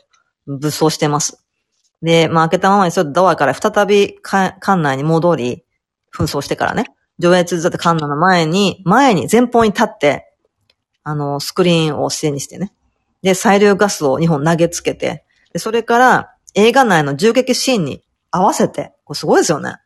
[0.46, 1.45] 武装してます。
[2.02, 5.64] で、まあ開けたままにするドアから再び館内に戻り、
[6.14, 6.86] 紛争してからね、
[7.18, 10.32] 上映続って館内の前に、前に前方に立って、
[11.02, 12.72] あの、スクリーンを背にしてね。
[13.22, 19.76] で、催涙ガスを2本投げつけて、で、それから映画内の銃撃シーンに合わせて、これすごいですよね。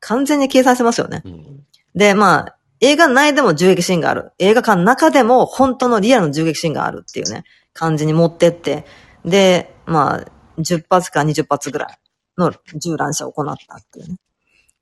[0.00, 1.22] 完全に計算してますよね。
[1.24, 4.32] うん、で、まあ、映画内でも銃撃シーンがある。
[4.38, 8.84] 映画館の中でも本当のリアルの銃撃シーンがあるっていうね、感じに持ってって、
[9.24, 10.24] で、まあ、
[10.58, 11.98] 10発か20発ぐらい
[12.38, 14.16] の銃乱射を行ったっていうね。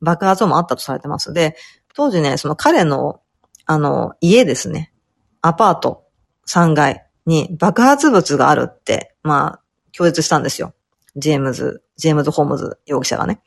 [0.01, 1.33] 爆発もあったとされてます。
[1.33, 1.57] で、
[1.95, 3.21] 当時ね、その彼の、
[3.67, 4.93] あの、家ですね。
[5.41, 6.05] アパート
[6.49, 9.61] 3階に爆発物があるって、まあ、
[9.93, 10.75] 供述したんですよ。
[11.17, 13.41] ジェームズ、ジェームズ・ホームズ容疑者がね。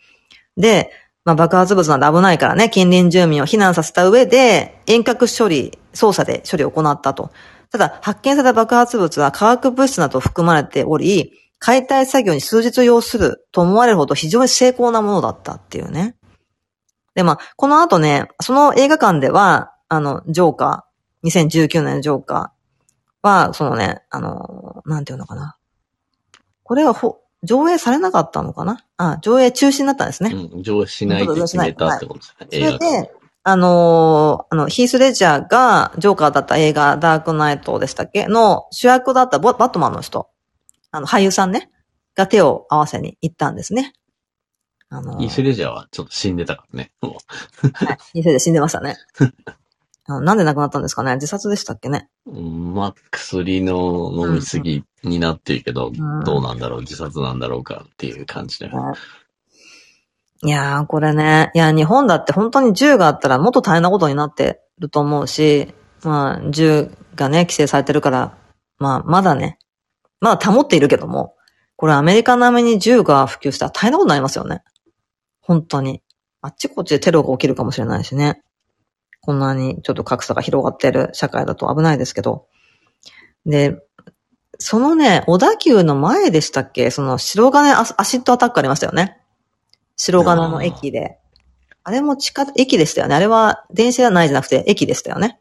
[0.55, 0.91] で、
[1.25, 7.31] まあ、爆発物なんで危ないからね、近隣住民を避難させた上で、遠隔処理、操作で処理を行ったと。
[7.71, 16.15] ただ、発見された爆発物は化学物質など含まれており、解体作業に数日要すると思われるほど非常に成功なものだったっていうね。
[17.15, 25.57] で、まあ、この後ね、その映画館では、あの、ジョーカー、2019年のジョーカーは、そのね、あの、なんていうのかな。
[26.63, 28.83] これはほ、上映されなかったのかな？
[28.97, 30.31] あ、上映中止になったんですね。
[30.33, 32.67] うん、上映しないって決めたってことですね。
[32.67, 33.11] はい、それで、
[33.43, 38.25] あのー、あの、ヒース・レジャーがジョーカーだった映画、ダークナイトでしたっけ？
[38.27, 40.27] の主役だったバットマンの人。
[40.95, 41.69] あの、俳優さんね、
[42.15, 43.93] が手を合わせに行ったんですね。
[44.89, 46.91] あのー、イースレジャーはちょっと死んでたからね。
[47.01, 48.19] はい。
[48.19, 48.95] イースレジャー死んでましたね。
[50.07, 58.69] なんで亡くなったんですかね自殺でしたっけねうん、まあ、薬の飲みすぎになってるけど、うんうん、どうなんだろう自殺なんだろうかっていう感じで。
[60.43, 61.49] いやー、これね。
[61.55, 65.73] いや、日本だって本当に銃があったらもっと大変なことになってると思うし、
[66.03, 68.37] まあ、銃がね、規制されてるから、
[68.77, 69.57] まあ、まだね、
[70.19, 71.35] まだ保っているけども、
[71.75, 74.63] これアメリカ並みに銃が普及したら大変なことになりますよね。
[75.41, 76.01] 本当に。
[76.41, 78.41] あっちこっちでテロが起きるかもしれないしね。
[79.21, 82.47] こんなにちょっと格差が広がってる社会だと危ないですけど。
[83.45, 83.81] で、
[84.57, 86.91] そのね、小田急の前でしたっけ？
[86.91, 89.19] その白金アシッドアタックありましたよね。
[89.97, 91.17] 白金の駅で。
[91.83, 93.15] あれも地下、駅でしたよね。
[93.15, 95.39] あれは電車じゃないじゃなくて駅でしたよね。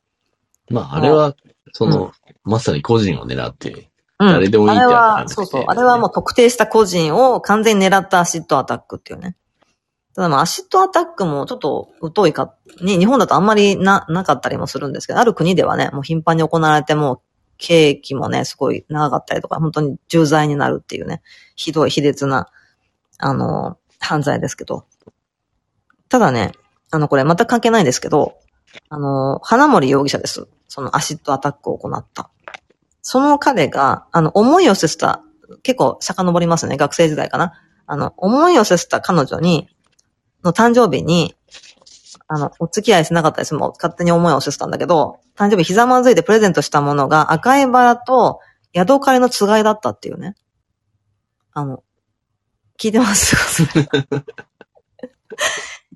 [0.68, 1.34] まあ、あれは、
[1.72, 2.12] その、うん、
[2.44, 5.64] まさに個人を狙って誰でもいいってあれは、そうそう。
[5.66, 9.36] あれはもう特定した個人を完全に狙ったアシッドアタックっていうね。
[10.14, 17.22] ただまあアシッドアタックもちょっと疎いか、に、日本だとあんまりな、なかったりもするんですけど、ある国ではね、もう頻繁に行われても、
[17.56, 21.22] 刑期もね、すごい長かったりとか、本当に重罪になるっていうね、
[21.56, 22.48] ひどい卑劣な、
[23.18, 24.84] あの、犯罪ですけど。
[26.08, 26.52] ただね、
[26.90, 28.38] あの、これ全く関係ないんですけど、
[28.88, 30.46] あの、花森容疑者です。
[30.68, 32.30] そのアシッドアタックを行った。
[33.06, 35.22] その彼が、あの、思いを捨てた、
[35.62, 37.52] 結構遡りますね、学生時代かな。
[37.86, 39.68] あの、思いを捨てた彼女に、
[40.42, 41.36] の誕生日に、
[42.28, 43.54] あの、お付き合いしなかったです。
[43.54, 48.40] もう勝手に思いを捨てたんだけど、誕生日ひざまずいてプレゼントしたものが赤いバラと
[48.72, 50.34] ヤドカリのつがいだったっていうね。
[51.52, 51.84] あの、
[52.80, 53.36] 聞いてます？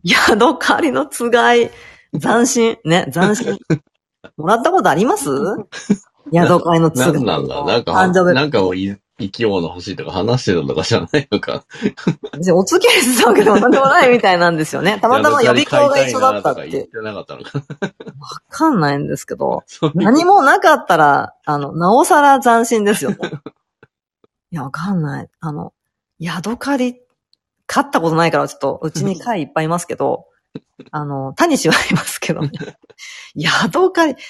[0.04, 1.70] ヤドカリのつがい、
[2.20, 2.76] 斬新。
[2.84, 3.58] ね、斬新。
[4.36, 5.30] もらったことあります？
[6.32, 7.64] 宿会の次なんだ？
[7.64, 7.92] なんか、
[8.32, 8.98] なんかもう生
[9.30, 11.64] き物欲しいとか話してたとかじゃないのか。
[12.54, 14.98] お付き合いしてたわけでもなんでもないみたいなんですよね。
[15.02, 16.68] たまたま予備校が一緒だったって。
[16.68, 17.58] 言ってなかったのか。
[17.58, 17.62] わ
[18.48, 19.64] かんないんですけど、
[19.94, 23.16] 何もなかったら、あの、なおさら斬新ですよね。
[24.52, 25.28] いや、わかんない。
[25.40, 25.72] あの、
[26.20, 27.00] 宿借り、
[27.66, 30.26] 買ったことないからちょっと、うちに貝いっぱいいますけど、
[30.90, 32.50] あの、タニシはいますけどね。
[33.38, 34.22] 宿借り、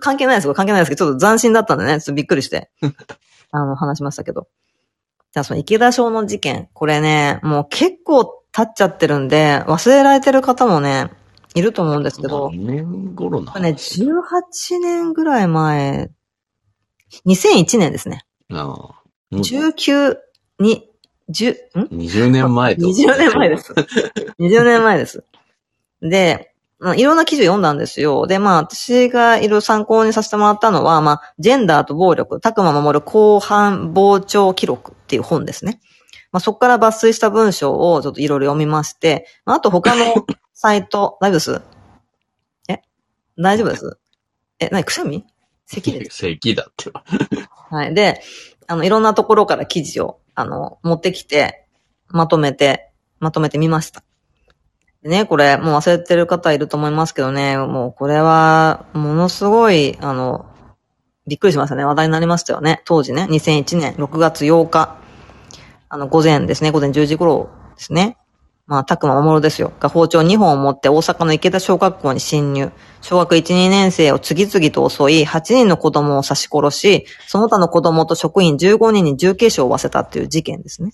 [0.00, 2.70] 関係ないです関係ないですけど、ちょっと斬新だったんでね、ちょっとびっくりして、
[3.52, 4.48] あの、話しましたけど。
[5.32, 11.10] じゃあ、その池田賞の事件、これね、もう結構経っちゃってるんで、忘れられてる方もね、
[11.54, 12.50] いると思うんですけど。
[12.50, 16.10] 何年頃なね、18年ぐらい前、
[17.26, 18.24] 2001年ですね。
[18.52, 19.02] ああ。
[19.32, 20.16] 19、
[20.58, 20.90] に、
[21.30, 22.86] 10、ん？20年前と。
[22.86, 23.72] 20年前です。
[24.38, 25.24] 20年前です。
[26.00, 28.26] で、まあ、いろんな記事を読んだんですよ。
[28.26, 35.80] で、まあ、私がいろいろ参考にさせてもらったのは、まあ、ジェンダーと暴力、たくま守る後半傍聴記録っていう本ですね。
[36.32, 40.14] まあ、そこから抜粋した文章をちょっといろいろ読みまして、まあ、あと他の
[40.52, 41.62] サイト、大丈夫です
[42.68, 42.80] え？
[43.38, 43.98] 大丈夫です？
[44.58, 45.24] え、なに、くしゃみ
[45.66, 47.04] 咳です咳だってば。
[47.70, 47.94] はい。
[47.94, 48.20] で、
[48.66, 51.66] あの、いろんなところから記事を、あの、持ってきて、
[52.08, 54.02] まとめて、まとめてみました。
[55.06, 60.46] ね、これ、もう忘れてる方いると思いますけどね、もうこれは、ものすごい、あの、
[61.26, 61.84] びっくりしましたね。
[61.84, 62.82] 話題になりましたよね。
[62.84, 64.96] 当時ね、2001年6月8日、
[65.88, 68.16] あの、午前ですね、午前10時頃ですね。
[68.66, 69.72] まあ、たくま守ですよ。
[69.78, 72.72] が包丁2本を持って大阪の池田小学校に侵入。
[73.00, 80.92] 小学1、2年生を次々と襲い、8人の子供を刺し殺し、その他の子供と職員15人に重軽傷を負わせたっていう事件ですね。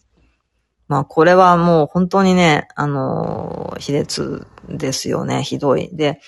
[0.93, 5.43] まあ、これはもう本当にね、あのー卑劣ですよね。
[5.43, 5.89] ひどい。
[5.97, 6.21] で、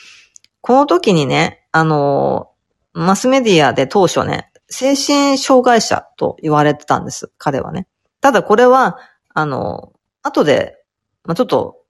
[0.62, 2.50] この時にね、あの
[2.94, 7.30] マスメディアで当初ね、精神障害者と言われてたんです。
[7.36, 7.86] 彼はね。
[8.22, 8.98] ただこれは、
[9.34, 9.92] あの
[10.22, 10.82] 後で、
[11.24, 11.82] まあ、ちょっと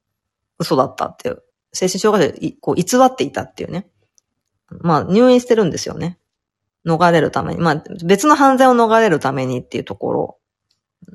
[0.58, 1.42] 嘘だったっていう。
[1.72, 3.88] 精神障害者こう偽っていたっていうね。
[4.80, 6.18] まあ、入院してるんですよね。
[6.84, 7.60] 逃れるために。
[7.60, 10.38] まあ、別の犯罪を逃れるためにっていうところ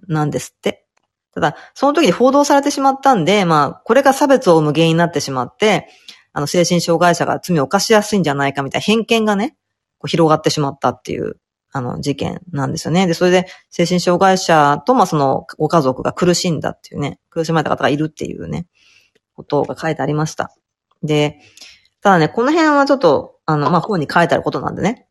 [0.07, 0.85] なんですって。
[1.33, 5.87] ただ、その時に報道されてしまったんで、まあ、これが差別を生む原因になってしまって、
[6.33, 9.55] あの、精神障害者が罪を犯しやすいんじゃないかみたいな偏見がね、
[9.99, 11.37] こう広がってしまったっていう、
[11.71, 13.05] あの、事件なんですよね。
[13.05, 18.65] で、それで、精神障害者と、まあ、その、ご家族が苦しんだっていうね、苦しまれた方がいるっていうね、
[19.35, 20.51] ことが書いてありました。
[21.03, 21.39] で、
[22.01, 25.07] ただね、この辺はちょっと、あの、まあ、本に書いてあることなんでね。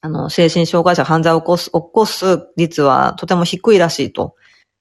[0.00, 4.36] あの、精神障害者犯罪を起こす、起こす率はとても低いらしいと。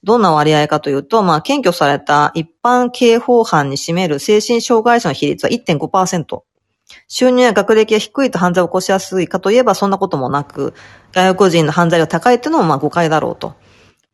[0.05, 6.41] どんな割合かというと、まあ、検挙された一般刑法犯に占める精神障害者の比率は1.5%。
[7.07, 10.75] 収入や学歴が低いと犯罪を起こしやすいかといえばそんなこともなく、
[11.11, 13.55] 外国人の犯罪が高いっていうのもまあ誤解だろうと。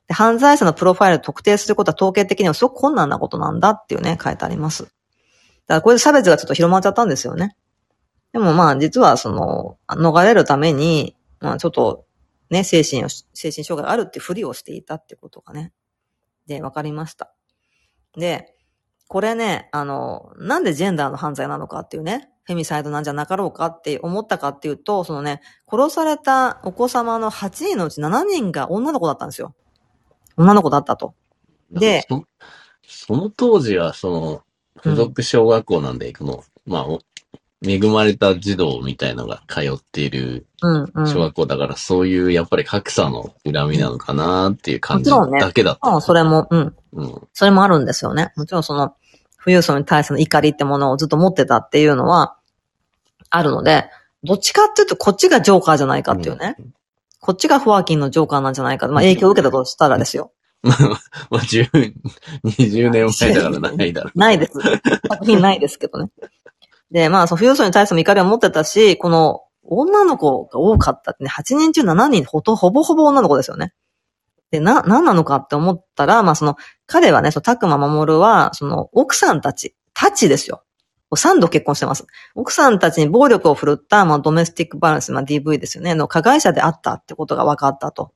[0.08, 4.84] で犯罪者のプロファイルを特定することは統計的にはすごく困難なことなんだっていうね、書いてあります。
[4.84, 4.94] だか
[5.68, 7.58] らこれで差別がちょっと広まっちゃったんですよね。
[8.32, 12.06] でもまあ実はその、逃れるために、まあちょっと
[12.52, 15.72] ね、精神を、精神障害があるってふりをしていたってことがね、
[16.52, 17.34] で、わかりました。
[18.18, 18.54] で、
[19.08, 29.56] これね、あの、なんでジェンダーの犯罪なのかっていうね、フェミサイドなんじゃなかろうかって思ったかっていうと、そのね、殺されたお子様の8人のうち7人が女の子だったんですよ。
[30.36, 31.14] 女の子だったと。
[31.72, 32.06] で
[32.86, 34.44] そ、の当時は、その、
[34.84, 36.86] 付属小学校なんで、この、まあ、
[37.64, 41.08] 恵まれた児童みたいのが通っているうん、うん。
[41.08, 45.90] 小学校だから、そういう、やっぱり格差の恨みなのかなっていう感じもちろんねだけだった。
[45.90, 46.76] まあ、それも、うん。
[46.94, 47.28] うん。
[47.34, 48.32] それもあるんですよね。
[48.36, 48.96] もちろんその、
[49.44, 52.38] 富裕層に対する怒りってものをずっと持ってたっていうのは、
[53.30, 53.86] あるので、
[54.24, 56.56] どっちかっていうと、こっちがジョーカーじゃないかっていうね。
[57.20, 58.88] こっちがフォアキンのジョーカーなんじゃないか。
[58.88, 60.32] まあ、影響を受けたとしたらですよ。
[60.64, 61.94] まあ、10、
[62.44, 64.18] 20年前だからないだろう。
[64.20, 64.54] ないです。
[65.10, 66.10] 作品ないですけどね。
[66.92, 73.74] で、まあ、その富裕層に対しても怒りを持ってたし、この女の子が多かったってね、8人中7人ほと、ほぼほぼ女の子ですよね。
[74.52, 80.64] で、な、何なのかって思ったら、まあ、その、彼はね、その、たくま守は、その、奥さんたち、たちですよ。
[81.16, 82.06] 3度結婚してます。
[82.36, 88.12] 奥さんたちに暴力を振るった、まあ、ドメスティックバランス、まあ、DV ですよね、の加害者であったってことが分かったと。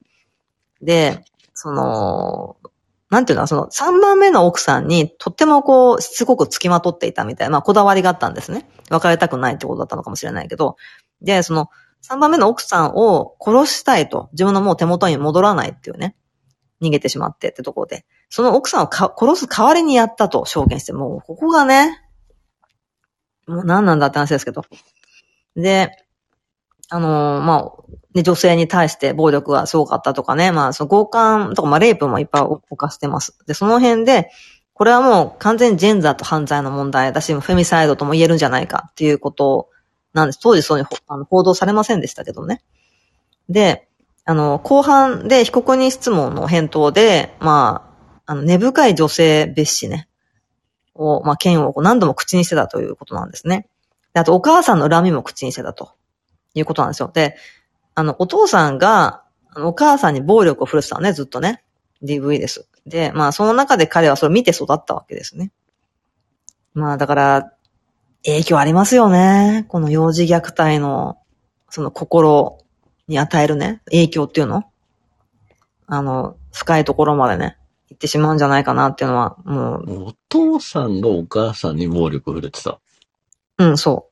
[0.81, 1.23] で、
[1.53, 2.57] その、
[3.09, 8.67] なんていうのその3番目の奥さんにとってもこう、しつこく付きまとっていたみたいな、まあこだわりがあったんですね。
[8.89, 10.75] 別れたくないってことだったのかもしれないけど。
[11.21, 11.69] で、その
[12.07, 16.15] 3番目の奥さんを殺したいと、自分のもう手元に戻らないっていうね。
[16.81, 18.05] 逃げてしまってってところで。
[18.29, 22.01] その奥さんをか殺す代わりにやったと証言して、もうここがね、
[23.47, 24.63] もう何なんだって話ですけど。
[25.55, 26.04] で、
[26.89, 33.37] あのーまあ、ね、女性に対して暴力がすごかったとかね、まあ、その強姦とか、まあ、レイプもいっぱい犯してます。
[33.47, 34.29] で、その辺で、
[34.73, 39.69] これはもう完全にジェンダーと犯罪の問題だし、フェミサイドとも言えるんじゃないかっていうこと
[40.13, 40.39] なんです。
[40.41, 42.61] 当時そういうあの報道されませんでしたけどね。
[43.49, 43.87] で、
[44.25, 47.89] あの、後半で被告人質問の返答で、ま
[48.25, 50.07] あ、あの、根深い女性蔑視ね、
[50.95, 53.67] を、まあ、剣を何度も口にしてたということなんですね。
[54.13, 55.91] であと、お母さんの恨みも口にしてたと
[56.55, 57.11] いうことなんですよ。
[57.13, 57.35] で、
[57.93, 59.23] あの、お父さんが、
[59.57, 61.63] お母さんに暴力を振るってたのね、ずっとね。
[62.03, 62.67] DV です。
[62.85, 65.51] で、まあその中で彼はそれを見て育ったわけですね。
[66.73, 67.51] まあだから、
[68.25, 69.65] 影響ありますよね。
[69.69, 71.17] この幼児虐待の、
[71.69, 72.57] その心
[73.07, 74.63] に与えるね、影響っていうの
[75.87, 77.57] あの、深いところまでね、
[77.89, 80.03] 行ってしまうんじゃないかなっていうのは、もう。
[80.07, 82.79] お父さんがお母さんに暴力を振るってた。
[83.59, 84.09] うん、そ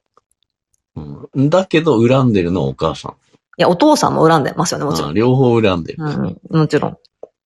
[0.96, 1.30] う。
[1.34, 1.50] うん。
[1.50, 3.12] だけど、恨んでるのはお母さん。
[3.12, 3.16] い
[3.58, 5.14] や、お父さんも恨んでますよね、もちろん。
[5.14, 6.04] 両方恨んでる。
[6.04, 6.98] うん、もちろん。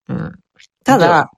[0.10, 0.40] うん。
[0.84, 1.32] ただ、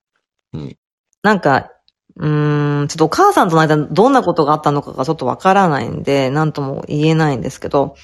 [0.53, 0.77] うん。
[1.23, 1.71] なんか、
[2.15, 7.95] うーん、ちょっとお母さんとの間どんなことがあったのかがちょっとわからないんで、なんとも言えないんですけど、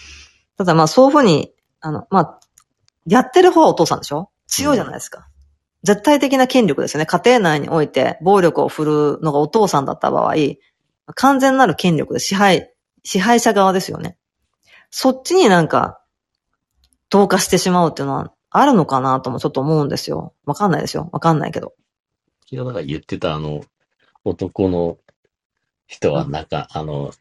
[0.57, 1.51] ただまあそういうふうに、
[1.81, 2.39] あの、まあ、
[3.05, 4.29] やってる方はお父さんでしょ？
[4.47, 5.19] 強いじゃないですか。
[5.19, 5.25] うん、
[5.83, 7.05] 絶対的な権力ですよね。
[7.05, 10.35] 家庭内において暴力を振るうのがお父さんだった場合、
[11.13, 12.71] 完全なる権力で支配、
[13.05, 14.17] 支配者側ですよね。
[14.89, 16.01] そっちになんか、
[17.09, 20.33] 同化してしまうっていうのはあるのかなともちょっと思うんですよ。
[20.45, 21.09] わかんないですよ。
[21.13, 21.73] わかんないけど。
[22.49, 23.61] 昨日なんか言ってたあの、
[24.23, 24.97] 男の
[25.87, 27.11] 人はなんか、あの、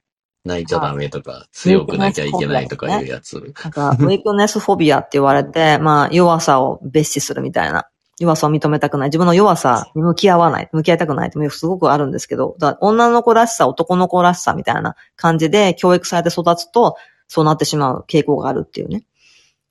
[0.45, 3.41] 泣いちゃダメとか、強くなきゃいけないとかいうやつ。
[3.63, 7.87] なんか、ウィークネスフォビアって言われて、まあ、弱さを蔑視するみたいな。
[8.19, 9.09] 弱さを認めたくない。
[9.09, 10.69] 自分の弱さに向き合わない。
[10.73, 16.97] 向き合いたくないってすごくあるんですけど、だ女の子らしさ、男の子らしさみたいな感じで教育されて育つと、
[17.27, 19.05] そうなってしまう傾向があるっていうね。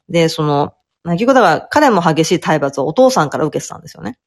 [0.09, 0.73] で、その、
[1.05, 4.17] 結局だから彼も激しい体罰をお父さんから受けてたんですよね。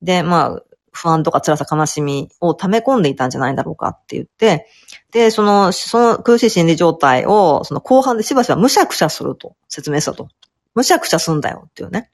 [0.00, 0.62] で、まあ、
[0.92, 4.66] 不安とか辛さ悲しみを溜め込んでいたんじゃないだろうかって言って、
[5.10, 10.28] で、その、その苦しい心理状態を、その後半でしばしばむしゃくしゃすると説明したと。
[10.74, 12.10] むしゃくしゃすんだよっていうね。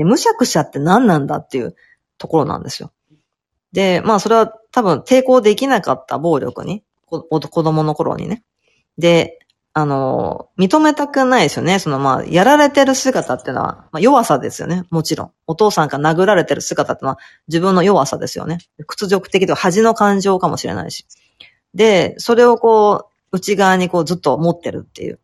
[0.00, 1.76] で、むしゃくしゃって何なんだっていう
[2.16, 2.90] ところなんですよ。
[3.72, 8.42] で、まあそれは多分抵抗できなかった暴力に、子供の頃にね。
[8.96, 9.40] で、
[9.74, 11.78] あの、認めたくないですよね。
[11.78, 14.84] そのまあ、やられてる姿っていうのは、まあ弱さですよね。
[14.88, 15.32] もちろん。
[15.46, 18.56] お父さんが殴られてる姿っていうのは自分の弱さですよね。
[18.86, 21.04] 屈辱的とか恥の感情かもしれないし。
[21.74, 25.20] で、それをこう、内側にこうずっと持ってるっていう。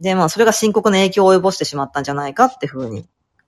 [0.00, 3.06] で、まあ、それが深刻な影響を及ぼしてしまったんじゃないかっていうふうに、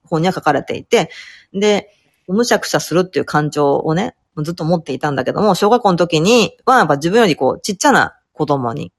[0.09, 1.09] 本には書かれていて、
[1.53, 1.89] で、
[2.27, 8.91] むしゃくしゃするっていう感情をね、ずっと持っていたんだけども、小学校の時にはやっぱ自分よりこう、ちっちゃな子供に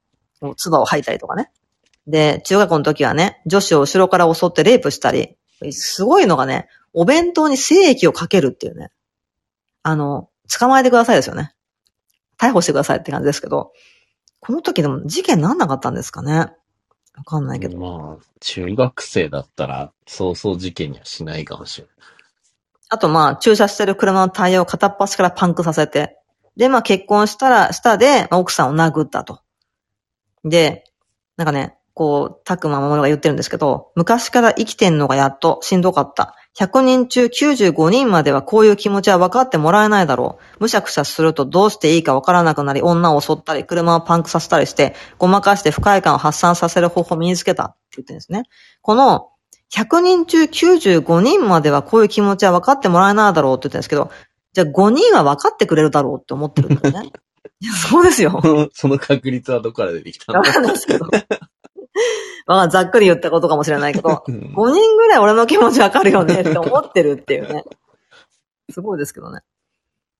[0.57, 1.51] 唾を吐いたりとかね。
[2.07, 5.37] で、中学校の時はね、女子を後ろから襲ってレイプしたり、
[5.73, 8.91] すごいのがね、お弁当に精液をかけるっていうね。
[9.83, 11.55] あの、捕まえてくださいですよね。
[12.39, 13.73] 逮捕してくださいって感じですけど、
[14.41, 16.53] この時でも事件なんなかったんですかね。
[17.17, 17.79] わかんないけど。
[17.79, 21.97] まあ、中学生だったら、そうそう事件にはしないかもしれない。
[22.89, 26.19] あとまあ、駐車してる車のタイヤを片っ端からパンクさせて、
[26.57, 29.41] で、まあ結婚したら、下で、まあ、奥さんを殴ったと。
[30.45, 30.85] で、
[31.37, 36.37] なんかね、こう、たくままもが言ってるんですけど、昔から生きてんのがやっとしんどかった。
[36.59, 40.63] 100人中95人まではこういう気持ちは分かってもらえないだろう。
[40.63, 48.45] むしゃくしゃするとどうしていいか分からなくなり、女を襲ったり、車をパンクさせたりして、ごまかして不快感を発散させる方法を身につけたって言ってるんですね。
[48.81, 49.29] この、
[49.75, 54.11] 100人中95人まではこういう気持ちは分かってもらえないだろうって言ってるんですけど、
[54.55, 57.11] じゃあ5人は分かってくれるだろうって思ってるんですね。
[57.61, 58.71] いや、そうですよ。
[58.73, 60.41] その確率はどこから出てきたの？
[60.41, 61.07] わかんないですけど。
[62.47, 67.65] まあ、ざっくり言ったことかもしれないけど、 5人ぐらい俺の気持ちわかるよね って思ってるっていうね。
[68.71, 69.41] すごいですけどね。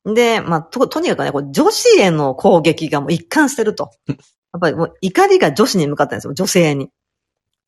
[0.05, 3.91] で、まあ、と、とにかくね、こう女子への攻撃がもう一貫してると。
[4.09, 4.15] や
[4.59, 6.91] っぱりもう怒りが女子に向かってるんですよ、女性に。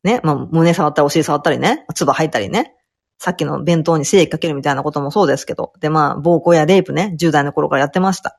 [0.05, 2.75] ね、まあ、胸触ったり、お尻触ったりね、唾吐いたりね。
[3.19, 5.73] さっきの弁当に精液かけるみたいなこともそうですけど。
[5.81, 8.39] で、まあ、暴行やレイプね、10代の頃からやってました。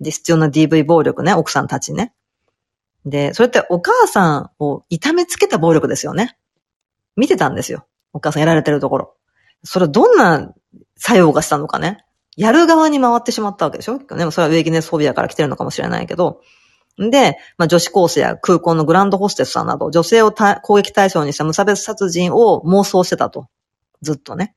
[0.00, 2.14] で、必要な DV 暴力ね、奥さんたちね。
[3.04, 6.36] で、それってお母さんを痛めつけた暴力ですよね。
[7.16, 7.86] 見てたんですよ。
[8.12, 9.14] お母さんやられてるところ。
[9.64, 10.52] それどんな
[10.96, 12.04] 作用がしたのかね。
[12.36, 16.40] やる側に回ってしまったわけでしょでもそれはウェイキネスフォビアから来てるのかもしれないけど。
[16.98, 23.48] で、まあ、女子高生や空港のグランドホステスさんなど、女性を攻撃対象にした無差別殺人を妄想してたと。
[24.02, 24.54] ずっとね。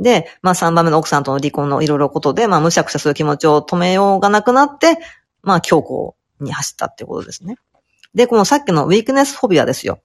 [0.00, 4.98] で、まあ3番目の奥さんとの離婚のいろいろことで、まあむしゃくしゃする気持ちを止めようがなくなって、
[5.42, 7.56] まあ強行に走ったってことですね。
[8.14, 10.00] で、このさっきのウィークネスフォビアですよ。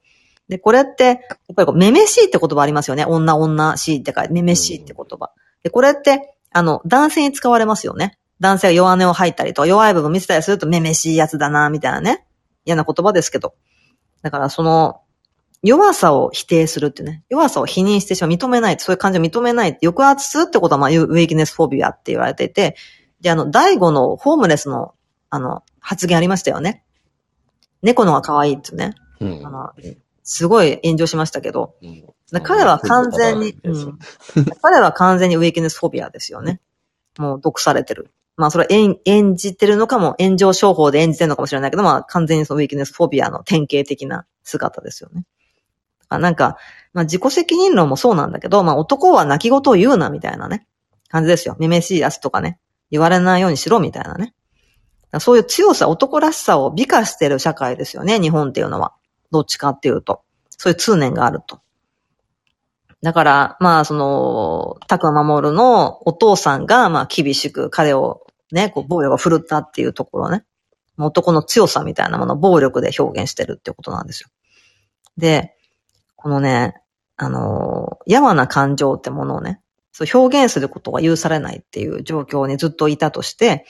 [0.48, 1.16] で、これって、やっ
[1.54, 3.04] ぱりこう、めめしいって言葉ありますよね。
[3.04, 5.30] 女、女しいって書いて、めめしいって言葉。
[5.62, 8.18] で、これって、あの、男性に使われますよね。
[8.40, 12.26] 男性が弱音を吐いたりとか、弱い部分見せたりすると、めめしいやつだな、みたいなね。
[12.64, 13.54] 嫌な言葉ですけど。
[14.22, 15.02] だから、その、
[15.62, 17.22] 弱さを否定するってね。
[17.28, 18.30] 弱さを否認してしまう。
[18.30, 18.76] 認めない。
[18.80, 19.78] そういう感情を認めない。
[19.82, 22.76] 抑圧するってことは、まあ、ウェイキネスフォビアって言われていて、
[23.20, 24.94] で、あの、第五のホームレスの、
[25.28, 26.84] あの、発言ありましたよね。
[27.82, 28.94] 猫のが可愛いってね。
[29.18, 29.72] うん、あの
[30.22, 33.98] すごい炎上しましたけど、うん、彼は完全に、うん、
[34.62, 36.60] 彼は完全にウェイキネスフォビアですよね。
[37.18, 38.12] もう毒されてる。
[38.36, 45.26] まあそれ演演じてるのかも、炎上商法で演じてるのかもしれないけど、まあ完全にそのウェイキネスフォビアの典型的な姿ですよね。
[46.08, 46.56] あなんか、
[46.92, 50.68] まあ自己責任論もそうなんだけど、まあ男は泣き言を言うなみたいなね、
[51.08, 51.56] 感じですよ。
[51.58, 52.60] めめしいやつとかね、
[52.92, 54.34] 言われないようにしろみたいなね。
[55.18, 58.92] そういう強さ、男らしさを美化してる社会ですよね、日本っていうのは。
[59.32, 60.22] どっちかっていうと。
[60.50, 61.60] そういう通念があると。
[63.02, 70.44] だから、まあ、その、タクマ守のお父さんが、まあ、厳しく彼をね、こう、暴力を振るったっていうところね。
[70.98, 74.28] 男の強さみたいなものを暴力で表現してるってことなんですよ。
[75.16, 75.56] で、
[76.14, 76.74] このね、
[77.16, 79.60] あの、やわな感情ってものをね、
[79.92, 83.64] そう表現することが許されないっていう状況にずっといたとして、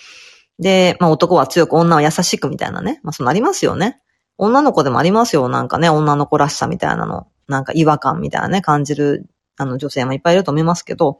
[0.60, 3.00] で、まあ男は強く女は優しくみたいなね。
[3.02, 4.00] まあそうなりますよね。
[4.36, 5.48] 女の子でもありますよ。
[5.48, 7.26] なんかね、女の子らしさみたいなの。
[7.48, 11.18] なんか違和感みたいなね、感じる、あの女性もいっぱいいると思いますけど、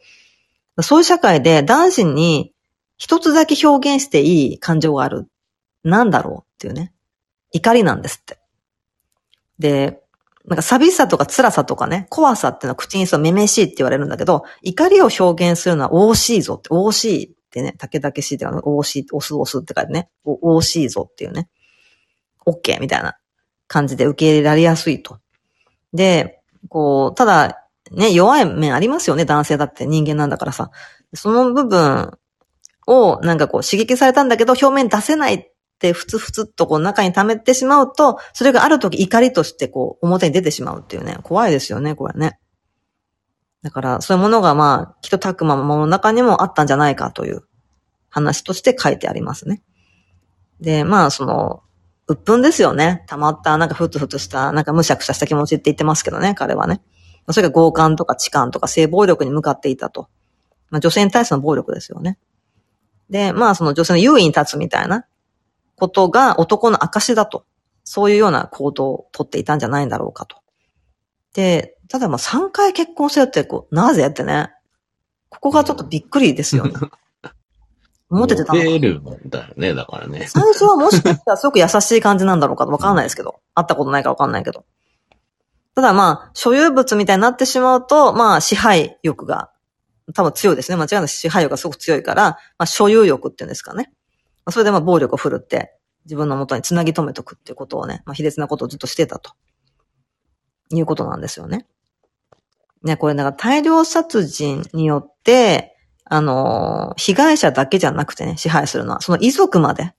[0.80, 2.54] そういう社会で男子に
[2.96, 5.26] 一つだけ表現していい感情がある。
[5.82, 6.92] なんだろうっていうね。
[7.52, 8.38] 怒りなんですって。
[9.58, 10.02] で、
[10.46, 21.48] なんか寂しさとか辛さとかね、怖さっていうのは口にそうめめしいって言われるんだけど、怒りを表現するのは惜しいぞって、惜しいってね、竹々しいっていうのは惜しい、押す押すって書いてね、惜しいぞっていうね、
[22.46, 23.16] OK みたいな
[23.66, 25.18] 感じで受け入れられやすいと。
[25.92, 30.70] で、こう、ただ、ね、弱い面ありますよね、男性だって人間なんだからさ。
[31.14, 32.16] その部分
[32.86, 42.38] をなんかこう刺激されたんだけど表面出せないってふつふつっとこう中に溜めてしまうと、それがある時怒りとしてこう表に出てしまうっていうね、怖いですよね、これね。
[43.62, 47.42] だからそういうものがまあ、きっとタクママの中にもあったんじゃないかという
[48.08, 49.62] 話として書いてありますね。
[50.60, 51.62] で、まあその、
[52.06, 53.04] 鬱憤ですよね。
[53.06, 56.82] 溜まった、なんかふつふつした、なんかむしゃくしゃした気持ちって言ってますけどね、彼はね。
[57.30, 60.08] それが強姦とか痴漢とか性暴力に向かっていたと。
[60.70, 62.18] まあ女性に対しての暴力ですよね。
[63.10, 65.04] で、まあその女性の優位に立つみたいな
[65.76, 67.44] ことが男の証だと。
[67.84, 70.36] そういうような行動をとっていたんじゃないんだろうかと。
[71.34, 74.52] で、ただまあ3回結婚せよってこう、なぜってね。
[75.28, 76.72] ここがちょっとびっくりですよね。
[78.08, 78.62] 思っててたの。
[78.62, 80.26] モるんだよね、だからね。
[80.28, 83.40] 最初はもしかしたらすごく優しい感じなんだろうかわかんないですけど。
[83.54, 84.64] 会ったことないからわかんないけど。
[85.74, 89.50] ただまあ、所有物みたいになってしまうと、まあ、支配欲が
[90.14, 90.76] 多分強いですね。
[90.76, 93.92] 間違いなく支配欲がすごく強いから、まあ、所有欲っていうんですかね。
[94.50, 95.74] それでまあ、暴力を振るって、
[96.04, 99.32] 自分の元に繋ぎ止めとくっていうことをね、まあ、卑劣なことをずっとしてたと。
[100.72, 101.66] いうことなんですよね。
[102.82, 109.92] ね、これなんか大量殺人によって、あの、被害者だけじゃなくてね、支配するのは、その遺族まで、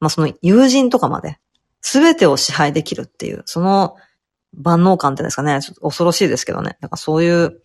[0.00, 1.38] まあその友人とかまで、
[1.80, 3.96] すべてを支配できるっていう、その
[4.54, 6.76] 万能感ってですかね、ちょっと恐ろしいですけどね。
[6.80, 7.60] なんかそういう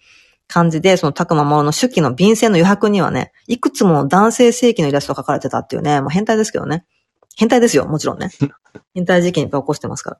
[0.48, 6.86] 感じで、そのタクマモの手記の便箋の余白にはね、いくつも男性正規のイラストが描かれてたっていうね、まあ変態ですけどね。
[7.36, 8.32] 変態ですよ、もちろんね。
[8.96, 10.20] 変態事件いっぱい起こしてますから。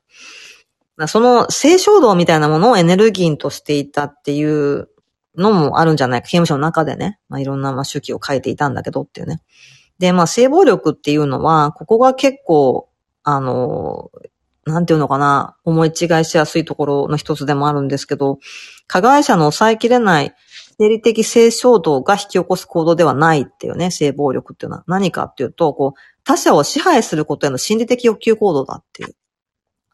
[1.06, 4.88] その性衝動みたいなものをエネルギーとしていたっていう
[5.36, 6.26] のもあるんじゃないか。
[6.26, 9.40] 刑務所の中でね、まあ、いろんなまあ手記を書いていたんだけどっていうね。
[9.98, 12.88] で、まあ性暴力っていうのは、ここが結構、
[13.22, 14.10] あの、
[14.64, 18.38] なんていうのかな、思い違いしやすいところの一つでもあるんですけど、
[18.86, 20.34] 加害者の抑えきれない
[20.78, 29.14] 生理的性衝動が引き起こす行動ではないっていうね、性暴力っていうのは何かっていうと、こう、他者を支配することへの心理的欲求行動だっていう。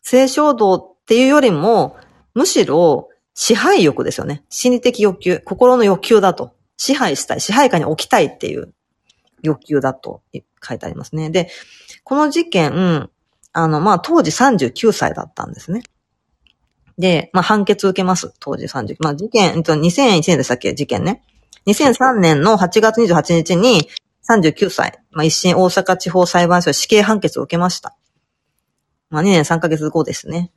[0.02, 1.96] 性衝動っていうよりも、
[2.34, 4.44] むしろ支配欲ですよね。
[4.48, 6.52] 心理的欲求、心の欲求だと。
[6.76, 8.74] 支配したい、支配下に置きたいっていう
[9.42, 10.22] 欲求だと
[10.66, 11.30] 書いてありますね。
[11.30, 11.48] で、
[12.02, 13.09] この事件、
[13.52, 15.82] あの、まあ、当時39歳だったんですね。
[16.98, 18.34] で、まあ、判決受けます。
[18.40, 18.96] 当時30。
[18.98, 20.74] まあ、事件、2001年でしたっけ？
[20.74, 21.22] 事件ね。
[21.66, 23.88] 2003年の8月28日に
[24.28, 27.96] 39歳、まあ、一審大阪地方裁判所死刑判決を受けました。
[29.11, 30.50] まあ、2年3ヶ月後ですね。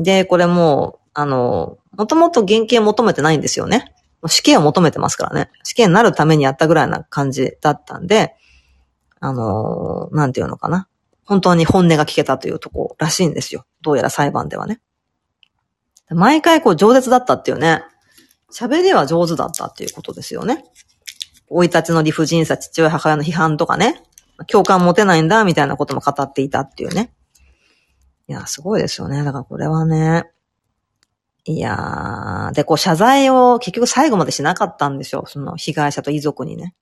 [0.00, 3.94] で、これもう、あの、もともと原刑求めてないんですよね。
[4.26, 5.50] 死刑を求めてますからね。
[5.62, 8.34] 死刑になるためにやったぐらいな感じだったんで、
[9.20, 10.88] あの、なんていうのかな。
[11.24, 13.64] 本当に本音が聞けたというとこらしいんですよ。
[13.82, 14.80] どうやら裁判ではね。
[16.10, 17.84] 毎回こう饒舌だったっていうね。
[18.52, 20.64] 喋りは上手だったっていうことですよね。
[21.48, 24.02] 生い立ちの理不尽さ、父親、母親の批判とかね。
[24.46, 27.12] 共感持てないんだ、みたいなことも語っていたっていうね。
[28.30, 29.24] いや、すごいですよね。
[29.24, 30.22] だからこれはね。
[31.44, 35.24] いやー、で、こう謝罪を結局最後までしなかったんですよ。
[35.26, 36.76] その被害者と遺族にね。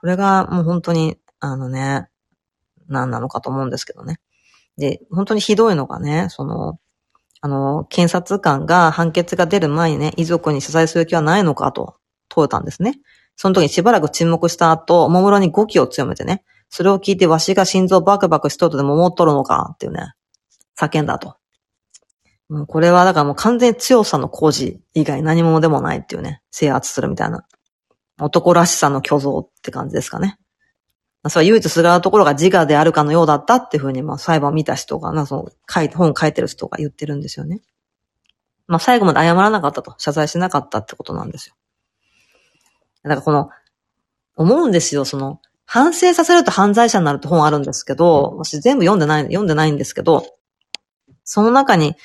[0.00, 2.08] これがもう本当に、あのね、
[2.88, 4.18] 何なのかと思うんですけどね。
[4.78, 6.78] で、本当にひどいのがね、その、
[7.42, 11.96] あの、検察官が判決が出る前にね、遺族に謝罪する気はないのかと
[12.30, 12.98] 問えたんですね。
[13.36, 20.14] その時にしばらく沈黙した後、おもむろに語気を強めてね、それを聞いてわしが心臓バクバクしとるとでも思っとるのかっていうね、
[20.78, 21.36] 叫んだと。
[22.48, 27.46] もうこれはだからもう完全に強さの工事以外何もでもないっていうね、制圧するみたいな。
[28.20, 30.38] 男らしさの虚像って感じですかね。
[31.28, 37.62] それは唯一すがるところが自我であるかのようだったっていうふうに、まあ裁判を見た人が、なその書いて、本を書いてる人が言ってるんですよね。
[38.66, 41.54] まあ最後まで謝らなかったと、謝罪しなかったってことなんですよ。
[43.04, 43.50] だからこの、
[44.36, 50.26] 思うんですよ、その、反省させると犯罪者になるって本あるんですけど、私全部読んでない、読んでないんですけど、
[51.24, 51.96] その中に、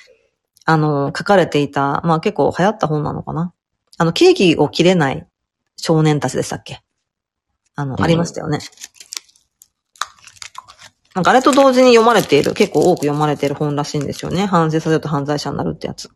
[0.65, 3.53] あの、書かれていた、まあ結構流行った本なのかな。
[3.97, 5.27] あの、ケーキを切れない
[5.77, 6.81] 少年たちでしたっけ？
[7.75, 8.59] あの、ありましたよね。
[11.15, 14.45] なんかあれと同時に読まれている、結構多く読まれている本らしいんですよね。
[14.45, 16.09] 反省させると犯罪者になるってやつ。
[16.09, 16.13] だ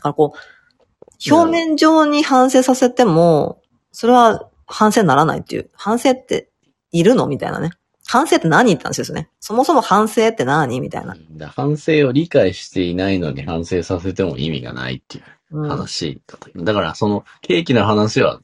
[0.00, 3.60] からこう、表面上に反省させても、
[3.92, 5.70] それは反省にならないっていう。
[5.74, 6.50] 反省って
[6.92, 7.26] いるの？
[7.26, 7.72] みたいなね。
[8.06, 9.28] 反省って何って話ですね。
[9.40, 11.16] そもそも反省って何みたいな。
[11.48, 15.20] 反省を理解していないのに反省させても意味がないってい
[15.52, 18.40] う話だうん、だからその、ケーキの話は、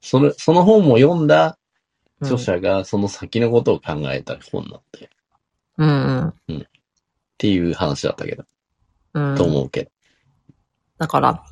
[0.00, 1.58] その、その本も読んだ
[2.22, 5.10] 著者がその先のことを考えた本なんで。
[5.78, 6.58] うん、うん。
[6.58, 6.64] っ
[7.38, 8.44] ていう話だったけど。
[9.14, 9.36] うん。
[9.36, 9.90] と思うけど。
[10.98, 11.44] だから、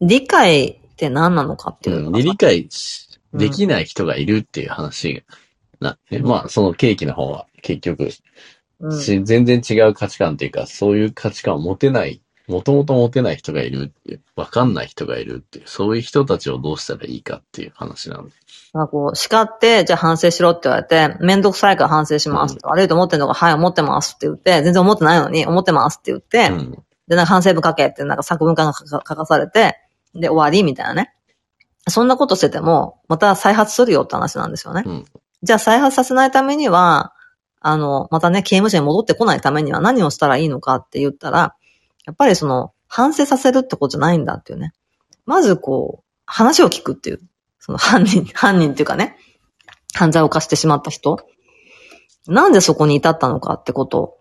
[0.00, 2.68] 理解って何なのかっていうの、うん、理解
[3.32, 5.24] できない人がいるっていう話
[5.82, 8.10] な、うん、まあ、そのケーキの方は結局、
[8.80, 18.32] うん、全然違う価値観っていうか、そういう価値観を持てないもともと持てない人がいるっていう、わかんない人がいるっていう、そういう人たちをどうしたらいいかっていう話なんで。
[18.72, 22.54] まあこう、叱って、じゃあ反省しろって言われて、めんどくさいから反省します。
[22.54, 26.70] うん、悪いと思ってんのが、はい、思ってますって言って、全然思ってないのに、思ってますって言って、うん、
[27.06, 29.78] で、なんか反省文書けってなんか作文が書かされて、
[30.14, 31.14] で、終わりみたいなね。
[31.88, 34.82] そんなことしてても、また再発するよって話なんですよね。
[34.84, 35.04] うん、
[35.42, 37.12] じゃあ再発させないためには、
[37.60, 41.54] あの、またね、刑務所に戻ってこないためには何をしたらいいのかって言ったら、
[42.04, 44.72] やっぱりその、反省させるってことじゃないんだっていうね。
[45.24, 47.20] まずこう、話を聞くっていう。
[47.58, 49.16] その犯人、 犯人っていうかね、
[49.94, 51.18] 犯罪を犯してしまった人。
[52.26, 54.18] なんでそこに至ったのかってこと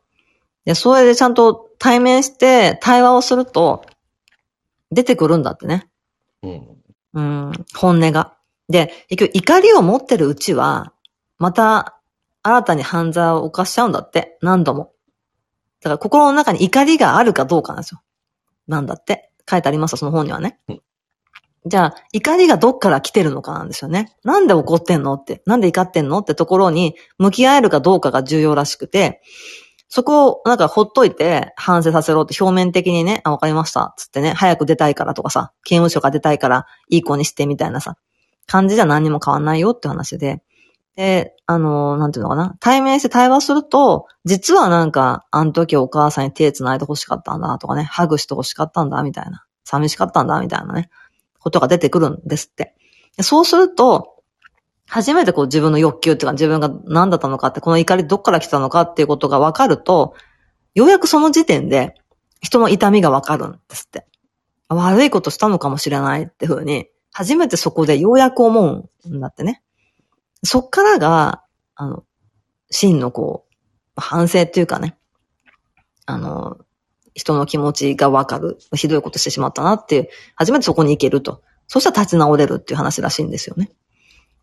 [0.66, 3.84] で、それでちゃんと対面して対話をすると、
[4.92, 5.90] 出てくるんだってね。
[6.44, 6.68] うん。
[7.14, 8.36] うん、本音が。
[8.70, 10.94] で、結局怒りを持ってるうちは、
[11.42, 12.00] また
[12.44, 14.38] 新たに犯罪を犯しちゃうんだって。
[14.42, 14.94] 何度も。
[15.82, 18.02] だから心の中に怒りがあるかどうかなんですよ。
[18.68, 19.32] なんだって。
[19.50, 20.60] 書いてありますその本にはね。
[20.70, 20.82] うん、
[21.66, 24.16] じゃあ、怒りがどっから来てるのかなんですよね。
[24.24, 29.24] なんで怒ってんのって、なんで怒ってんのってところに向き合えるかどうかが重要らしくて、
[29.90, 33.96] そこをなんかほっといて反省させろって表面的にね、あ、わかりました。
[33.98, 37.98] つってね、早く出たいからとかさ、刑務所が出たいからいい子にしてみたいなさ、
[38.46, 40.44] 感じじゃ何にも変わんないよって話で。
[40.96, 42.56] で、あの、なんていうのかな？
[42.60, 49.46] 対面して対話すると、実はなんか、あの時お母さんに手繋いで欲しかったんだとかね、ハグして欲しかったんだみたいな。
[49.64, 50.90] 寂しかったんだみたいなね、
[51.40, 52.76] ことが出てくるんですって。
[53.22, 54.18] そうすると、
[54.88, 60.14] 初めてこう自分の欲求っていうか自分が何だったのかって、この怒りどっから来たのかっていうことが分かると、
[60.76, 61.96] ようやくその時点で
[62.42, 64.06] 人の痛みが分かるんですって。
[64.68, 69.62] 悪いことしたのかもしれないってふうに、初めてそこでようやく思うんだってね。
[70.44, 71.44] そっからが、
[71.76, 72.04] あの、
[72.70, 73.54] 真のこう、
[73.96, 74.98] 反省っていうかね、
[76.06, 76.58] あの、
[77.14, 78.58] 人の気持ちがわかる。
[78.76, 81.44] ひどいことしてしまったなっていう、初めてそこに行けると。
[81.68, 83.72] そしたら立ち直れるっていう話らしいんですよね。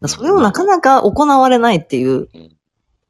[0.06, 2.28] それをなかなか行われないっていう。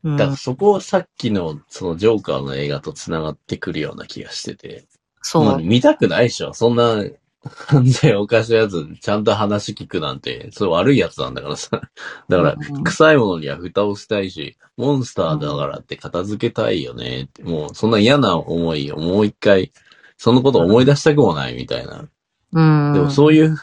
[0.04, 4.86] うん、だからそこをさっきのそのジョーカーの映画と繋がってくるような気がしてて。
[5.22, 5.44] そう。
[5.44, 6.54] まあ、見たくないでしょ。
[6.54, 7.04] そんな
[7.48, 11.70] 犯罪を犯したやつ、ちゃんと話聞くなんて、それ悪いやつなんだからさ。
[12.28, 17.28] だから、臭いものには蓋をしたいし、モンスターだからって片付けたいよね。
[17.42, 19.72] もう、そんな嫌な思いをもう一回、
[20.16, 22.08] そのことを思い出したくもないみたいな。
[22.52, 22.92] うん。
[22.92, 23.56] でもそういう、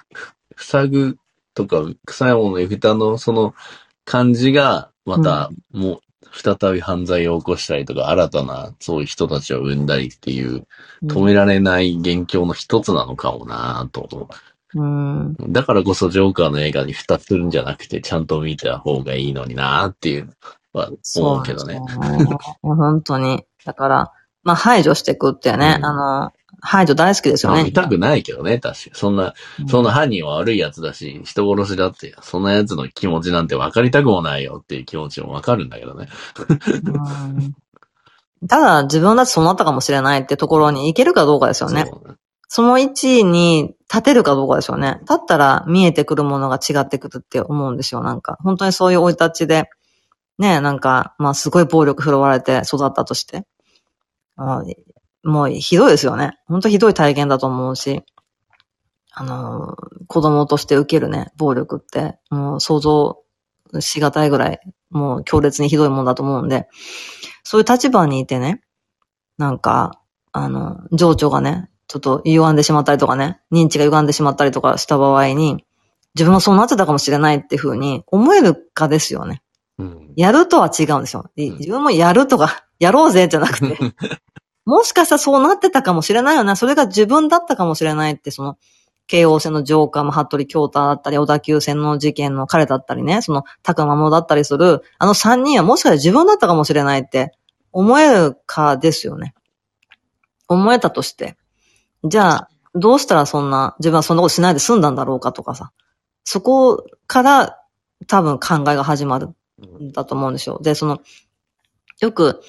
[0.57, 1.17] 塞ぐ
[1.53, 3.53] とか、臭いものに蓋のその
[4.05, 5.99] 感じが、また、もう、
[6.41, 10.67] 再び犯罪を起こしたりとか、新たなそういう人たちを生んだりっていう、
[11.03, 14.27] 止められない元凶の一つなのかもなと思う。
[14.77, 20.29] うん、だからこそジョーカーの映画に蓋するんじゃなくて、ちゃんと見た方がいいのになっていう
[20.73, 21.79] は思うけどね。
[22.61, 23.45] 本当に。
[23.63, 24.11] だから、
[24.43, 25.93] まあ排除していくってね、うん、あ
[26.25, 26.33] の、
[26.65, 27.63] 排除大好きですよね。
[27.63, 28.91] 見たくないけどね、確かに。
[28.95, 29.33] そんな、
[29.67, 36.07] そんな犯人は悪い奴だし、人殺しだって、そんな奴の気持ちなんて分かりたくもないよっていう気持ちも分かるんだけどね。
[38.47, 41.89] ただ自分だってそうなったかもしれないってところに行けるかどうかですよね。
[42.47, 44.97] その位置に立てるかどうかですよね。
[45.01, 48.01] 立ったら見えてくるものが違ってくるって思うんですよ。
[48.01, 49.69] なんか、本当にそういう生い立ちで、
[50.37, 53.45] ね、なんか、まあすごい暴力振るわれて育ったとして。
[55.25, 56.37] あもうひどいですよね。
[56.47, 58.03] 本当ひどい体験だと思うし、
[59.11, 59.75] あの、
[60.07, 63.21] 子供として受けるね、暴力って、もう想像
[63.79, 66.67] しがたいぐらい、もう強烈にひどいもんだと思うんで、
[67.43, 68.61] そういう立場にいてね、
[69.37, 75.65] なんか、あの、情緒がね、ちょっと歪んでしまったりとかね、認知が歪んでしまったりとかした場合に、
[76.15, 79.41] 自分もそうなってたかもしれないっていうふうに思えるかですよね。
[79.77, 81.29] うん、やるとは違うんですよ。
[81.35, 83.77] 自分もやるとか、やろうぜじゃなくて、
[84.65, 88.57] もしかしたらそうなってたかもしれないよな、それが自分だったかもしれないって、その、
[89.07, 97.33] 京王線の上官、服部京太だったり、小田急線の事件の彼だったりね、その、高間もだったりする、あの三人はもしかしたら自分だったかもしれないって
[97.71, 99.35] 思えるかですよね。
[100.47, 101.37] 思えたとして。
[102.03, 105.71] じゃあ、どうしたらそんな、自分はそんなことしないで済んだんだろうかとかさ。
[106.23, 107.59] そこから
[108.07, 109.29] 多分考えが始まる
[109.93, 110.59] だと思うんですよ。
[110.61, 110.99] で、その、
[112.01, 112.41] よく、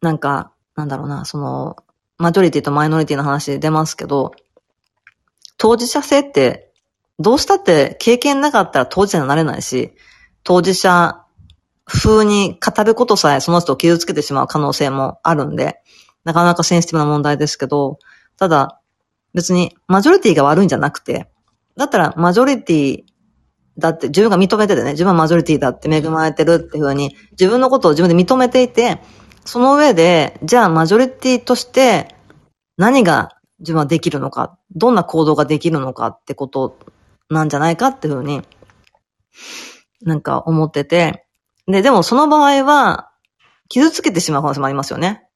[0.00, 1.76] なんか、なんだろうな、その、
[2.18, 4.32] マジョリティとマイノリティの話で出ますけど、
[5.56, 6.72] 当事者性って、
[7.18, 9.92] どうしたって経験なかったら当事者になれないし、
[10.42, 11.24] 当事者
[11.84, 15.80] 風に語ることさえその人を傷つけてしまう可能性もあるんで、
[16.24, 17.98] なかなかセンシティブな問題ですけど、
[18.36, 18.80] ただ、
[19.32, 21.30] 別にマジョリティが悪いんじゃなくて、
[21.76, 23.04] だったらマジョリティ
[23.78, 29.00] だって自分が認めててね、自分はマジョリティだって恵まれてるっていうふうに、自分のことを自分で認めていて、
[29.44, 32.14] その上で、じゃあマジョリティとして
[32.76, 36.78] 何が自分はできるのか、どんな行動ができるのかってこと
[37.30, 38.42] なんじゃないかっていうふうに、
[40.02, 41.26] なんか思ってて、
[41.66, 43.10] で、でもその場合は、
[43.68, 45.26] 傷つけてしまう可能性もありますよね。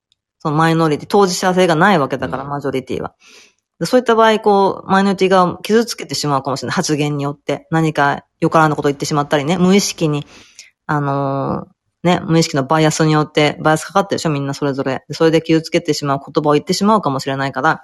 [0.41, 3.15] そのマイノリティ、当事者性がないわけだから、マジョリティは。
[3.85, 6.75] そういった場合、こう、マイノリティが傷つけてしまうかもしれない。
[6.75, 7.67] 発言によって。
[7.71, 10.27] 何かよからぬことを言ってしまったりね、無意識に、
[10.87, 15.05] あのー、ね、無意識のバイアスによって、バイアスかかってるでしょみんなそれぞれ。
[15.11, 17.83] それで傷つけてしまう言葉を言ってしまうかもしれないから、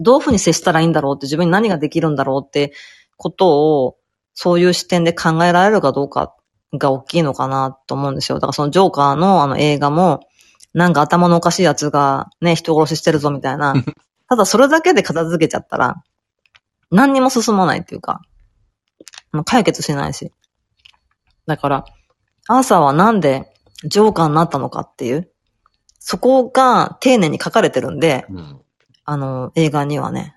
[0.00, 2.72] どういうふうに接したらいいんだろうって自分に何ができるんだろうって
[3.16, 3.96] ことを、
[4.34, 6.34] そういう視点で考えられるかどうか
[6.72, 8.38] が大きいのかなと思うんですよ。
[8.38, 10.20] だからそのジョーカーのあの映画も、
[10.72, 13.74] なんか頭のおかしいやつがね、人殺ししてるぞみたいな。
[14.28, 16.02] ただそれだけで片付けちゃったら、
[16.90, 18.22] 何にも進まないっていうか、
[19.44, 20.32] 解決しないし。
[21.46, 21.84] だから、
[22.50, 23.52] アーサーはなんで
[23.84, 25.30] ジョーカーになったのかっていう、
[26.00, 28.60] そこが丁寧に書かれてるんで、うん
[29.04, 30.34] あの、映画にはね、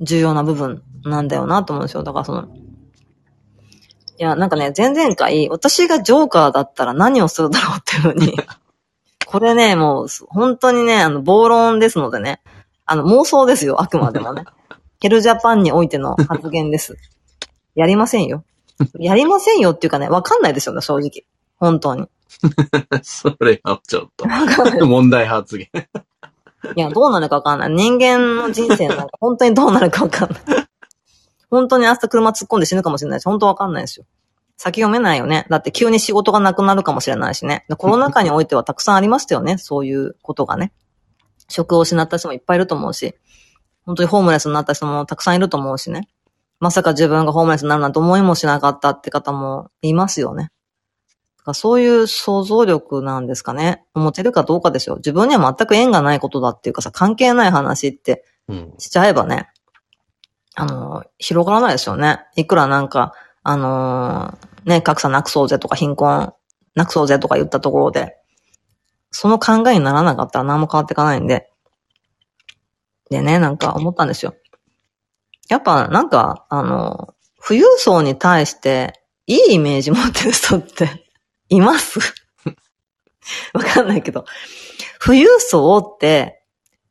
[0.00, 2.04] 重要な部分なんだよなと思うんですよ。
[2.04, 2.48] だからその、い
[4.18, 8.36] や、なんかね、前々回、私がジョーカーだったら何をするだろうっていうふうに、
[9.26, 12.40] これね、もう、本当にね、あの、暴論ですのでね、
[12.86, 14.44] あの、妄想ですよ、あくまでもね。
[15.00, 16.96] ヘルジャパンにおいての発言です。
[17.74, 18.44] やりませんよ。
[18.98, 21.24] やりませんよっていうかね、わかんないですよね、正直。
[21.62, 22.08] 本当に。
[23.04, 24.26] それはちょっと、
[24.84, 25.68] 問題発言。
[26.74, 27.70] いや、どうなるかわかんない。
[27.70, 30.40] 人間の人生なんか本当にどうなるかわかんない。
[31.52, 34.06] 本当に明日車突っ込んで死ぬかもしれないし、本当わかんないですよ。
[34.56, 35.46] 先読めないよね。
[35.50, 37.64] だって急に仕事がなくなるかもしれないしね。
[37.78, 39.56] コロナ禍においてはたくさんありましたよね。
[39.56, 40.72] そういうことがね。
[41.48, 43.14] 職を失った人もいっぱいいると思うし、
[43.86, 46.08] 本当にホームレスになった人もたくさんいると思うしね。
[46.58, 50.50] まさか自分がホームレスになるなんて思いもしなかったって方もいますよね。
[51.54, 53.84] そういう想像力なんですかね。
[53.94, 54.96] 持てるかどうかですよ。
[54.96, 58.24] 自分には全く縁がないことだっていうかさ、関係ない話って
[58.78, 59.48] しちゃえばね、
[60.56, 62.20] うん、あの、広がらないですよね。
[62.36, 63.12] いくらなんか、
[63.42, 66.32] あのー、ね、格差なくそうぜとか貧困
[66.76, 68.16] なくそうぜとか言ったところで、
[69.10, 71.50] その考えにならなかったら何も変わっていかないんで。
[73.10, 74.34] でね、なんか思ったんですよ。
[75.48, 77.14] やっぱなんか、あの、
[77.46, 81.01] 富裕層に対していいイメージ持ってる人って
[81.56, 81.98] います
[83.52, 84.24] わかんないけど。
[85.04, 86.44] 富裕層って、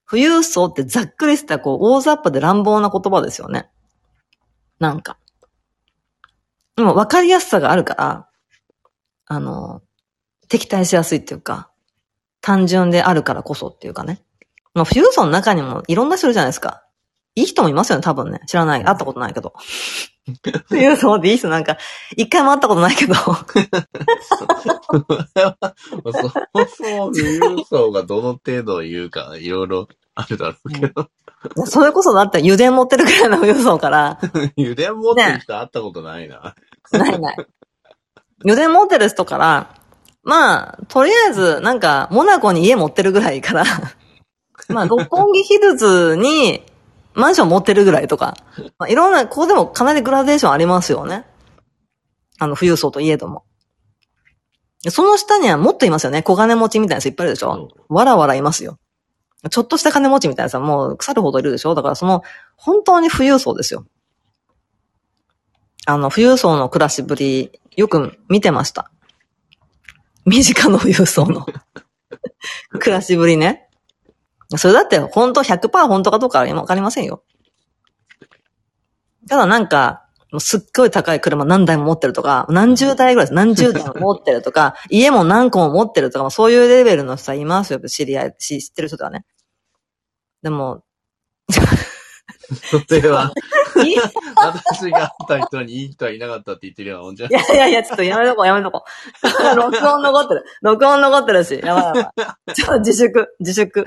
[0.09, 3.69] 富裕層ってざっくりしたこう大雑把で乱暴な言葉ですよね。
[4.79, 5.17] なんか。
[6.75, 8.29] でも分かりやすさがあるから、
[9.25, 9.81] あの、
[10.47, 11.71] 敵対しやすいっていうか、
[12.41, 14.23] 単純であるからこそっていうかね。
[14.73, 16.83] まあ、富裕層の中にもいろんな人いるじゃないですか。
[17.35, 18.41] いい人もいますよね、多分ね。
[18.45, 18.83] 知らない。
[18.83, 19.53] 会ったことないけど。
[20.69, 21.77] 富裕層でいい人なんか、
[22.17, 23.13] 一回も会ったことないけど。
[23.13, 23.37] そも
[26.67, 27.39] そも富裕
[27.69, 31.09] 層がどの程度言うか、いろいろあるだろうけど。
[31.55, 34.19] うん、それこそだって油田持ってるくらいの富裕層から。
[34.57, 36.55] 油田持ってる人会ったことないな。
[36.91, 37.37] ないない。
[38.43, 39.75] 油田持ってる人から、
[40.23, 43.63] まあ、とりあえず、なんか、モナコに家持ってるぐらいから、
[44.69, 46.63] まあ、六本木ヒルズに
[47.13, 48.35] マンション持ってるぐらいとか、
[48.77, 51.25] まあ、いろんな、ここでもかなりグラデーションありますよね。
[52.39, 53.43] あの、富裕層といえども。
[54.89, 56.23] その下にはもっといますよね。
[56.23, 58.79] 小金持ちみたいな人いっぱいいるでしょわらわらいますよ。
[59.49, 62.23] ちょっとした金持ちみたいなさ、もう腐るほどいるでしょだからその、
[62.55, 63.85] 本当に富裕層ですよ。
[65.85, 68.91] あの、富裕層の暮らしぶり、よく見てました。
[70.25, 71.45] 身近の富裕層の
[72.79, 73.67] 暮らしぶりね。
[74.57, 77.23] それだって本当100%本当かどうかわかりませんよ。
[79.27, 83.33] ただなんか、もうすっごい高い車何台も持ってるとか、何十台ぐらいです。
[83.33, 87.79] 何十台も持ってるとか、 家も何個も持ってるとか、そういうレベルの人はいますよ。
[87.81, 89.25] 知り合い、知ってる人ではね。
[90.41, 90.83] でも、
[92.55, 93.31] それは、
[94.35, 99.55] 私が会った人にいい人はいなかったって言ってるようなもんじゃいやいやいや、ちょっとやめとこう、やめとこう。
[99.55, 100.45] 録音残ってる。
[100.61, 102.55] 録音残ってるし、やばいやばい。
[102.55, 103.85] ちょっと自粛、自粛。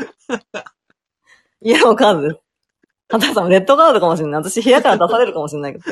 [1.63, 2.41] イエローカード。
[3.09, 4.43] あたさん、レッドカードかもしれない。
[4.43, 5.85] 私、部屋から出されるかもしれないけど。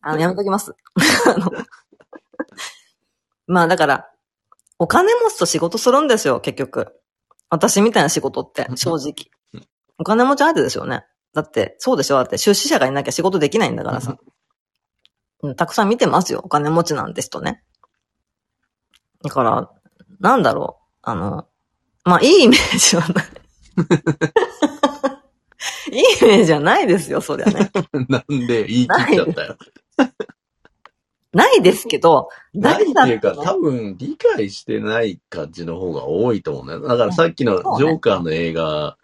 [0.00, 0.74] あの、やめときます。
[1.26, 1.52] あの、
[3.46, 4.10] まあだから、
[4.78, 6.88] お金持ちと仕事するんですよ、結局。
[7.50, 9.30] 私みたいな仕事って、正直。
[9.98, 11.04] お金持ち相手ですよね。
[11.34, 12.16] だって、そうでしょ？
[12.16, 14.16] だって、出資者がいなきゃ仕事できないんだからさ。
[15.56, 17.62] たくさん見てますよ、お金持ちなんて人ね。
[19.22, 19.70] だから、
[20.20, 20.82] なんだろう。
[21.02, 21.48] あの、
[22.04, 23.26] まあ、いいイメージはない。
[25.92, 27.70] いいイメージはないですよ、そりゃね。
[28.08, 29.56] なんで言い切っちゃったよ。
[31.32, 36.80] ないですけど、ないっていうか、多分理解してない感じの方が多いと思うんだよ。
[36.82, 38.98] だからさっきのジョーカーの映画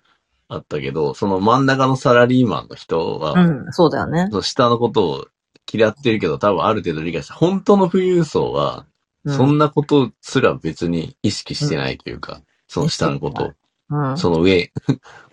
[0.48, 4.28] あったけど、その真ん中のサラリーマンの人は、うん、そうだよね。
[4.42, 5.26] 下のことを
[5.72, 8.86] 嫌ってるけど、多分ある程度理解して、本当の富裕層は、
[9.26, 13.52] そんなことすら別に意識してないというか、うん、その下のことを。
[13.90, 14.70] うん、その上、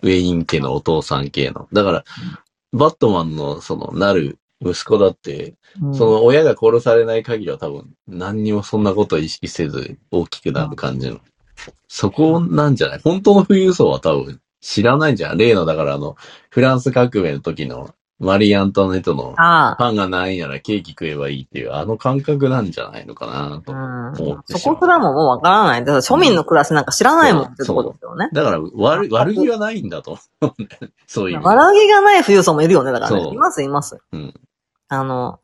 [0.02, 1.68] ウェイン家のお父さん系の。
[1.72, 2.04] だから、
[2.72, 11.20] バットマンのその、なる息子だって、うん、その親が殺されない限りは多分何にもそんなことを意識せず大きくなる感じの。
[11.88, 13.00] そこなんじゃない？
[13.02, 15.38] 本当の富裕層は多分知らないんじゃん。
[15.38, 16.16] 例の、だからあの、
[16.50, 25.80] フランス革命の時のマリー・アントネットのパンがないならケーキ食えばいいっていう、あの感覚なんじゃないのかなと思ってそこすらももうわからない。
[25.82, 28.28] だから庶民の暮らしなんか知らないもんってとこですよね。
[28.32, 30.18] だから悪、悪気はないんだと。
[31.06, 31.40] そういう。
[31.44, 32.90] 悪気がない富裕層もいるよね。
[32.90, 33.28] だからね。
[33.28, 33.98] います、います。
[34.12, 34.34] うん。
[34.88, 35.38] あの、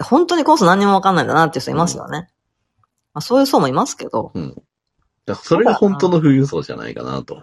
[0.00, 2.28] 本当にコース何にもわかんないんだなっていう人いますよね。
[3.12, 4.30] まあ、そういう層もいますけど。
[4.34, 4.62] うん。
[5.26, 7.40] だそれが本当の富裕層じゃないかなと。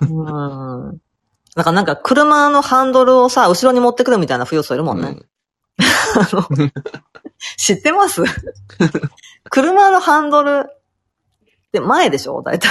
[0.00, 1.00] うん。
[1.54, 5.08] なんかなんか車のハンドルをさ、後ろに持ってくるみたいな富裕層いるもんね。
[5.08, 6.72] うん、
[7.56, 8.22] 知ってます？
[9.50, 10.80] 車のハンドルっ
[11.72, 12.42] て前でしょ？
[12.42, 12.70] 大体。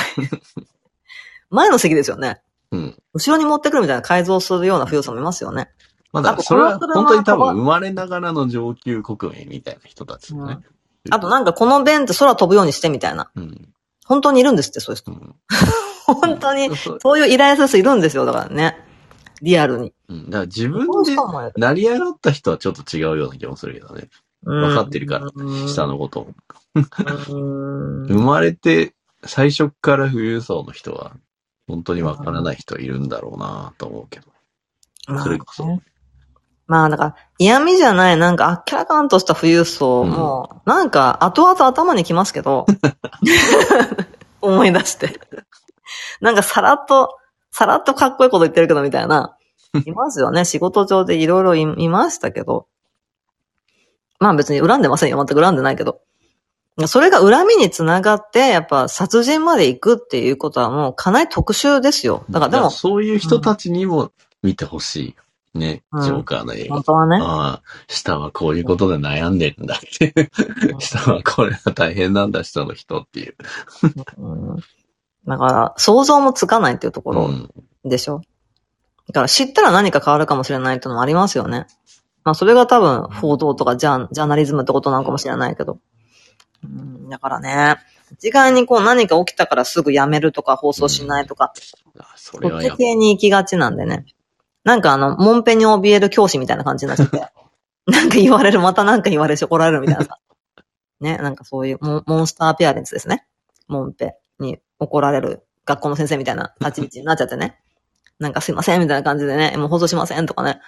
[1.49, 2.41] 前の席ですよね。
[2.71, 2.97] うん。
[3.13, 5.69] 後ろに持ってくるみたいな改造するような富裕層もいますよね。
[6.11, 11.13] まだ、それは本当に多分生まれながらの上級国民みたいな人たちね、うん。
[11.13, 13.31] あとなんかこの弁って空飛ぶようにしてみたいな。
[13.35, 13.73] うん、
[14.05, 15.11] 本当にいるんですって、そういう人。
[15.11, 15.35] うん、
[16.05, 18.77] 本当に、そういう依頼する人いるんですよ、だからね。
[19.41, 19.93] リアルに。
[20.07, 20.25] うん。
[20.29, 21.15] だから自分で
[21.57, 24.09] 成り上がった人はちょっと違うような気もするけどね。
[24.43, 25.31] 分かってるから、
[25.67, 26.33] 下のことを。
[27.27, 31.17] 生まれて最初から富裕層の人は、
[31.67, 34.27] 本当に分からない人いるんだろうなと思うけど。
[35.23, 35.81] それこそ。
[36.67, 42.65] まあ、だから、嫌味じゃない、なんか、あっけらかんとした富裕層も、うん、なんか、後々頭にきますけど、
[44.41, 45.19] 思い出して。
[46.21, 47.17] なんか、さらっと、
[47.51, 49.37] さらっとかっこいいこと言ってるけど、みたいな。
[49.85, 50.45] いますよね。
[50.45, 52.67] 仕事上でいろいろいましたけど。
[54.19, 55.17] まあ別に恨んでませんよ。
[55.17, 56.01] 全く恨んでないけど。
[56.87, 62.25] それが恨みにつながって、やっぱ殺人まで行くっていうことはもうかなり特殊ですよ。
[62.29, 62.69] だからでも。
[62.69, 64.11] そういう人たちにも
[64.43, 65.15] 見てほしい。
[65.55, 66.75] ね、ジョーカーの映画。
[66.75, 67.17] 本当はね。
[67.21, 70.29] ああ、下はこういうことで悩んでるんだって。
[70.79, 73.35] 下はこれが大変なんだ、下の人っていう。
[75.25, 77.29] だから、想像もつかないっていうところ
[77.83, 78.15] でしょ。
[78.15, 78.21] うん、
[79.07, 81.67] だから知ったら何か変わるかもしれないってのもありますよね。
[82.23, 85.79] まあそれが多分報道とかジャジャーナリズムってことなのかもしれないけど。
[86.63, 87.77] うん、だからね、
[88.19, 91.53] 時間にこう何か起きたからすぐやめるとか放送しないとか、
[91.95, 94.05] うん、そっち系に行きがちなんでね。
[94.65, 97.19] なんかあの、モンペに怯える教師みたいな感じになってて、
[97.87, 100.19] なんか言われる、またなんか言われるし怒られるみたいなさ。
[100.99, 103.27] ね、なんかそういうモモンスターペアレンツですね。
[103.67, 107.59] モンペに怒られる学校の先生みたいな立ち位置になっちゃってね。
[108.17, 110.61] なんかすいませんみたいな感じでね、もう放送しませんとかね。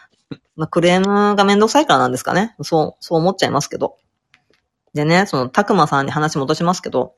[0.56, 2.56] まあ、クレームがめんどくさいからなんですかね。
[2.62, 3.98] そう、そう思っちゃいますけど。
[4.94, 7.16] でね、その、たくまさんに話戻しますけど、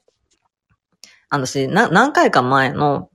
[1.30, 3.10] あの、私、な、何回か前の、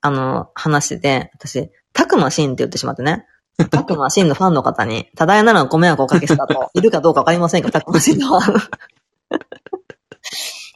[0.00, 3.24] あの、話で、私、たくましんって言ってしまってね、
[3.70, 8.54] たくましんのファンの方に、多大なるご迷惑をおかけしたと、 いるかどうかわかりませんけど、たくましんのファン。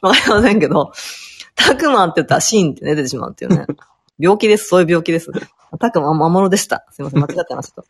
[0.01, 0.91] わかりませんけど、
[1.55, 3.67] たくまって言ったらシンってね、出てしまうっていうね。
[4.17, 4.67] 病気です。
[4.67, 5.29] そういう病気です。
[5.79, 6.85] たくままもろでした。
[6.91, 7.83] すいません、間違ってました。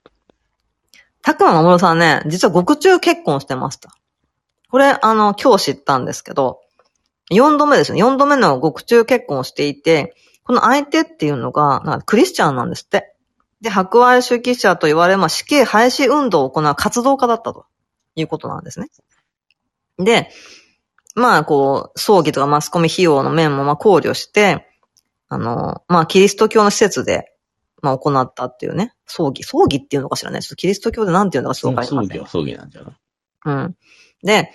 [1.21, 3.91] たくままもろさんね、実は獄中結婚してました。
[4.71, 6.61] これ、あの、今日知ったんですけど、
[7.31, 8.03] 4度目ですね。
[8.03, 13.15] 4度目の獄中結婚をしていて、この相手っていうのが、クリスチャンなんですって。
[13.61, 17.65] で、白愛主義者と言われ、まあ、死刑廃止運動を行う活動家だったと
[18.15, 18.87] いうことなんですね。
[19.97, 20.29] で、
[21.15, 24.65] まあ、こう、葬儀とかマスコミ費用の面もまあ考慮して、
[25.27, 27.33] あの、まあ、キリスト教の施設で、
[27.81, 28.93] まあ、行ったっていうね。
[29.05, 30.41] 葬儀、葬儀っていうのかしらね。
[30.41, 32.09] ちょっとキリスト教で何て言うのかすごくわかりません。
[32.09, 32.93] 葬儀は葬儀なんじゃない？
[33.45, 33.75] うん。
[34.23, 34.51] で、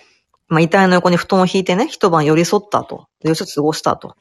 [0.47, 3.07] まあ、遺体の横に布団を引いてね、一晩寄り添ったと。
[3.21, 4.15] で、よし過ごしたと。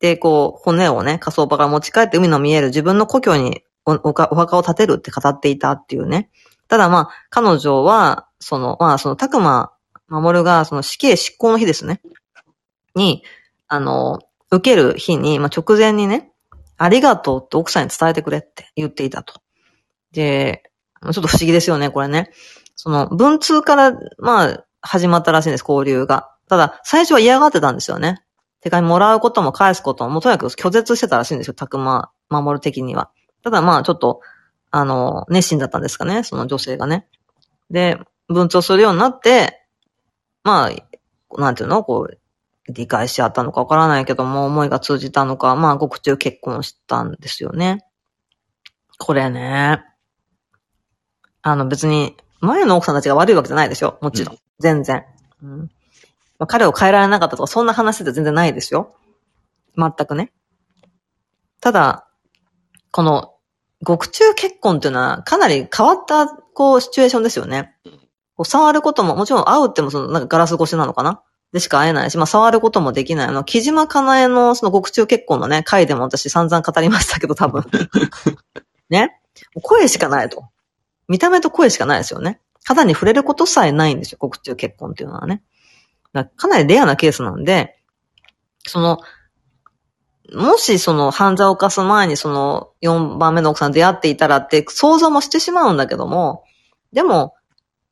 [0.00, 6.30] で、こう、骨をね、火葬場から持ち帰って海の見える自分の故郷におおお墓を建てるって語っていたっていうね。
[6.68, 9.72] ただまあ、彼女は、その、まあ、その、たくま、
[10.08, 12.00] 守が、その死刑執行の日ですね。
[12.94, 13.22] に、
[13.68, 16.32] あの、受ける日に、まあ、直前にね、
[16.76, 19.40] ありがとうって奥さんに伝えてくれって言っていたと。
[20.12, 20.70] で、
[21.02, 22.30] ちょっと不思議ですよね、これね。
[22.76, 26.30] その、文通から、まあ、始まったらしいんです、交流が。
[26.48, 28.22] ただ、最初は嫌がってたんですよね。
[28.60, 33.10] 手紙もらうことも返すことも、もうとにかく拒絶してたらしいんですよ、たくま、守る的には。
[33.42, 34.20] ただまあ、ちょっと、
[34.70, 37.06] あの、熱心だったんですかね、その女性がね。
[37.70, 37.98] で、
[38.28, 39.66] 文通するようになって、
[40.44, 42.18] まあ、なんていうのこう、
[42.68, 47.84] 理解し合ったのかわからないけども、思いが通じたのか、まあ、獄中結婚したんですよね。
[48.98, 49.82] これね、
[51.42, 53.98] あの別に、前の奥さんたちが悪いわけじゃないですよ。
[54.02, 54.38] もちろん。
[54.58, 55.04] 全然。
[55.42, 55.70] うん
[56.38, 58.96] まあ、彼を変えられなかったとか、そんな話で全然ないですよ。
[59.76, 60.32] 全くね。
[61.60, 62.08] ただ、
[62.90, 63.29] この、
[63.82, 67.74] 獄中結婚っていうのは、かなり変わった、こう、シチュエーションですよね。
[68.36, 71.22] こう触ることも、もちろん会うっても、その、なんかガラス越しなのかな？
[71.52, 73.26] でしか会えないし、まあ、触ることもできない。
[73.26, 77.64] あの、木島かなえの、その獄中結婚のね、回でも私散々語りましたけど、多分。
[78.88, 79.20] ね？
[79.62, 80.44] 声しかないと。
[81.08, 82.40] 見た目と声しかないですよね。
[82.64, 85.42] 肌に触れることさえないんですよ、獄中結婚っていうのはね。
[86.36, 87.78] かなりレアなケースなんで、
[88.66, 89.00] その、
[90.32, 96.44] もしその犯罪を犯す前にその4番目の奥さん出会っていたらって想像もしてしまうんだけども、
[96.92, 97.34] でも、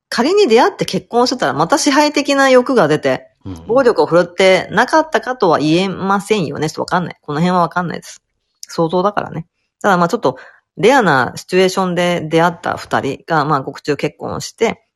[0.08, 3.28] 仮に出会って結婚してたらまた支配的な欲が出て、
[3.66, 6.68] 暴力を振るってなかったかとは言えませんよね。
[6.68, 7.18] ちょっとわかんない。
[7.22, 8.22] この辺はわかんないです。
[8.60, 9.46] 想像だからね。
[9.80, 10.38] ただまあちょっと
[10.76, 14.86] レアなシチュエーションで出会った二人がまあ獄中結婚して、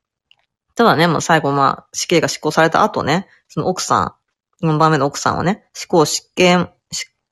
[0.74, 4.16] ただね、もう最後まあ死刑が執行された後ね、その奥さ
[4.62, 6.68] ん、4番目の奥さんはね、死刑執刑、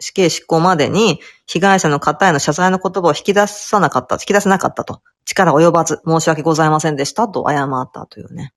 [0.01, 5.03] 死刑執行までに被害者の方への謝罪の言葉を引き出さなかった、引き出せなかったと。
[5.27, 8.53] 力及ばず申し訳ございませんでしたと謝ったというね。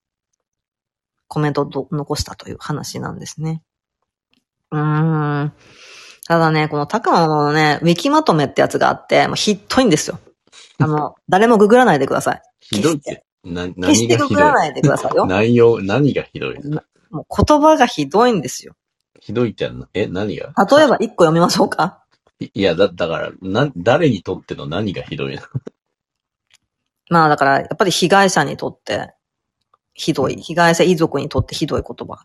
[1.28, 3.62] コメントを残したという話なんですね。
[4.70, 5.52] うーん。
[6.26, 10.18] ただね、この高野のね、ウィキまとめってやつがあって、もうひどいんですよ。
[10.78, 12.42] あの、 誰もググらないでください。
[12.60, 13.24] ひどいって。
[13.44, 15.26] な、何が決してググらないでくださいよ。
[15.26, 16.58] 内容、何がひどい
[17.10, 18.74] もう言葉がひどいんですよ。
[19.20, 20.52] ひどいってえ、何が？
[20.70, 22.04] 例えば一個読みましょうか
[22.40, 25.42] いや、だ、だから、な、誰にとっての何がひどいの？
[27.10, 29.14] まあだから、やっぱり被害者にとって
[29.94, 30.36] ひどい。
[30.36, 32.24] 被害者遺族にとってひどい言葉。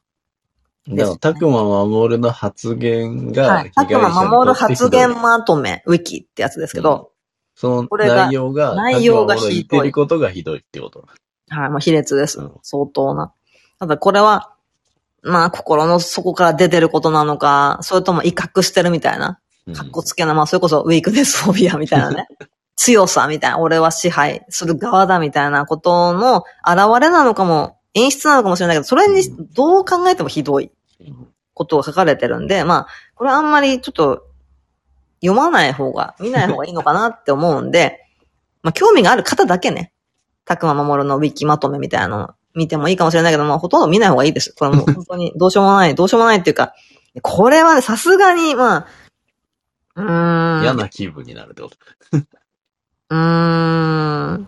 [0.87, 3.71] だから、たくま守の発言が、はい。
[3.71, 7.07] たくま守発言まとめ、ウィキってやつですけど、うん、
[7.55, 9.53] その内容が、内容がひどい。
[9.53, 11.05] 言ってることがひどいってこと。
[11.49, 12.39] はい、もう卑劣です。
[12.39, 13.31] うん、相当な。
[13.79, 14.55] ただこれは、
[15.21, 19.39] まあ、心の底から出てることなのか、それとも威嚇してるみたいな。
[19.75, 22.27] かっこつけな、まあ、それこそウィークネスフォビアみたいなね。
[22.75, 29.21] 強さみたいな、俺は支配する側だみたいなことの現れなのかも、演出なのかもしれないけど、それに
[29.53, 30.71] どう考えてもひどい
[31.53, 34.23] ことが書かれてるんで、まあ、これあんまりちょっと
[35.21, 37.99] 読まない方が、見ない方がいいのかなって思うんで、
[38.63, 39.91] まあ、興味がある方だけね、
[40.45, 44.53] たくま守のウィキまとめみたいなの見てもいいかもしれないけど、まあ、ほとんど見ない方がいいです。
[44.57, 46.73] これもう 本当にどうしようもない、どうしようもないっていうか、
[47.21, 48.87] これはね、さすがに、まあ、
[49.95, 50.61] うーん。
[50.63, 51.77] 嫌な気分になるってこと。
[53.09, 54.47] うーん。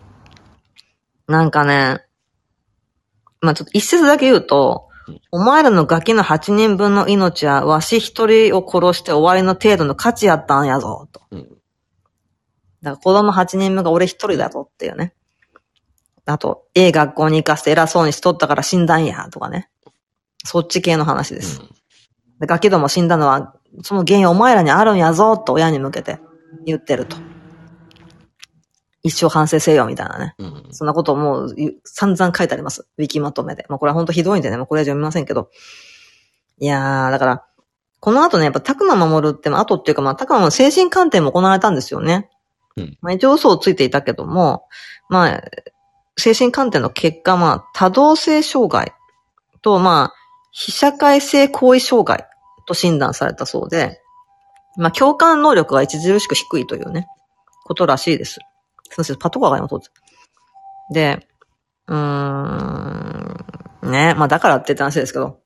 [1.26, 2.04] なんかね、
[3.40, 4.88] まあちょっと一節だけ言うと、
[5.30, 11.22] お前らのガキの8人分の命はわし一人を殺して終わりの程度の価値やったんやぞ、と。
[11.30, 11.50] だか
[12.82, 15.14] ら子供8人分が俺一人だぞっていうね。
[16.26, 19.68] あと、ええ学校に行かせて偉そうにしとったから死んだんや、とかね。
[20.44, 21.60] そっち系の話です。
[22.40, 26.20] でガキども死んだのは、その原因お前らにあるんやぞ、と親に向けて
[26.64, 27.16] 言ってると。
[29.04, 30.34] 一生反省せよ、みたいなね。
[30.38, 32.86] うん、そんなこともう散々書いてあります。
[32.98, 33.66] ウィキまとめで。
[33.68, 35.50] まあこれは本当ひどいんでね、もうこれは読みませんけど。
[36.58, 37.44] いやー、だから、
[37.98, 42.30] この後ね、やっぱ、たくま守るって、まあ、後っていうか、まあ、たくまの精神鑑定も行われたんですよね。
[42.76, 42.98] うん。
[43.00, 44.66] まあ、一応嘘をついていたけども、
[45.08, 45.42] まあ、
[46.16, 48.92] 精神鑑定の結果、まあ、多動性障害
[49.62, 50.14] と、まあ、
[50.50, 52.26] 非社会性行為障害
[52.66, 54.00] と診断されたそうで、
[54.76, 57.06] まあ、共感能力が著しく低いというね、
[57.64, 58.34] ことらしいです。
[58.34, 59.88] すみません、パトカーが今通って。
[60.92, 61.26] で、
[61.86, 65.40] うーん、ね、まあだからって言った話ですけど、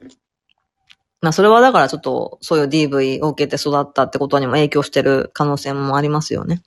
[1.21, 6.63] まあそれはだからちょっとそういう DV を受けて育ったってことにも影響してる可能性もありますよね。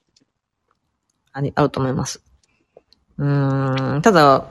[1.31, 2.23] あり、あると思います。
[3.19, 4.45] うーん、ただ、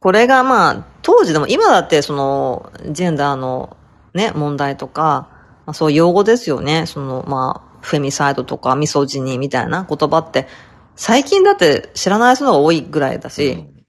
[0.00, 3.76] これがまあ、当時でも今だってその、ジェンダーの
[4.14, 5.28] ね、問題とか、
[5.66, 6.86] まあ、そういう用語ですよね。
[6.86, 10.48] その、まあ、フェミサイドとかミソジニーみたいな言葉って、
[10.96, 13.80] 最近だって知らない人が多いぐらいだし、うん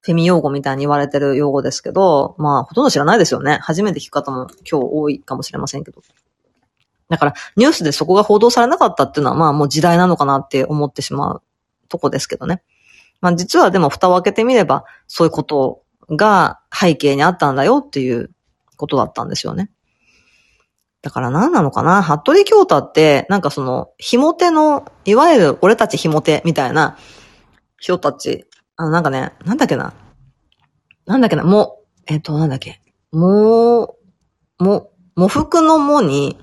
[0.00, 3.58] フェミ用語みたいに言われてる用語ですけど、まあ、ほとんど知らないですよね。
[3.60, 6.02] 初めて聞く方も今日多いかもしれませんけど。
[7.10, 11.42] だから、ニュースでそこが報道されなかったっていうのは、まあもう時代なのかなって思ってしまう
[11.88, 12.62] とこですけどね。
[13.20, 18.30] まあ実はでも蓋を開けてみれば、そういうことが背景にあったんだよっていう
[18.76, 19.70] ことだったんですよね。
[21.02, 22.02] だから何なのかな？
[22.02, 26.98] 服部京太って、なんかその、ひも手の、いわゆる俺たちひも手みたいな
[27.78, 28.46] 人たち
[28.76, 29.92] あの、なんかね、なんだっけな？
[31.06, 32.80] なんだっけな、も、えっ、と、なんだっけ？
[33.12, 33.96] も
[34.60, 36.38] う、も、も服のもに、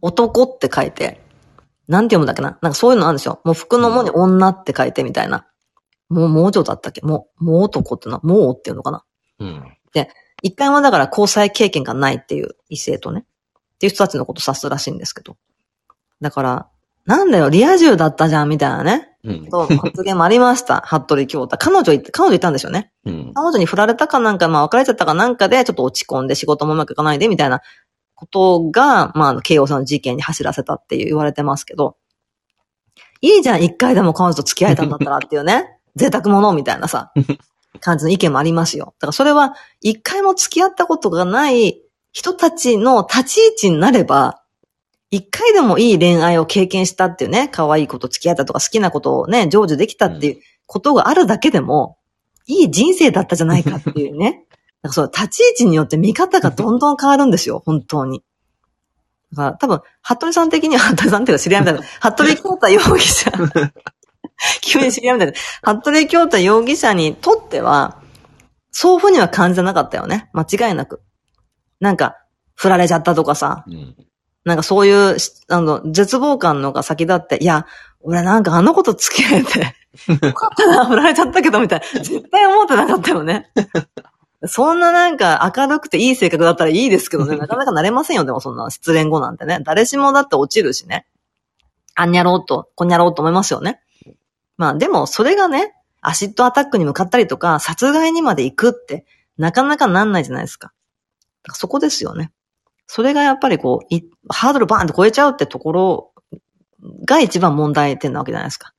[0.00, 1.20] 男って書いて、
[1.88, 2.58] なんて読むんだっけな？
[2.62, 3.40] なんかそういうのあるんですよ。
[3.44, 5.46] も服のもに女って書いてみたいな。
[6.12, 7.00] もう、もう女だったっけ？
[7.02, 9.04] もう、もう男ってのは、もうっていうのかな？
[9.40, 9.64] うん。
[9.92, 10.10] で、
[10.42, 13.24] 一回もだから交際経験がないっていう異性とね。
[13.74, 15.36] っていう人たちのこと指すらしいんですけど。
[16.20, 16.68] だから、
[17.04, 19.08] なんだよ、リア充だったじゃん、みたいなね。
[19.24, 20.80] うん、と発言もありました。
[20.86, 21.56] 服部京太。
[21.56, 22.92] 彼女彼女言ったんですよね。
[23.04, 27.60] うん、彼女に振られたかなんか、まあ別れちゃったかなんかで、ちょっと落ち込んで仕事もうまくいかないで、みたいな
[28.14, 31.96] ことが、まあ、慶応さんの事件に走らせたって言われてますけど、
[33.20, 35.78] いいじゃん、一回でも彼女と付き合えたんだったらっていうね。
[35.96, 37.12] 贅沢者みたいなさ、
[37.80, 38.94] 感じの意見もありますよ。
[38.98, 41.80] だからそれは、一回も付き合ったことがない
[42.12, 44.42] 人たちの立ち位置になれば、
[45.10, 51.98] 一回でもいい恋愛を経験したっていうね、可愛いこと付き合ったとか好きなことをね、成就できたっていうことがあるだけでも、
[52.46, 54.46] いい人生だったじゃないかっていうね。
[54.82, 58.22] だからそう、立ち位置によって見方がどんどん変わるんですよ、本当に。
[59.32, 63.30] だから多分、服部さん的には、服部さんっていうか知り合いみたいな、服部京太容疑者。
[64.60, 65.32] 急に知り合いみたい
[65.64, 65.80] な。
[65.80, 67.98] 服部京太容疑者にとっては、
[68.70, 70.30] そういうふうには感じなかったよね。
[70.32, 71.02] 間違いなく。
[71.80, 72.16] なんか、
[72.54, 73.96] 振られちゃったとかさ、うん、
[74.44, 75.16] なんかそういう、
[75.48, 77.66] あの、絶望感のが先だって、いや、
[78.00, 79.76] 俺なんかあの子と付き合えて、
[80.26, 82.00] よかったな、振られちゃったけど、みたいな。
[82.00, 83.50] 絶対思ってなかったよね。
[84.46, 89.60] そんななんか明るくていい性格だったらいいですけどね、 なかなかなれませんよ、でもそんな失恋後なんてね。
[89.62, 91.06] 誰しもだって落ちるしね。
[91.94, 93.80] あんにゃろうと、こんにゃろうと思いますよね。
[94.62, 99.04] まあでもそれがね、アシッドアタックに向かったりとか、殺害にまで行くって、
[99.36, 100.72] なかなかなんないじゃないですか。
[101.42, 102.30] かそこですよね。
[102.86, 106.12] それがやっぱりこう、ハードルバーンと超えちゃうってところ
[107.08, 108.72] が一番問題点なわけじゃないですか。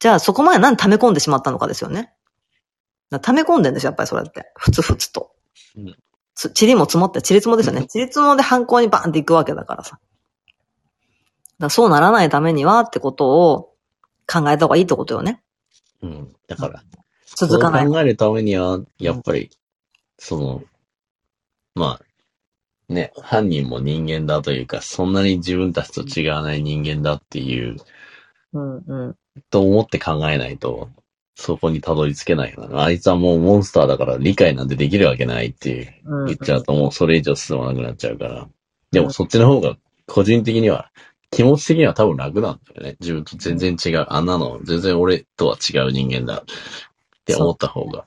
[0.00, 2.12] じゃあそこまで何溜め込んでしまったのかですよね。
[3.22, 4.50] 溜め込んでんですよ、やっぱりそれって。
[4.56, 5.30] ふつふつと。
[5.76, 5.96] うん、
[6.34, 7.86] ちりも積もって、ちりつもですよね。
[7.86, 10.00] ちりつもで犯行にバーンっていくわけだからさ。
[11.60, 13.74] だそうならないためにはってことを
[14.30, 15.40] 考えた方がいいってことよね。
[16.02, 16.36] うん。
[16.46, 16.82] だから、
[17.26, 17.86] 続かない。
[17.86, 19.50] 考えるためには、やっぱり、
[20.18, 20.62] その、
[21.74, 27.76] まあ、ね、犯人も人間だというか、そんなに自分たちと違わない人間だっていう、
[28.52, 29.16] うんうん。
[29.50, 30.88] と思って考えないと、
[31.34, 32.82] そこにたどり着けないよな。
[32.82, 38.48] あいつはもうモンスターだから理解なんてできるわけないって言っちゃうともうそれ以上進まなくなっちゃうから。
[38.90, 39.76] でもそっちの方が
[40.06, 40.90] 個人的には、
[41.30, 42.96] 気持ち的には多分楽なんだよね。
[43.00, 44.06] 自分と全然違う。
[44.08, 46.44] あんなの全然俺とは違う人間だっ
[47.24, 48.06] て思った方が。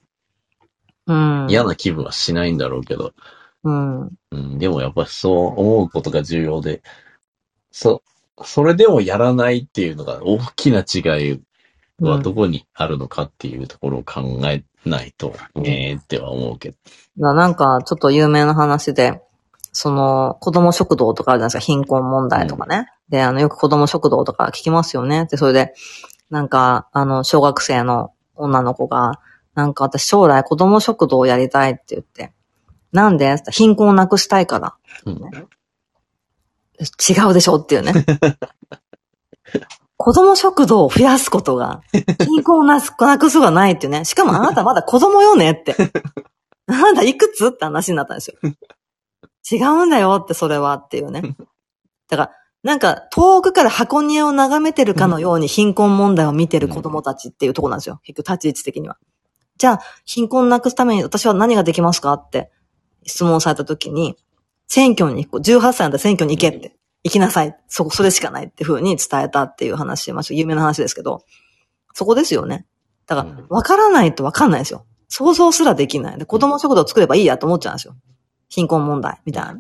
[1.08, 1.48] うん。
[1.50, 3.14] 嫌な気分はしないんだろうけど。
[3.64, 4.02] うん。
[4.02, 6.82] うん、でもやっぱりそう思うことが重要で、
[7.72, 8.02] そ、
[8.44, 11.42] それでもやらないっていうのが大きな違い
[12.00, 16.74] はどこにあるのかっていうところを考えないと、ええっては思うけ
[17.18, 17.34] ど。
[17.34, 19.22] なんか、ちょっと有名な話で、
[19.72, 22.88] その、子供食堂とかあるじゃないですか、貧困問題とかね。
[23.10, 25.28] うん、で、あの、よく子供食堂とか聞きますよね。
[25.30, 25.74] で、それで、
[26.30, 29.20] なんか、あの、小学生の女の子が、
[29.54, 32.34] なんか私将来子供食堂をやりたいって言って、
[32.92, 33.38] なんで？
[33.52, 34.76] 貧困をなくしたいから。
[35.06, 35.20] うん、違
[37.30, 37.94] うでしょっていうね。
[39.98, 41.82] 子供食堂を増やすことが、
[42.20, 44.04] 貧困をなくすがないっていうね。
[44.04, 45.76] しかもあなたまだ子供よねって。
[46.68, 47.50] あなたいくつ？
[47.50, 48.38] って話になったんですよ。
[49.50, 51.22] 違うんだよって、それはっていうね。
[52.10, 52.32] だから、
[52.64, 58.00] なんか、遠くから箱庭を眺めてるかのように貧困問題を見てる子供たちっていうとこなんですよ。
[58.04, 58.98] 結局、立ち位置的には。
[59.58, 62.52] じゃあ、貧困なくすために私は何ができますかって
[63.06, 64.16] 質問された時に、
[64.68, 65.44] 選挙に行く。
[65.44, 66.78] 18歳なんだ選挙に行けって。
[67.04, 67.58] 行きなさい。
[67.68, 70.34] そこ、それしかないって風に伝えたっていう話しました。
[70.36, 71.26] 有名な話ですけど。
[71.94, 72.66] そこですよね。
[73.08, 74.86] だから、わからないとわかんないですよ。
[75.10, 76.18] 想像すらできない。
[76.20, 77.96] で子供食堂を作ればいいやと思っちゃうんですよ。
[78.52, 79.60] 貧困問題、みたいな。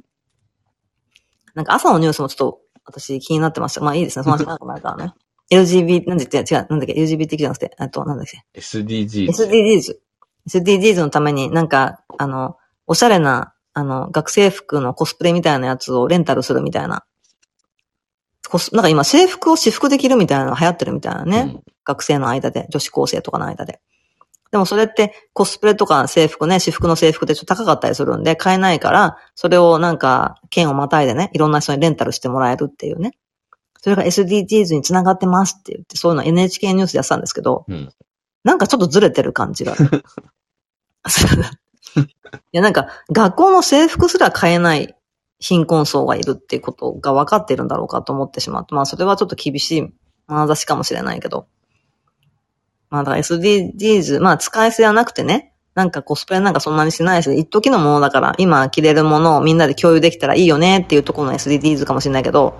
[1.55, 3.81] なんか朝のニュースもちょっと私気になってました。
[3.81, 4.23] まあいいですね。
[4.23, 5.13] その話長くなるからね。
[5.51, 9.27] LGBT、なんで違う、違う、なんだっけ、LGBT じゃなくて、あと、なんだっけ？SDGs。
[9.27, 9.95] SDGs。
[10.49, 12.57] SDGs のためになんか、あの、
[12.88, 17.05] おしゃれな、あの、学生服のコスプレみたいなやつをレンタルするみたいな。
[18.49, 21.39] コス、なんか今制服を私服できるみたいなのが流行ってるみたいなね。
[21.39, 23.80] うん、学生の間で、女子高生とかの間で。
[24.51, 33.13] でもそれってコスプレとか制服ね、私服の制服ってちょっと高かったりするんで買えないから、それをなんか県をまたいでね、いろんな人にレンタルしてもらえるっていうね。
[33.81, 37.91] それが SDGs につながってますって言って、そういうの NHK ニュースでやってたんですけど、うん、
[38.43, 39.75] なんかちょっとずれてる感じが。
[41.97, 42.05] い
[42.51, 44.95] やなんか学校の制服すら買えない
[45.39, 49.93] 貧困層がいるっていうことが分かっているんだろうかと思ってしまって、まあそれはちょっと厳しい
[50.27, 51.47] 眼差しかもしれないけど。
[52.91, 62.59] まあだから SDGs、まあ使い捨てはなくてね、なんかコスプレなんかそんなにしないし、一時のものだから今着れるものをみんなで共有できたらいいよねっていうところの SDGs かもしれないけど、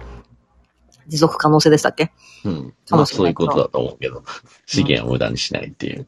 [1.08, 2.12] 持続可能性でしたっけ？
[2.46, 2.74] うん。
[2.90, 4.24] まあそういうことだと思うけど、
[4.66, 6.00] 資源を無駄にしないっていう。
[6.00, 6.08] うん、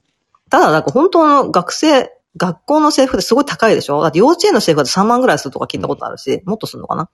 [0.50, 4.02] ただ、なんか本当の学生、学校の制服ってすごい高いでしょ？
[4.02, 7.10] だって幼稚園の制服だと3万ぐらいするとか聞いたことあるし、うん、もっとするのかな？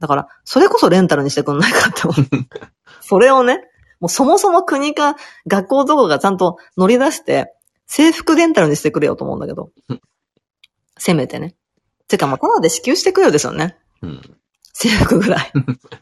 [0.00, 2.46] だから、それこそレンタルにしてくんないかって思う。
[3.02, 3.60] それをね、
[4.00, 5.16] もうそもそも国か
[5.46, 7.52] 学校とかがちゃんと乗り出して、
[7.86, 9.70] 制服レンタルにしてくれよと思うんだけど。
[10.98, 11.54] せめてね。
[12.08, 13.76] てかもうただで支給してくれよですよね。
[14.02, 14.20] うん、
[14.72, 15.52] 制服ぐらい。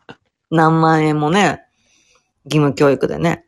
[0.50, 1.62] 何万円もね、
[2.44, 3.44] 義務教育でね。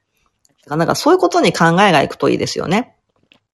[0.66, 2.97] なんかそういうことに考えがいくといいですよね。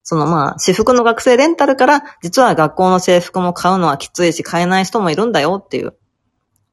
[0.03, 5.97] そのまあ、私服の学生レンタルから、実は学校の制服も買うのはきついし、買えない人もいるんだよっていう。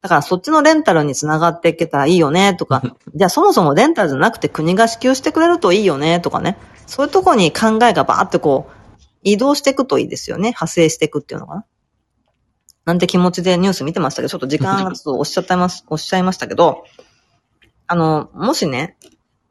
[0.02, 2.82] だからそっちのレンタルにつながっていけたらいいよねとか、
[3.14, 6.58] じゃあそもそもレンタルじゃなくて国が支給してくれるといいよねとかね。
[6.88, 8.72] そういうとこに考えがバーってこう、
[9.24, 10.50] 移動していくといいですよね。
[10.50, 11.66] 派生していくっていうのかな。
[12.86, 16.84] なんて気持ちでニュース見てましたけど、ちょっと時間がちょっとおっしゃってます、おっしゃいましたけど、
[17.86, 18.98] あの、もしね、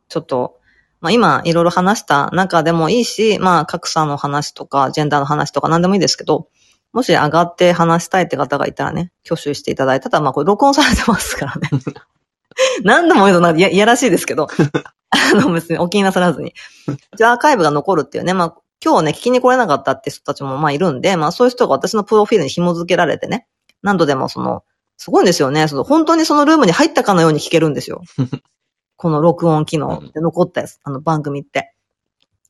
[0.08, 0.56] ちょっと、
[1.00, 6.48] まあ今いろいろ話した中でもいいし、まあ格差の話とか、ジェンダーの話とか何でもいいですけど、
[6.92, 11.70] もし上がって話したいって方がいたらね、挙手していただいたら、まあこれ録音されてますからね。
[12.84, 14.48] 何度も言うとなんかいやらしいですけど、
[15.10, 16.54] あの別にお気になさらずに。
[17.16, 18.54] じゃあアーカイブが残るっていうね、まあ
[18.84, 23.46] 今日ね、聞きに来れなかったって人たちもまあいるんで、まあそういう人が私のプロフィールに紐付けられてね、
[23.82, 24.64] 何度でもその、
[24.96, 25.68] すごいんですよね。
[25.68, 28.02] その本当にそのルームに入ったかのように聞けるんですよ。
[28.96, 31.74] この録音機能で残ったやつ、あの番組って。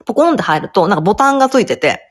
[0.05, 2.10] ポコンって入ると、なんかボタンがついてて、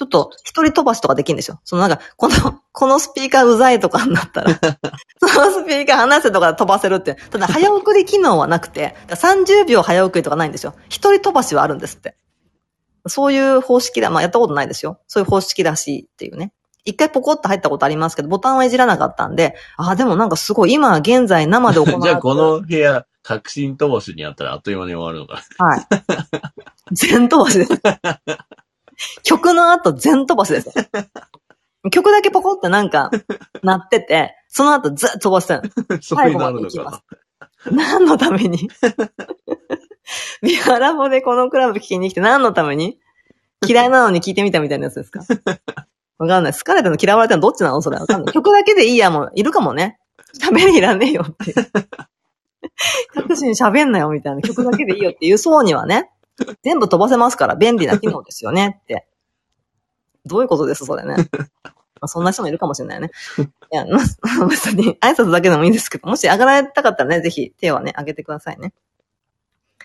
[0.00, 1.60] ちょっと一人飛ばしとかできるんですよ。
[1.62, 2.34] そのなんか、この、
[2.72, 4.54] このスピーカーうざいとかになったら、
[5.20, 7.16] そのスピーカー離せとか飛ばせるって。
[7.28, 10.72] ただ早送り機能はなくて、30秒早送りとかないんですよ。
[10.88, 12.16] 一人飛ばしはあるんですって。
[13.06, 14.08] そういう方式だ。
[14.08, 15.00] まあやったことないですよ。
[15.06, 16.54] そういう方式らしいっていうね。
[16.86, 22.00] 一回ポコッと入ったことありますけど、ボタンはいじらなかったんで、ああ、でもなんかすごい、今現在生で行う。
[22.02, 25.66] じゃあこの部屋、革新飛ばしにあったらあっという間に終わるのかな。
[25.66, 25.86] はい。
[26.92, 27.72] 全飛ばしです。
[29.22, 30.70] 曲の後全飛ばしです。
[31.90, 33.10] 曲だけポコってなんか、
[33.62, 35.54] なってて、その後ずっと飛ばして
[35.96, 36.02] る。
[36.02, 37.02] 最後まで行きます。
[37.70, 38.68] 何のために？
[40.42, 42.98] ビアラボでこのクラブ聞きに来て何のために？
[43.66, 45.20] 嫌いなのに聞いてみたみたいなやつですか？
[46.18, 46.52] わかんない。
[46.52, 47.40] 好かれたの嫌われたの？
[47.42, 47.80] どっちなの？
[47.82, 48.34] それわかんない。
[48.34, 49.30] 曲だけでいいやもん。
[49.34, 49.98] いるかもね。
[50.38, 51.54] 喋りいらねえよって。
[53.14, 54.42] 各種に喋んなよみたいな。
[54.42, 56.10] 曲だけでいいよっていう層にはね。
[56.62, 59.06] 全部飛ばせますから便利な機能ですよねって。
[60.26, 61.16] どういうことですそれね。
[62.00, 63.10] まあ、そんな人もいるかもしれないね。
[63.72, 63.84] いや、
[64.48, 68.72] 別に挨拶だけでもいいんですけど、もし上がられたかったらね、ぜひ手はね、上げてくださいね。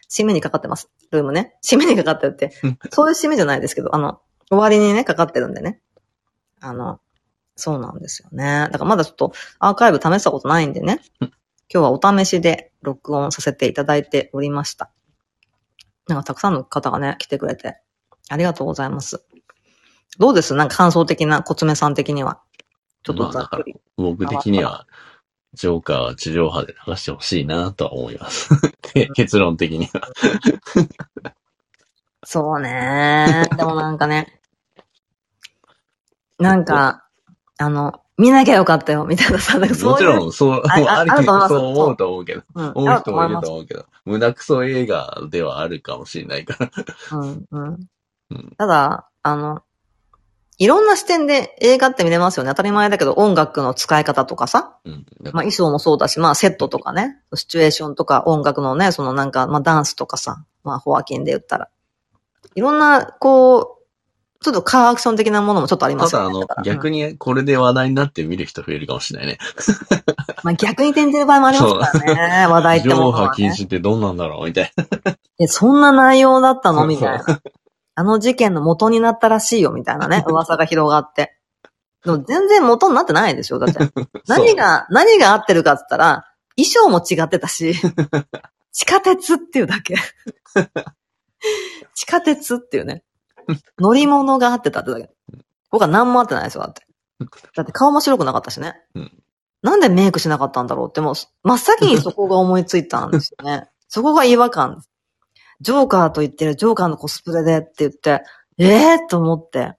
[0.10, 0.90] 締めにかかってます。
[1.12, 1.56] ルームね。
[1.64, 2.52] 締めにかかってるって、
[2.92, 5.82] そういう締めじゃないですけど、あの、終わりにね、かかってるんでね。
[6.62, 7.00] あの、
[7.56, 8.70] そうなんですよね。
[8.72, 11.02] だからまだちょっとアーカイブ試したことないんでね。
[11.20, 11.30] 今
[11.70, 14.92] 日はお試しで録音させていただいておりました。
[16.08, 17.78] なんかたくさんの方がね、来てくれて、
[18.30, 19.24] ありがとうございます。
[20.18, 20.54] どうです？
[20.54, 22.42] なんか感想的な、コツメさん的には。
[23.04, 23.76] ちょっとざっくり。
[23.98, 24.88] 僕的には、
[25.54, 28.50] ジョーカーは地上波で流してほしいなとは思います。
[29.16, 30.02] 結論的には。
[32.24, 33.48] そうね。
[33.58, 34.40] でもなんかね。
[36.40, 37.08] なんか、
[37.58, 40.10] あの、見なきゃよかったよ、みたいなさ、なんかそういう。
[40.10, 46.72] もちろん、そう、あああるそう思うと思うけど、うん、思う人もいると思うけど、胸クソ映画ではあるかもしれないから。
[47.20, 47.90] うん、うん
[48.32, 48.56] うん。
[48.58, 49.62] ただ、あの、
[50.58, 52.50] いろんな視点で映画って見れますよね。
[52.52, 54.78] 当たり前だけど、音楽の使い方とかさ。
[54.86, 55.06] うん。
[55.24, 57.18] まあ、衣装もそうだし、まあ、セットとかね。
[57.36, 60.46] シチュエーションとか、音楽のね、そのなんか、まあ、ダンスとかさ。
[60.64, 61.70] まあ、ホアキンで言ったら。
[62.56, 63.75] いろんな、こう、
[64.46, 66.28] ちょっとカーアクション的なものもちょっとありまただ、すよね。
[66.30, 69.40] あのだから、逆にこれで話題になって見る人増えるかもしれないね。
[70.44, 72.54] まあ、逆に転じる場合もありますからね。
[72.54, 73.28] 話題っても上のは、ね。
[73.30, 75.18] 波禁止ってどんなんだろうみたいな。
[75.40, 76.86] え、そんな内容だったの？
[76.86, 77.42] みたいそな。
[77.96, 80.24] あの事件の元になったらしいよ、みたいなね。
[80.30, 81.40] 噂が広がって。
[82.04, 83.80] でも全然元になってないでしょだって。
[84.28, 87.74] 何が、何が合ってるかって言ったら、衣装も違ってたし、
[88.72, 89.96] 地下鉄っていうだけ。
[91.96, 93.04] 地下鉄っていうね。
[93.80, 95.10] 乗り物が合ってたってだけ。
[95.72, 96.86] 僕は何も合ってないですよ、だって。
[97.56, 98.76] だって顔も白くなかったしね。
[98.96, 99.12] うん
[99.66, 103.68] なんでメイクしなかったんだろうって、もう、真っ先にそこが思いついたんですよね。
[103.90, 104.84] そこが違和感。
[105.60, 108.22] ジョーカーと言ってるジョーカーのコスプレでって言って、
[108.60, 109.74] ええー、と思って、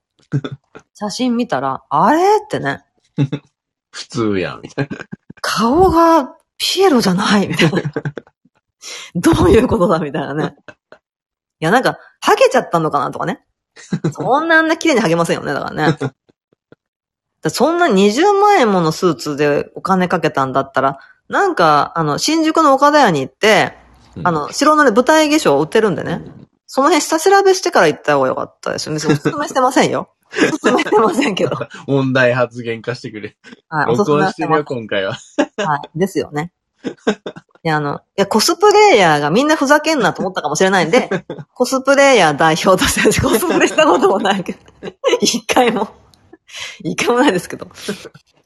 [0.93, 2.83] 写真見たら、あれってね、
[3.91, 4.97] 普通やん、みたいな。
[5.39, 7.81] 顔がピエロじゃないみたいな。
[9.15, 10.55] どういうことだみたいなね。
[11.61, 13.46] いや、なんか、ハゲちゃったのかなとかね。
[14.11, 15.97] そんなあんな綺麗にハゲませんよね、だからね。
[17.41, 20.99] だそんな20万円ものスーツでお金かけたんだったら、
[21.29, 23.77] なんか、あの、新宿の岡田屋に行って、
[24.23, 26.23] あの、白のね、舞台化粧売ってるんでね。
[26.65, 28.95] その辺下調べしてから行った方がよかったですよね。
[28.95, 30.09] 別にお勧めしてませんよ。
[30.53, 31.57] お勧めしてませんけど。
[31.87, 33.37] 問題発言化してくれ。
[33.69, 34.81] はい、お録勧めはしてます音してるよ、。
[34.81, 35.17] 今回は。
[35.57, 35.89] はい。
[35.95, 36.51] ですよね。
[37.63, 41.09] いや、あの、いや、コスプレイヤーがみんなふざけんなと思ったかもしれないんで、
[41.53, 44.59] コスプレイヤー代表として、 コスプレしたこともないけど、
[45.21, 45.89] 一回も、
[46.83, 47.67] 一回もないですけど、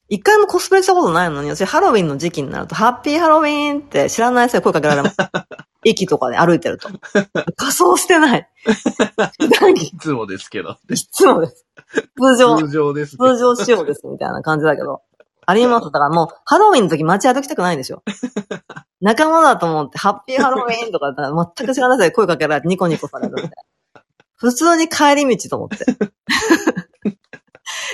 [0.10, 5.18] 一回もコスプレしたことないのに、私ハロウィンの時期になると、ハッピーハロウィンって知らない人に声かけられます。
[5.84, 6.90] 駅とかで歩いてると。
[7.56, 8.48] 仮装してない。
[9.76, 10.78] いつもですけど。
[10.90, 11.66] いつもです。
[11.94, 12.58] 通常。
[12.58, 13.18] 通常です。
[13.18, 15.02] 通常仕様ですみたいな感じだけど。
[15.46, 15.86] あります。
[15.86, 18.04] だからもう、ハロウィンの時街歩きたくないんですよ。
[19.02, 23.50] 仲間だと思って、ハッピーハロウィンとかだったら全く知らない声かけられてニコニコされるんで。
[24.36, 25.86] 普通に帰り道と思って。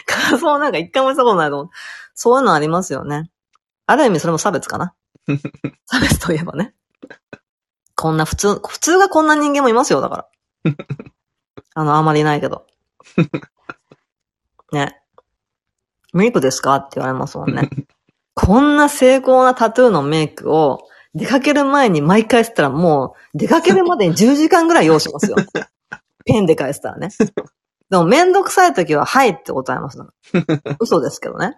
[0.06, 1.76] 仮装なんか一回もしたことないと思って。
[2.14, 3.32] そういうのありますよね。
[3.86, 4.94] ある意味それも差別かな。
[5.86, 6.74] 差別といえばね。
[7.96, 10.28] こんな普通、普通がこんな人間もいますよ、だから。
[11.76, 12.66] あの、あまりいないけど。
[14.72, 15.02] ね。
[16.14, 16.76] メイクですか？
[16.76, 17.70] って言われますもんね。
[18.34, 25.36] こんな精巧なタトゥーのメイクを出かける前に毎回したらもう出かけるまでに10時間ぐらい要しますよ。
[26.26, 27.10] ペンで返したらね。
[27.90, 30.00] でもめんどくさい時ははいって答えます。
[30.80, 31.58] 嘘ですけどね。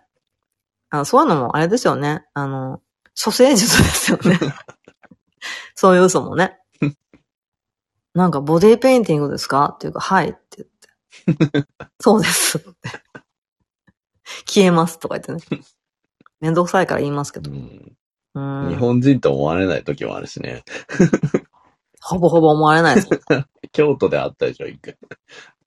[0.91, 2.25] あの、そういうのもあれですよね。
[2.33, 2.81] あの、
[3.21, 4.39] 処世術ですよね。
[5.75, 6.57] そういう嘘もね。
[8.13, 9.73] なんかボディペインティングですか？
[9.75, 10.65] っていうか、はいって
[11.27, 11.67] 言って。
[11.99, 12.69] そうですって。
[14.45, 15.61] 消えますとか言ってね。
[16.39, 17.51] めんどくさいから言いますけど。
[17.51, 20.63] 日本人と思われない時もあるしね。
[22.01, 23.09] ほぼほぼ思われないです。
[23.73, 24.97] 京都であったでしょ、一回。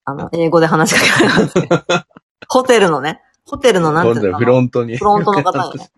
[0.05, 1.69] あの、英語で話しかけられますね。
[2.49, 4.97] ホテルのね、ホテルのなんていうのフロントに。
[4.97, 5.91] フロントの方にね。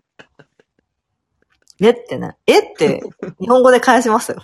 [1.79, 2.37] えってね。
[2.47, 3.01] えって、
[3.39, 4.41] 日本語で返しましたよ。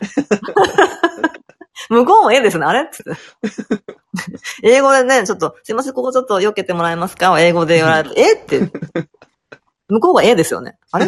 [1.90, 2.66] 向こうもえですね。
[2.66, 2.84] あれ？
[2.84, 3.12] っつって。
[4.64, 7.40] 英語でね、ちょっと、すいません、ここちょっと避けてもらえますか？
[7.40, 8.36] 英語で言われて、え？
[8.36, 8.72] って。
[9.90, 10.78] 向こうがえですよね。
[10.92, 11.08] あれ？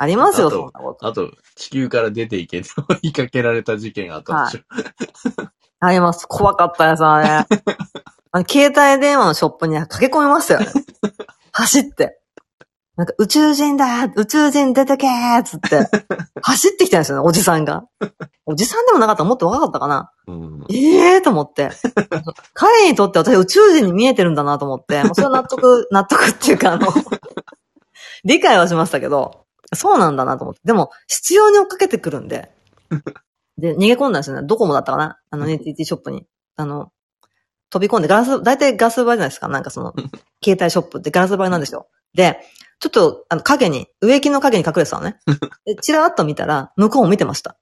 [0.00, 1.06] ありますよ、あとそんなこと。
[1.06, 2.68] あと、地球から出ていけって
[3.02, 4.60] 追いかけられた事件があったでしょ。
[5.80, 6.26] あります。
[6.28, 7.28] 怖かったやつ、あれ。
[7.28, 7.46] あ
[8.40, 10.66] の携帯電話のショップに駆け込みましたよね。
[11.50, 12.17] 走って。
[12.98, 15.88] なんか宇宙人だ宇宙人出てけーっつって、
[16.42, 17.84] 走ってきたんですよね、おじさんが。
[18.44, 20.10] おじさんでもなかったらもっと若かったかな。
[20.26, 21.70] うんええーと思って。
[22.54, 26.88] 彼にとって私宇宙人に見えてるんだなと思って、もうそれは納得、 納得っていうかあの、
[28.24, 30.60] 理解はしましたけど、そうなんだなと思って。
[30.64, 32.50] でも、必要に追っかけてくるんで。
[33.58, 34.42] で、逃げ込んだんですよね。
[34.44, 36.26] ドコモだったかなあの、NTT ショップに。
[36.56, 36.90] あの、
[37.70, 39.46] 飛び込んで、ガラス、大体ガラス張りじゃないですか。
[39.46, 39.94] なんかその、
[40.42, 41.86] 携帯ショップってガラス張りなんですよ。
[42.14, 42.40] で、
[42.80, 45.18] ちょっと、あの、影に、植木の影に隠れてたのね。
[45.66, 47.56] で、チラーっと見たら、向こうも見てました。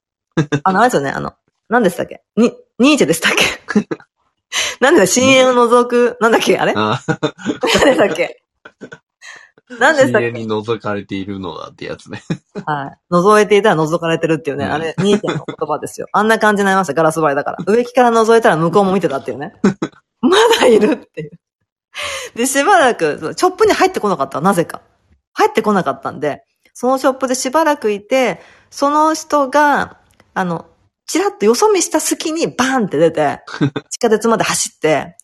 [0.63, 1.35] あの、あれですよね、あの、
[1.69, 2.23] 何でしたっけ？
[2.37, 3.89] に、ニーチェでしたっけ？
[4.81, 6.75] なんでだ、深淵を除く、なんだっけあれ？
[6.77, 7.01] あ
[7.85, 8.43] 何だっけ？
[9.81, 10.29] 何でしたっけ？
[10.29, 12.23] 深淵に覗かれているのだってやつね。
[12.67, 12.99] はい。
[13.13, 16.07] 覗いていたら覗かれてるっていうね、うんあれ、ニーチェの言葉ですよ。
[16.13, 17.59] あんな感じになりました、ガラス張りだから。
[17.67, 19.55] 植木から覗いたら向こうも見てたっていうね。
[20.21, 21.31] まだいるっていう。
[22.35, 24.83] で、しばらく、そうショップに入ってこなかった、なぜか。
[25.37, 26.43] 入ってこなかったんで、
[26.73, 28.41] そのショップでしばらくいて、
[28.71, 30.01] その人が、
[30.33, 30.67] あの、
[31.07, 33.41] チラッとよそ見した隙にバーンって出て、
[33.91, 35.17] 地下鉄まで走って、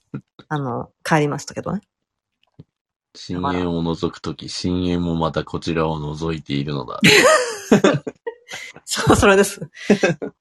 [0.48, 1.80] あの、帰りましたけどね。
[3.14, 7.00] 深淵を覗くとき、深淵もまたこちらを覗いているのだ。
[8.84, 9.60] そう、それです。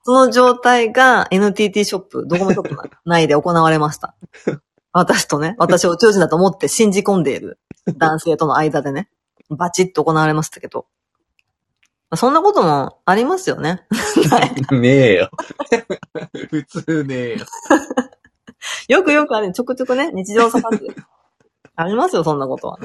[0.03, 4.15] その状態が NTT ショップ、ドコモショップ内で行われました。
[4.91, 7.57] 私とね、私を宇宙人だと思って信じ込んでいる
[7.95, 9.09] 男性との間でね、
[9.55, 10.87] バチッと行われましたけど。
[12.09, 13.85] まあそんなこともありますよね。
[14.71, 15.31] ねえよ。
[16.49, 17.45] 普通ねえよ。
[18.87, 20.95] よくよくある、ちょくちょくね、日常茶飯事。
[21.75, 22.79] ありますよ、そんなことは。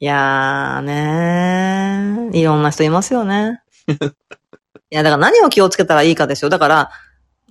[0.00, 3.62] いやーねー、いろんな人いますよね。
[4.90, 6.50] いや、だから何を気をつけたらいいかですよ。
[6.50, 6.90] だから、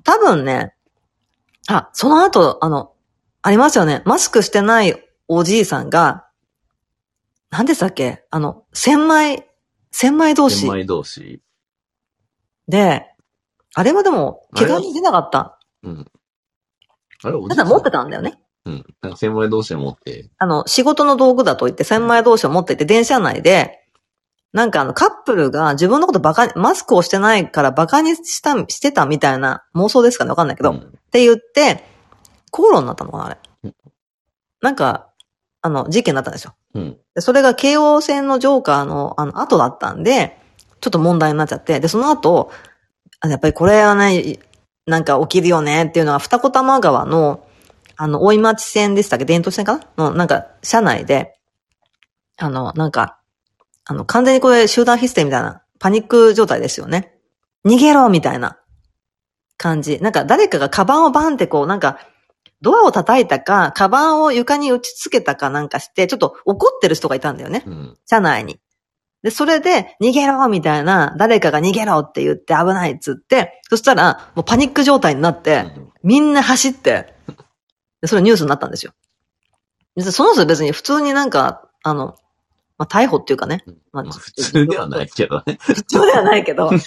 [0.04, 0.74] 多分ね、
[1.68, 2.94] あ、その後、あの、
[3.42, 4.02] ありますよね。
[4.06, 6.27] マスクしてないおじいさんが、
[7.50, 8.26] 何でしたっけ？
[8.30, 9.48] あの、千枚、
[9.92, 11.42] 千枚同士千枚同士。
[12.68, 13.06] で、
[13.74, 15.60] あれはでも、怪我に出なかった。
[15.84, 16.06] うん。
[17.24, 18.40] あれ、おじただ持ってたんだよね。
[18.66, 18.86] うん。
[19.02, 20.30] なんか千枚同士で持って。
[20.38, 23.80] あの、仕事の道具だと言って千枚同士を持っていて、電車内で、
[24.52, 30.32] なんかあの、カップルが自分のことバカに、マスクをしてないからバカにした、してたみたいな妄想ですかね？
[30.32, 31.84] わかんないけど、っうんて言って、
[32.52, 33.76] 口論になったのかなあれうん。
[34.62, 35.10] なんか、
[35.62, 36.56] あの、事件になったんですよ。
[36.76, 36.98] うん。
[37.16, 40.38] でそれが京王線のジョーカーの、あの、後だったんで、
[40.80, 42.52] ちょっと問題になっちゃって、で、その後、
[43.20, 44.40] あのやっぱりこれはね、
[44.86, 47.44] なんか起きるよねっていうのが、二子玉川の、
[47.96, 50.12] あの、大井町線でしたっけ伝統線かな？
[50.12, 51.40] の、なんか、車内で、
[52.38, 53.20] あの、なんか、
[53.86, 57.18] あの、完全にこれ集団ヒステみたいな、パニック状態ですよね。
[57.66, 58.60] 逃げろみたいな
[59.58, 60.00] 感じ。
[60.00, 61.98] なんか誰かがカバンをバンってこう、なんか、
[62.62, 67.64] ドアを叩いたか、カバンを床に打ち付けたかなんかして、ちょっと怒ってる人がいたんだよね。
[67.66, 67.98] うん。
[68.06, 68.60] 車内に。
[69.24, 75.66] で、それで、逃げろみたいな、誰かが逃げろって言って危ないっつって、そしたら、もうパニック状態になって、
[76.04, 77.14] みんな走って、
[78.02, 78.94] で、それニュースになったんですよ。
[79.96, 82.16] でその人別に普通になんか、あの、
[82.78, 83.64] まあ、逮捕っていうかね。
[83.92, 85.58] まあまあ普通ではないけどね。
[85.62, 86.70] 普通ではないけど。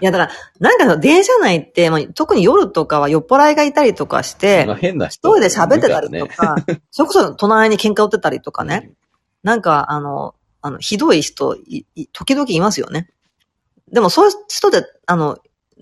[0.00, 5.36] いや、だから、なんかの電車内って、まあ、特に夜とかは酔っ払いがいたりとかして、まあ変な一人。
[5.36, 6.56] 人で喋ってたりとか、
[6.90, 8.92] それこそ隣に喧嘩売ってたりとかとね。。
[9.44, 13.08] なんか、あの、あの、ひどい人い、い時々いますよね。
[13.92, 15.38] でも、そういう人で、あの、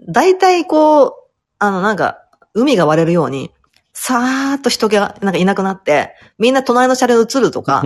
[0.09, 1.13] 大体こう、
[1.59, 2.19] あの、なんか、
[2.53, 3.51] 海が割れるように、
[3.95, 7.83] さーっと人が、なんかいなくなって、みんな隣の車両に移るとか、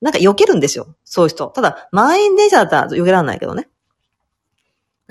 [0.00, 0.94] なんか避けるんですよ。
[1.04, 1.48] そういう人。
[1.48, 3.68] ただ、満員電車だったら避けられないけどね。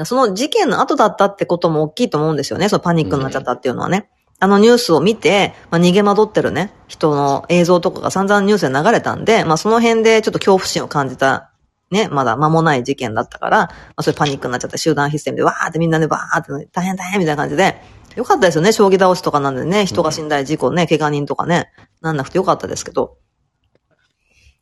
[0.05, 2.69] その事件の後だったってことも大きいと思うんですよね。
[2.69, 4.09] そのパニックになっちゃったっていうのはね。
[4.41, 11.51] あのニュースを見て、まあ、逃げ惑ってるね、人の映像とかが散々ニュースで流れたんで、まあ、その辺でちょっと恐怖心を感じた、
[11.91, 17.81] ね、まだ間もない事件だったから、まあ、それパニックになっちゃって集団ヒステリーでわーってみんなでわーって大変大変みたいな感じで、
[18.15, 23.17] よかったですよね、将棋倒しとかなんでね、人が死んだり事故ね、怪我人とかね、なんなくてよかったですけど、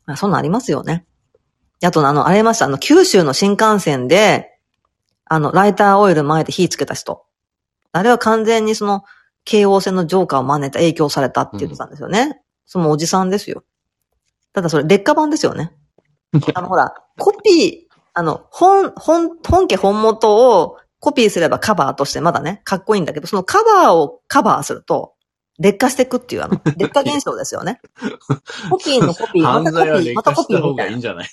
[0.07, 1.05] まあ、そんなんありますよね。
[1.83, 4.57] あと、あの、ありました、あの、九州の新幹線で、
[5.25, 7.25] あの、ライターオイル巻いて火つけた人。
[7.91, 9.03] あれは完全にその、
[9.45, 12.41] 京王線のジョーカーを真似た影響されたって言ってたんですよね。
[12.65, 13.63] そのおじさんですよ。
[14.53, 15.71] ただそれ劣化版ですよね。
[16.53, 25.13] あのほら、コピー、あの、本、本、本家本元をコピーすればカバーとしてまだね、かっこいいんだけど、そのカバーをカバーすると、
[25.59, 27.81] 劣化していくっていう、あの、 劣化現象ですよね。
[28.69, 30.85] コピーのコピー、ま犯たコピー、またコピーみたいな。
[30.85, 31.27] がいいんじゃない？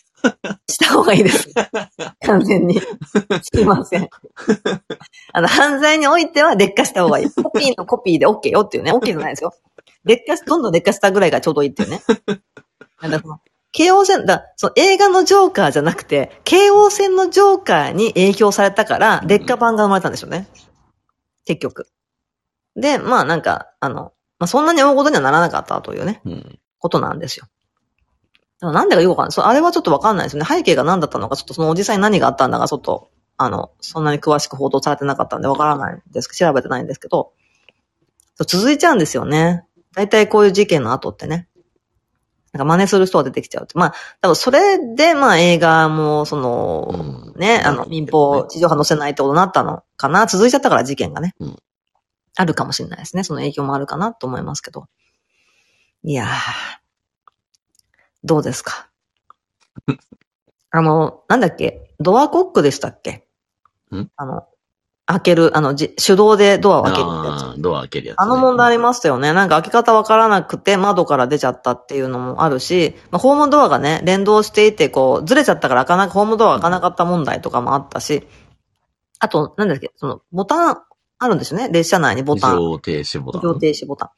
[0.68, 1.48] した方がいいです。
[2.26, 2.80] 完全に。
[2.80, 4.08] すいません。
[5.32, 7.30] あの、犯罪においては劣化した方がいい。
[7.30, 8.92] コピーのコピーで OK よっていうね。
[8.92, 9.52] OK じゃないですよ。
[10.04, 12.02] 劣化し、どんどん劣化したぐらいがちょうどいいっていうね。
[12.06, 13.38] だからその
[13.72, 20.46] 京王線、だその映画のジョーカーじゃなくて、京王線のジョーカーに影響されたから、劣化版が生まれたんでしょうね。
[21.44, 21.88] 結局。
[22.76, 26.20] で、まあなんか、あの、まあそんなに大事にはならなかったというね。
[26.24, 26.58] うん。
[26.78, 27.46] ことなんですよ。
[28.60, 29.32] でもなんでかよくわかんない。
[29.32, 30.48] そうあれはちょっとわかんないですよね。
[30.48, 37.32] 背景が何だったのか、ちょっとそのおじさんに何があったんだか、ちょっと、あの、そんなに詳しく報道されてなかったんでわからないんです調べてないんですけど、
[38.46, 39.64] 続いちゃうんですよね。
[39.94, 41.48] 大体こういう事件の後ってね。
[42.52, 43.76] なんか真似する人が出てきちゃうって。
[43.76, 50.26] まあ、多分それで、まあ映画も、その、うんね、あの、民放、地上波載せないってことになったのかな。
[50.26, 51.34] 続いちゃったから事件がね。
[51.40, 51.56] うん
[52.36, 53.24] あるかもしれないですね。
[53.24, 54.86] その影響もあるかなと思いますけど。
[56.02, 56.28] いやー、
[58.24, 58.88] どうですか？
[60.70, 61.90] あの、なんだっけ？
[62.00, 63.26] ドアコックでしたっけ？
[63.94, 64.10] ん？
[64.16, 64.46] あの、
[65.06, 67.60] 開ける、あの、じ手動でドアを開けるやつ。
[67.62, 68.22] ドア開けるやつ、ね。
[68.22, 69.32] あの問題ありましたよね。
[69.32, 78.26] なんか開け方わからなくて窓から出ちゃったっていうのもあるし、まあ、ホームドアがね、連動していて、こう、ずれちゃったから開かな、ホームドアが開かなかった問題とかもあったし、
[79.20, 80.82] あと、なんだっけ、その、ボタン
[81.24, 81.68] あるんですよね。
[81.70, 82.56] 列車内にボタン。
[82.56, 83.40] 非常停止ボタン。
[83.40, 84.08] 非常停止ボタン。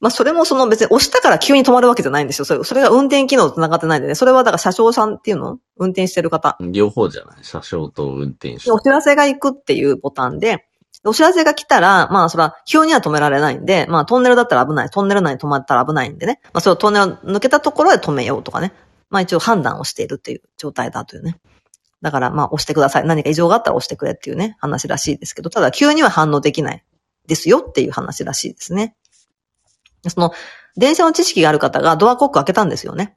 [0.00, 2.44] まあ、それもその別に押したから急に止まるわけじゃないんですよ。
[2.44, 4.14] それそれが運転機能と繋がってないんでね。
[4.14, 5.58] それはだから車掌さんっていうの？
[5.76, 6.56] 運転してる方。
[6.60, 7.38] 両方じゃない？
[7.42, 8.70] 車掌と運転手。
[8.70, 10.66] お知らせが行くっていうボタンで、
[11.04, 14.90] お知らせが来たら、まあそれは急には止められないんで、まあトンネルだったら危ない。
[14.90, 16.38] トンネル内に止まったら危ないんでね。
[16.52, 18.72] まあそれをトンネル抜けたところで止めようとかね。
[19.10, 21.40] まあ一応判断をしているっていう状態だというね。
[22.02, 23.06] だからまあ押してください。
[23.06, 26.84] 何か異常があったら押してくれっていうね、話らしいですけど、ただ急には反応できない
[27.26, 28.96] ですよっていう話らしいですね。
[30.06, 30.32] その、
[30.76, 33.16] 電車の知識がある方がドアコック開けたんですよね。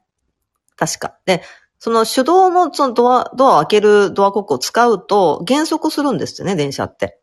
[0.76, 1.16] 確か。
[1.26, 1.42] で、
[1.78, 7.18] その手動のそのドア、ドアを開けるドアコックを使うと減速するんですってね、電車って。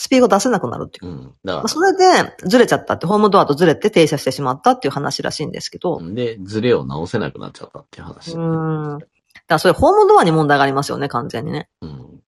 [0.00, 1.10] スピード出せなくなるっていう。
[1.10, 1.34] うん。
[1.44, 5.98] だかまあそれでずれちゃったって、ホームドアとずれて停車してしまったっていう話らしいんですけど。
[6.00, 8.32] ら、で、ズレを直せなくなっちゃったっていう話。
[8.32, 8.98] うーん。
[9.34, 11.68] だからそれホームドアに問題がありますよね、完全にね。
[11.80, 12.20] うん。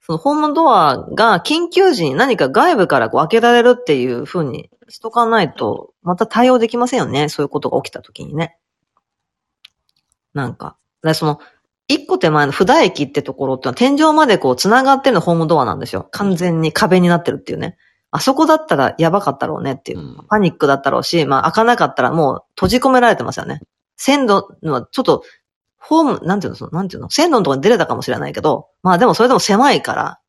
[0.00, 7.28] そのホームドアが緊急時に何か外部からこう開けられるっていう風にしとかないと、また対応できませんよね。
[7.28, 8.56] そういうことが起きた時にね。
[10.34, 10.76] なんか。
[11.02, 11.40] だその、
[11.88, 16.08] 一個手前の札駅ってところってのは天井までこう繋がってるのホームドアなんですよ。
[16.10, 17.76] 完全に壁になってるっていうね。
[18.10, 20.02] あそこだったらやばかったろうねっていうう。
[20.02, 20.26] ん。
[20.28, 23.60] パニックだったろうし、まあ開かなかったらもう閉じ込められてますよね。
[23.96, 25.22] 線路のちょっと、
[25.88, 30.20] ホーム、なんていうの、その、なんていうの、線路のところに出れたかもしれないけど、まあでもそれでも狭いから、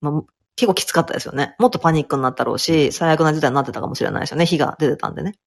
[0.00, 0.22] まあ
[0.56, 1.54] 結構きつかったですよね。
[1.60, 4.46] もっとパニックになったろうし、最悪な事態になってたかもしれないですよね。
[4.46, 5.38] 火が出てたんでね。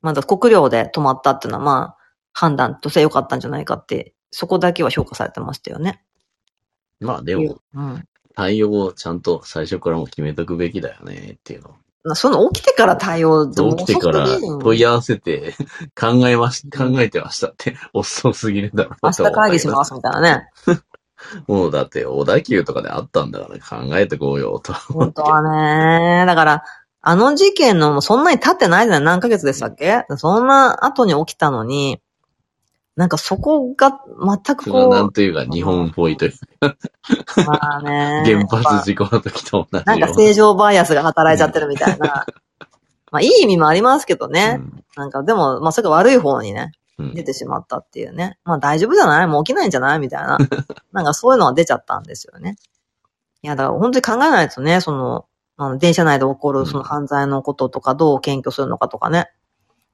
[0.00, 1.96] まだ国領で止まったっていうのはまあ、
[2.32, 6.02] 判断として良かったんじゃないかって、そこだけは評価されてましたよね。
[7.00, 8.08] まあでも、うん。
[8.34, 11.76] 対応をちゃんと最初からもう決めとくべきだよねっていうの。
[12.04, 14.26] まあその起きてから対応起きてから
[14.60, 15.54] 問い合わせて
[15.98, 20.48] 考えまし、考えてましたって 遅すぎるだろう明日会議しますみたいなね。
[21.46, 24.72] もうだって小田急とかであったんだから考えてこうよと。
[24.72, 26.26] 本当はね。
[26.26, 26.64] だから、
[27.00, 30.04] あの事件のそんなに経ってないじゃない何ヶ月でしたっけ？
[30.16, 32.00] そんな後に起きたのに、
[32.94, 34.00] なんかそこが
[34.44, 36.66] 全くそれはなんこというか日本っぽいというう、
[37.46, 38.22] まあね。
[38.26, 42.26] 原発事故の時と同じなんか正常バイアスが働いちゃってるみたいな。
[43.10, 44.60] まあいい意味もありますけどね。
[44.96, 48.38] なんかでも、まあそれが悪い方にね、うん出てしまったっていうね。
[48.44, 49.26] まあ大丈夫じゃない？
[49.26, 49.98] もう起きないんじゃない？
[49.98, 50.36] みたいな。
[50.92, 52.56] なんかそういうのが出ちゃったんですよね。
[53.42, 55.24] いや、だから本当に考えないとね、その、
[55.56, 59.30] あの電車内で起こるその犯罪のこととかどう検挙するのかとかね。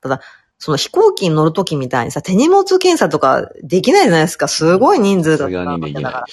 [0.02, 0.20] ただ、
[0.58, 4.48] その飛行機に乗るときみたいにさ、手荷物検査とかできないじゃないですか。
[4.48, 6.24] すごい人数だったわけだから。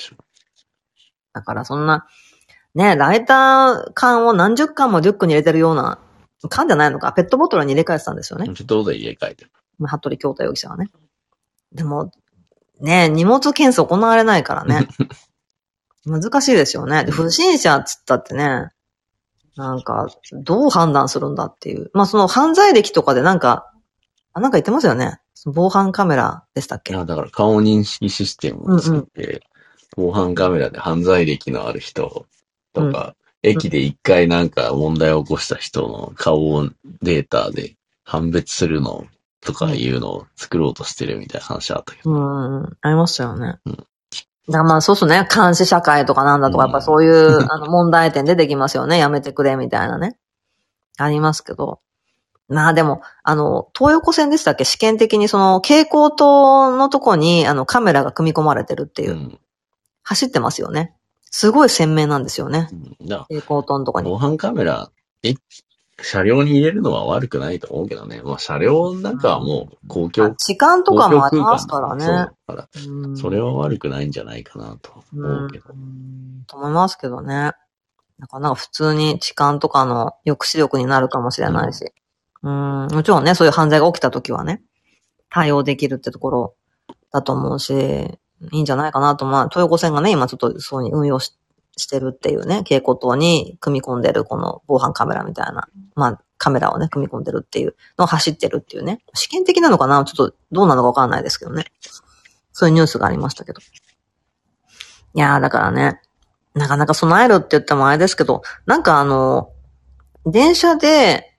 [1.34, 2.07] だからそんな、
[2.73, 5.99] ね、ライター缶を何十缶もリュックに入れてるような、
[6.49, 8.45] 缶じゃないのか、ペットボトルに入れ替えてたんですよね。
[8.53, 9.45] ちょっとで入れ替えて。
[9.77, 10.89] まあ服部京太容疑者はね。
[11.72, 12.11] でも、
[12.81, 14.88] ね、荷物検査行われないからね。
[16.06, 17.03] 難しいですよね。
[17.03, 18.69] で不審者っつったってね、
[19.56, 21.89] なんか、どう判断するんだっていう。
[21.93, 23.72] まあその犯罪歴とかでなんか、
[24.36, 25.20] あ、なんか言ってますよね。
[25.45, 26.94] 防犯カメラでしたっけ？
[26.94, 29.41] いや、だから顔認識システムを作って、
[29.95, 32.26] 防犯カメラで犯罪歴のある人
[32.74, 36.68] とか、駅で一回なんか問題を起こした人の顔を
[37.02, 39.06] データで判別するの
[39.40, 42.12] とかいうのを作ろうとしてるみたいな話あったけど。
[42.12, 43.60] うん、ありましたよね。
[43.66, 43.78] うん
[44.48, 45.28] だまあそうっすね。
[45.34, 48.99] 監視社会とかなんだとか、うんやっぱそういうあの問題点出てきますよね。
[48.99, 50.20] やめてくれみたいなね。
[50.99, 51.80] ありますけど。
[52.48, 54.66] まあでも、あの、東横線でしたっけ？
[54.66, 59.16] 試験的にその蛍光灯のとこにあのカメラが組み込まれてるっていうう。
[59.16, 59.40] ん。
[60.04, 60.94] 走ってますよね。
[61.32, 62.70] すごい鮮明なんですよね。
[63.00, 64.10] 蛍光灯のとこに。
[64.10, 64.92] 防犯カメラ、
[65.24, 65.34] え、
[66.02, 68.22] 車両に入れるのは悪くないと思うけどね。
[68.24, 72.06] まあ車両の中はもう公共、時間とかもありますからね。
[72.06, 75.66] そうだから、うんそれは悪くないんじゃないかなと思うけど。
[75.70, 77.54] うんと思いますけどね。
[78.20, 81.92] なかなか普通に痴漢とかの抑止力になるかもしれないし。
[82.46, 84.62] うん、もちろんね、そういう犯罪が起きた時はね、
[85.30, 86.56] 対応できるってところ
[87.12, 88.20] だと思うし、い
[88.52, 91.38] いんじゃないかなと、まあ、東横線がね、今ちょっとそうに運用し
[91.78, 99.02] してるっていうね、蛍光灯に組み込んでるこの防犯カメラみたいな、まあ、カメラをね、組み込んでるっていうのを走ってるっていうね。
[99.14, 100.06] 試験的なのかな？
[100.06, 101.66] ちょっとどうなのかわかんないですけどね。
[102.54, 103.60] そういうニュースがありましたけど。
[103.60, 106.00] いやー、だからね、
[106.54, 109.52] なかなか備えるって言ってもあれですけど、なんかあの、
[110.26, 111.35] 電車で、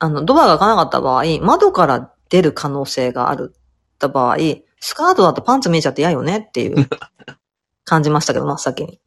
[0.00, 3.60] あの、ドアが開かなかった場合、窓から出る可能性があるっ
[3.98, 4.36] た場合、
[4.80, 6.88] スカートだとパンツ見えちゃって嫌よねっていう
[7.84, 8.98] 感じましたけど、真っ先に。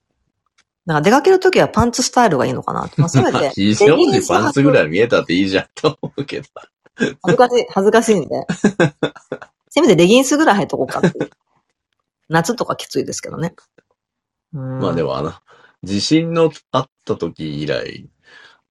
[0.86, 3.50] だから出かけるときはパンツスタイルがいいのかなまあ、せめて。
[3.56, 6.48] 非常にパンツぐらい見えたっていいじゃんと思うけど。
[7.24, 8.46] 恥ずかしい、恥ずかしいんで。
[9.70, 11.32] せめてレギンスぐらい入っとこうかって。
[12.30, 13.56] 夏とかきついですけどね。
[14.52, 15.34] まあでもあの、
[15.84, 18.08] 地震のあった時以来、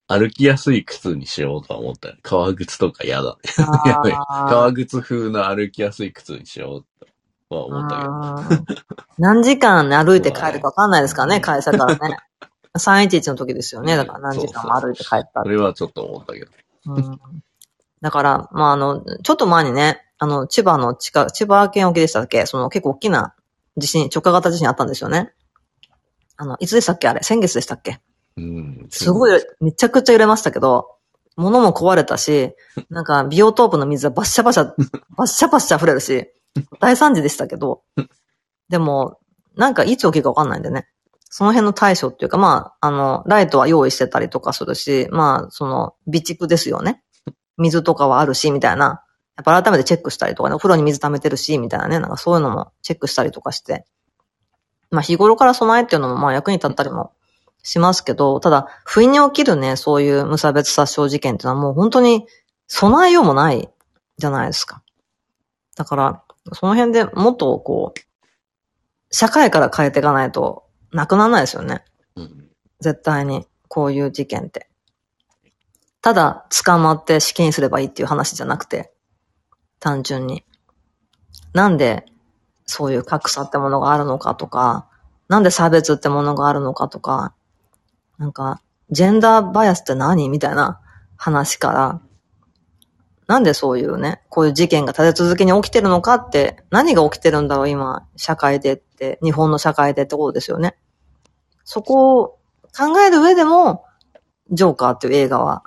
[0.07, 2.15] 歩きやすい靴にしようとは思ったよ。
[2.23, 3.51] 革靴とか嫌だね。
[4.27, 6.85] 革靴風の歩きやすい靴にしよう
[7.49, 8.03] とは思ったけ
[8.57, 8.65] ど。
[9.17, 12.17] 何時間、ね、歩いて帰るかわかんないですからね、会社からね。
[12.77, 13.95] 311の時ですよね。
[13.95, 16.51] だから何時間も歩いて帰ったそれはちょっと思ったけど。
[16.87, 17.19] うん、
[18.01, 22.45] だから、まあ、あの、ちょっと前にね、あの、千葉の近、千葉県沖でしたっけ？
[22.47, 23.35] その結構大きな
[23.77, 25.33] 地震、直下型地震あったんですよね。
[26.35, 27.07] あの、いつでしたっけ？
[27.07, 27.21] あれ？
[27.21, 28.01] 先月でしたっけ？
[28.37, 28.87] うん。
[28.89, 30.87] すごい、めちゃくちゃ揺れましたけど、
[31.35, 32.53] 物も壊れたし、
[32.89, 34.65] なんか、ビオトープの水はバッシャバシャ、
[35.17, 36.31] バッシャバッシャ溢れるし、
[36.79, 37.83] 大惨事でしたけど、
[38.69, 39.19] でも、
[39.55, 40.87] なんかいつ起きるかわかんないんでね。
[41.29, 47.03] その辺の対処っていうか、まあ、あの、ライトは用意してたりとかするし、まあ、その、備蓄ですよね。
[47.57, 49.03] 水とかはあるし、みたいな。
[49.35, 53.85] やっぱ改めてチェックしたりとかね、お風呂に水溜めてるし、みたいなね、なんかそういうのもチェックしたりとかして。
[54.91, 57.13] まあ日頃から備えっていうのもまあ役に立ったりも
[57.63, 62.27] しますけど、ただ、不意に起きるね、そういう無差別殺傷事件っていうのはもう本当に
[62.67, 63.69] 備えようもない
[64.17, 64.83] じゃないですか。
[65.75, 67.99] だから、その辺でもっとこう、
[69.11, 71.85] 社会から変えていかないとなくならないですよね。
[72.15, 72.49] うん、
[72.79, 74.69] 絶対に、こういう事件って。
[76.01, 78.93] ただ、捕まって死刑にすればいいっていう話じゃなくて、
[79.79, 80.43] 単純に。
[81.53, 82.05] なんで、
[82.65, 84.87] そういう格差ってものがあるのかとか、
[85.27, 87.33] なんで差別ってものがあるのかとか、
[88.17, 90.29] なんか、ジェンダーバイアスって何？
[90.29, 90.79] みたいな
[91.17, 92.01] 話から、
[93.27, 100.75] なんでそういうね、こういう事件が立て続けに起きてるのかって、何が起きてるんだろう今、社会でって、日本の社会でってことですよね。
[101.63, 102.27] そこを
[102.77, 103.85] 考える上でも、
[104.51, 105.63] ジョーカーっていう映画は、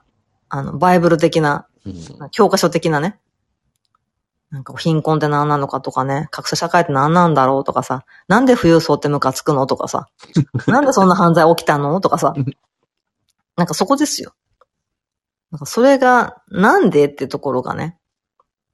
[0.49, 1.67] あの、バイブル的な、
[2.31, 3.19] 教科書的なね、
[4.57, 10.09] なんか貧困って何なのかとかね、格差社会って何なんだろうとかさ、なんで富裕層ってムカつくのとかさ、
[10.67, 12.33] なんでそんな犯罪起きたのとかさ、
[13.59, 14.33] なんかそこですよ。
[15.51, 17.99] なんかそれが、なんでってところがね、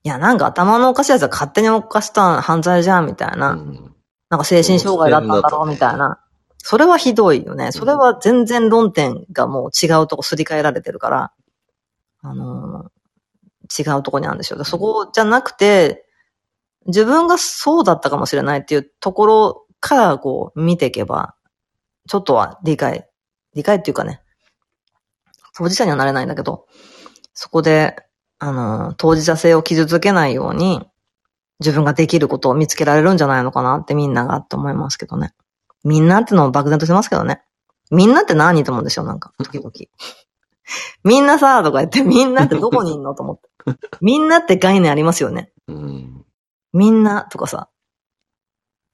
[0.04, 3.50] いや、なんか頭のおかしいやつは勝手に犯した犯罪じゃん、みたいな。
[3.50, 3.92] うん、
[4.30, 6.20] なんか精神障害だったんだろう、みたいな。
[6.58, 7.72] それはひどいよね。
[7.72, 11.32] それは全然論点がもう違うとこすり替えられてるから、
[12.20, 13.01] あのー、
[13.78, 14.62] 違うとこにあるんですよ。
[14.64, 16.04] そこじゃなくて、
[16.86, 21.34] 自分がそうだったかもしれないっていうところからこう見ていけば、
[22.08, 23.08] ちょっとは理解、
[23.54, 24.20] 理解っていうかね、
[25.56, 26.66] 当事者にはなれないんだけど、
[27.34, 27.96] そこで、
[28.38, 30.82] あの、当事者性を傷つけないように、
[31.60, 35.32] 自分ができることを見つけられるんじゃないのかなってみんながって思いますけどね。
[35.84, 37.42] みんなってのも漠然としてますけどね。
[37.90, 39.70] みんなって何と思うんですよ、なんか、時々。
[41.04, 43.48] みんなさ、とか言って、みんなってどこにいんのと思って。
[44.00, 45.52] みんなって概念ありますよね。
[45.68, 46.24] うん、
[46.72, 47.68] みんなとかさ、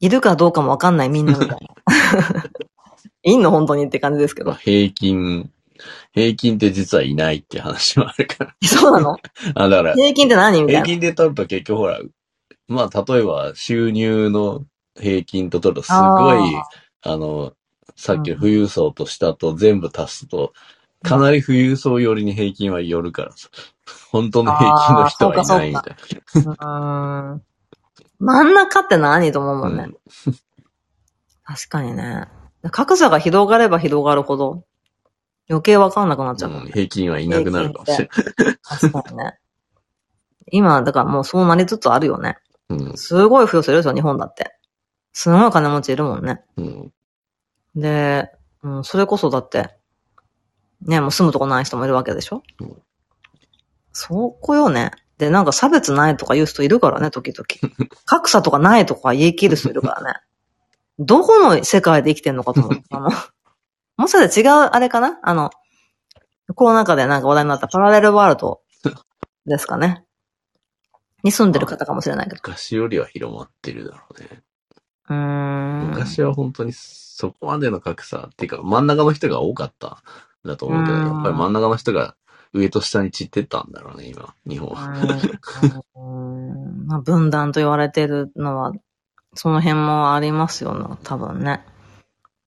[0.00, 1.58] いるかどうかもわかんないみんなみたいな。
[3.22, 4.54] いんの本当にって感じですけど。
[4.54, 5.50] 平均、
[6.12, 8.54] 平均って実はいないって話もあるから。
[8.62, 9.16] そうなの？
[9.54, 9.94] あ、だから。
[9.94, 10.84] 平均って何みたいな？
[10.84, 12.00] 平均で取ると結局ほら、
[12.68, 14.64] まあ例えば収入の
[14.98, 16.40] 平均と取るとすごい、
[17.02, 17.52] あの、
[17.96, 20.52] さっきの富裕層と下と全部足すと、
[21.02, 23.48] かなり富裕層寄りに平均は寄るからさ。
[24.10, 27.40] 本当の平均の人はいないみたいな。
[28.18, 29.84] 真ん中って何と思うもんね。
[29.84, 30.34] うん、
[31.44, 32.26] 確かにね。
[32.70, 34.64] 格差が広がれば広がるほど、
[35.48, 38.58] 余計わかんなくなっちゃう、ねうん、平均はいなくなるかもしれない。
[38.62, 39.38] 確かにね。
[40.50, 42.38] 今、だからもうそうなりつつあるよね。
[42.68, 44.54] うん、すごい付与するでしょ、日本だって。
[45.12, 46.42] すごい金持ちいるもんね。
[46.56, 46.92] うん、
[47.74, 48.30] で、
[48.62, 49.77] うん、それこそだって、
[50.82, 52.82] ね、もう住むとこない人もいるわけでしょ、うん、
[53.92, 54.92] そこよね。
[55.18, 57.46] で、なんか差別ないとか言う人いるからね、時々。
[58.06, 60.20] 格差とかないとか言い切る人いるからね。
[61.00, 62.96] どこの世界で生きてんのかと思った。
[62.96, 63.10] あの、
[63.96, 65.18] もしかして違うあれかな？
[65.22, 65.50] あの、
[66.54, 68.60] コロナ禍でなんか話題になったパラレルワールド
[69.46, 70.04] ですかね。
[71.24, 72.36] に住んでる方かもしれないけど。
[72.36, 74.42] 昔よりは広まってるだろうね。
[75.08, 75.90] うーん。
[75.90, 80.02] 昔は本当にそこまでの格差っていうか真ん中の人が多かった
[80.44, 82.14] だと思うけど、やっぱり真ん中の人が
[82.52, 84.88] 上と下に散ってったんだろうね、今、日本は。
[86.86, 88.72] まあ、分断と言われてるのは、
[89.34, 91.64] その辺もありますよね、多分ね。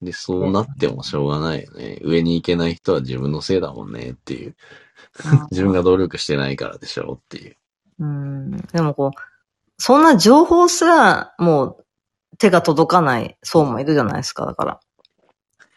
[0.02, 2.00] で、そうなってもしょうがないよね。
[2.02, 4.56] 上に行けない人は自分のせいだもんねっていう。
[5.52, 7.56] 自分が努力してないからでしょっていう。
[8.00, 8.52] うん。
[8.52, 9.20] でもこう、
[9.78, 11.86] そんな情報すらもう
[12.38, 14.80] 手が届かない層もいるじゃないですか、だから。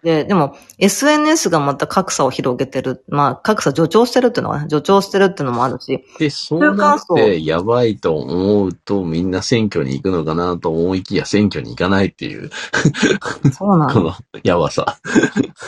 [0.05, 3.03] で、でも、SNS がまた格差を広げてる。
[3.09, 6.05] まあ、格差助長してるっていうのは、ね、助長してるっていうのもあるし。
[6.19, 12.51] で、そうなってやばいと思うと、みんな選挙に行くのかなと思いきや、選挙に行かないっていう。
[13.51, 13.89] そうなの。
[13.95, 14.13] この、
[14.43, 14.99] やばさ。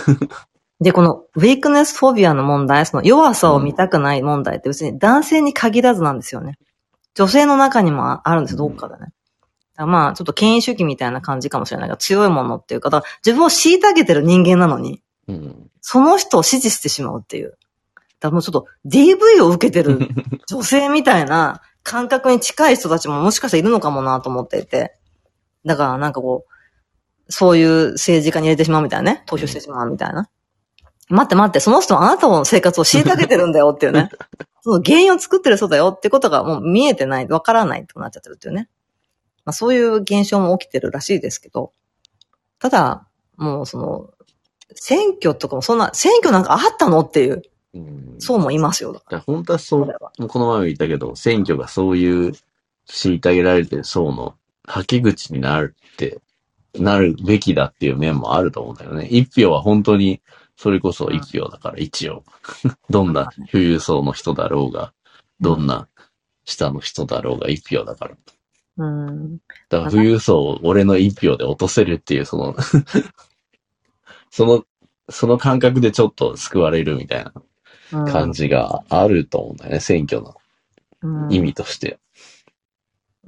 [0.83, 6.59] で、この、ウィークネスフォビアの問題、その弱さを見たくない問題って別に男性に限らずなんですよね。
[7.15, 9.13] 女性の中にもあるんです、どっかでね。
[9.85, 17.59] まあ、ちょっと権威主義みたいな感じかもしれないが、強いものっていうか、だ自分を虐げてる人間なのに、うん、その人を支持してしまうっていう。
[18.21, 20.09] だもうちょっと DV を受けてる
[20.49, 24.97] 女性みたいな感覚に近い人たちももしかしたらいるのかもなと思っていて。
[25.67, 29.25] だからなんかこう、そういう政治家に入れてしまうみたいなね。
[29.27, 30.29] 投票してしまうみたいな。
[31.09, 34.11] 待って待って、その人あなたの生活を虐げてるんだよっていうね。
[34.63, 38.69] その原因を作ってる人だよってことがもう見えてない、わからないってなっちゃってるっていうね。
[39.47, 41.73] まあそういう現象も起きてるらしいですけど、
[42.59, 43.07] ただ、
[43.37, 44.11] もうその、
[44.75, 47.43] 選挙とかもそんな、選挙なんかあったのっていう、
[47.75, 48.93] うん、そうもいますよ。
[48.93, 52.33] だから本当はそう、この前も言ったけど、選挙がそういう
[52.89, 54.35] 虐げられてる層の
[54.67, 56.19] 吐き口になるって、
[56.75, 59.07] なるべきだっていう面もあると思うんだよね。
[59.07, 60.21] 一票は本当に、
[60.57, 62.25] それこそ一票だから、一応。
[62.91, 64.93] どんな富裕層の人だろうが、
[65.41, 65.89] どんな
[66.45, 68.17] 下の人だろうが一票だから。
[68.79, 69.39] うん。
[69.69, 72.57] だから富裕層を俺の一票で落とせるっていう、その
[74.31, 74.65] その、
[75.09, 80.37] その感覚でちょっと救われるみたいな感じがあると思うんだよね、選挙の
[81.31, 81.99] 意味として。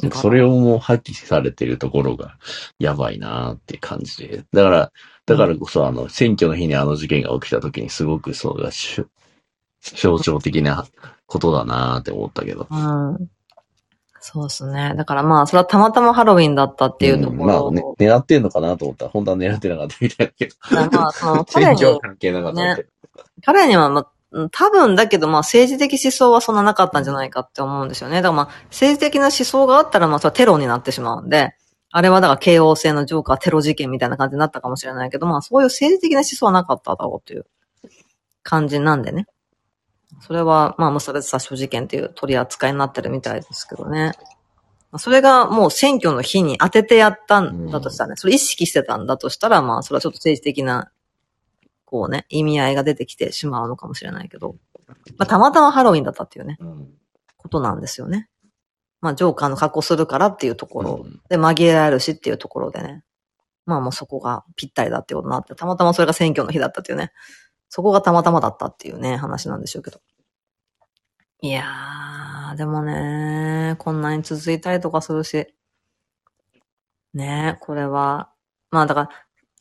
[0.02, 2.36] うん、それをもう破棄されてるところが
[2.78, 4.44] やばいなーって感じで。
[4.52, 4.92] だから、
[5.26, 9.04] だからこそあの、選挙の日にあの事件が起きた時にすごくそうだし、
[9.80, 10.86] 象徴的な
[11.26, 12.66] ことだなーって思ったけど。
[12.70, 13.28] うん
[14.30, 14.92] そうですね。
[14.94, 20.54] だからまあ、それはたまたまハロウィンだったっていうところ、うん、まあ、ね、狙ってんのかなと思ったら、本当は狙ってなかったみたいだけど。
[20.92, 22.86] まあ、その、彼に、関係なかった、ね、
[23.42, 28.16] 彼には、まあ、多分だけど、まあ、政治的思想はそんななかったんじゃないかって思うんですよね。
[28.16, 31.54] だからまあ、政治的な思想があったら、まあ、それはテロになってしまうんで、
[31.90, 37.46] あれはだから京王線のジョーカーテロ事件みたいな感じになったかもしれないけど、まあ、そういう政治的な思想はなかっただろうという
[38.42, 39.26] 感じなんでね。
[40.28, 44.12] それは、まあ、無差別殺傷事件っていう取り扱いになってるみたいですけどね。
[44.98, 50.90] それがもう選挙の日に当ててやったんだとしたらね、それ意識してたんだとしたら、まあ、それはちょっと政治的な、
[51.86, 54.56] こうね、意味合いが出てきてしまうのかもしれないけど、
[55.16, 56.58] まあ、たまたまハロウィンだったっていうね、
[57.38, 58.28] ことなんですよね。
[59.00, 63.02] まあ、ジョーカーの格好するからっていうところで紛れられるしっていうところでね。
[63.64, 67.12] まあもうそこがぴったりだっていうことになって、たまたまそれが選挙の日だったっていうね。
[67.68, 70.00] そこがたまたまだったっていうね、話なんでしょうけど。
[71.40, 75.54] いやー、でもね、こんなに続いたりとかするし。
[77.14, 78.30] ねこれは。
[78.70, 79.10] まあだから、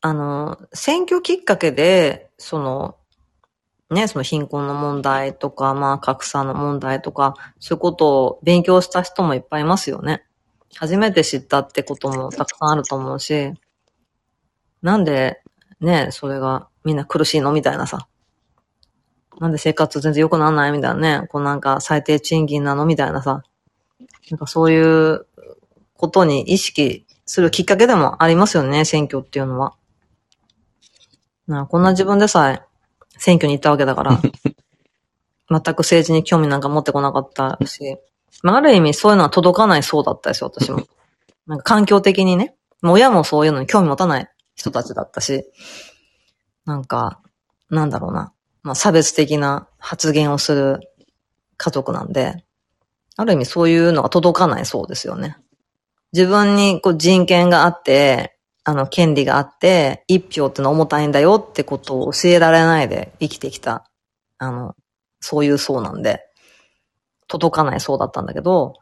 [0.02, 2.98] あの、選挙きっかけで、その、
[3.91, 10.26] ね、その貧困の問題とか、まあ格差の問題とか、そういうことを勉強した人もいっぱいいますよね。
[10.76, 13.54] 初めて知ったってこともたくさんあると思うし、
[14.82, 15.41] なんで、
[15.80, 17.52] ね、それがみんな苦しいの？
[17.54, 18.08] みたいなさ。
[19.39, 21.27] なんで生活全然良くならないみたいなね。
[21.27, 23.43] こうなんか最低賃金なのみたいなさ。
[24.30, 25.26] なんかそういう
[25.95, 29.73] ことに意識するきっかけでもありますよね、選挙っていうのは。
[31.47, 32.61] なこんな自分でさえ
[33.18, 34.19] 選挙に行ったわけだから、
[35.49, 37.97] 全く政治に興味なんか持ってこなかったし、
[38.43, 40.84] まあ、ある意味そういうのは届かないそうだったですよ、私も。
[41.45, 42.55] なんか環境的にね。
[42.84, 45.45] 親もそういうのに興味持たない人たちだったし、
[46.65, 47.22] なんか、
[47.69, 48.34] なんだろうな。
[48.64, 50.80] まあ、差別的な発言をする
[51.58, 52.44] 家族なんで、
[53.16, 55.38] ある意味そういうのが届かないそうですよね。
[56.14, 63.90] 自分にこう人権があって、あの、権利があって、一票ってのは重たいんだよってことを教えられないで生きてきた、
[64.38, 64.76] あの、
[65.20, 66.22] そういう層なんで、
[67.28, 68.74] 届かない層だったんだけど、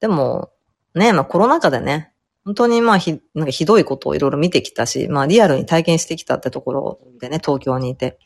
[0.00, 0.50] でも、
[0.94, 2.12] ね、まあコロナ禍でね、
[2.44, 8.18] 本当にまあひ、なんかひどいことをいろいろ見てきたし、まあリアルに体験してきたってところでね、東京にいて。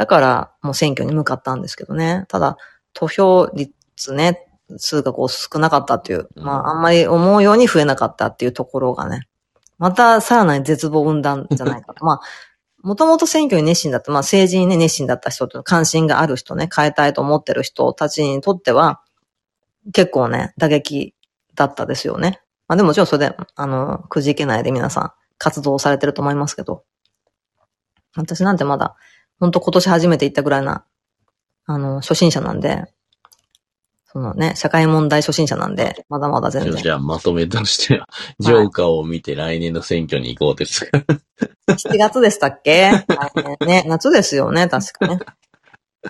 [0.00, 2.24] だから、もう選挙に向かったんですけどね。
[2.28, 2.56] ただ、
[2.94, 4.48] 投票率ね、
[4.78, 9.28] 数がこう少なかったっていう、まあ、あんまり思うように増えなかったっていうところがね、
[9.76, 12.02] またさらなる絶望を生んだんじゃないかと。
[12.06, 12.20] まあ、
[12.82, 19.02] もともと選挙に熱心だった、まあ政治にね、熱心だった人と関心がある人ね、変えたいと思ってる人たちにとっては、
[19.92, 21.14] 結構ね、打撃
[21.54, 22.40] だったですよね。
[22.68, 26.84] まあでももちろんそれで、あの、くじけないで皆さん活動されてると思いますけど。
[28.16, 28.96] 私なんてまだ、
[29.40, 30.84] ほんと今年初めて行ったぐらいな、
[31.66, 32.84] あの、初心者なんで、
[34.12, 36.82] そのね、社会問題初心者なんで、まだまだ全然。
[36.82, 38.08] じゃあまとめとしては、
[38.38, 40.98] ジョーカーを見て来年の選挙に行こうですか、
[41.68, 42.90] 7月でしたっけ？
[43.06, 43.06] 来
[43.36, 45.20] 年ね、夏ですよね、確かね。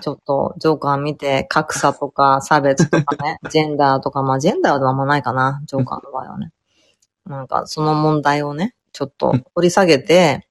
[0.01, 6.51] ちょっと、ジョーカー見て、格差とか差別とかね、 ジェンダーとか、まあジェンダーはあんまないかな、ジョーカーの場合はね。
[7.25, 10.47] なんか、その問題をね、ちょっと掘り下げて、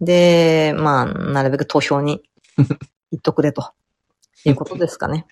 [0.00, 2.22] で、まあ、なるべく投票に
[3.10, 3.72] 行っとくれと、
[4.44, 5.26] いうことですかね。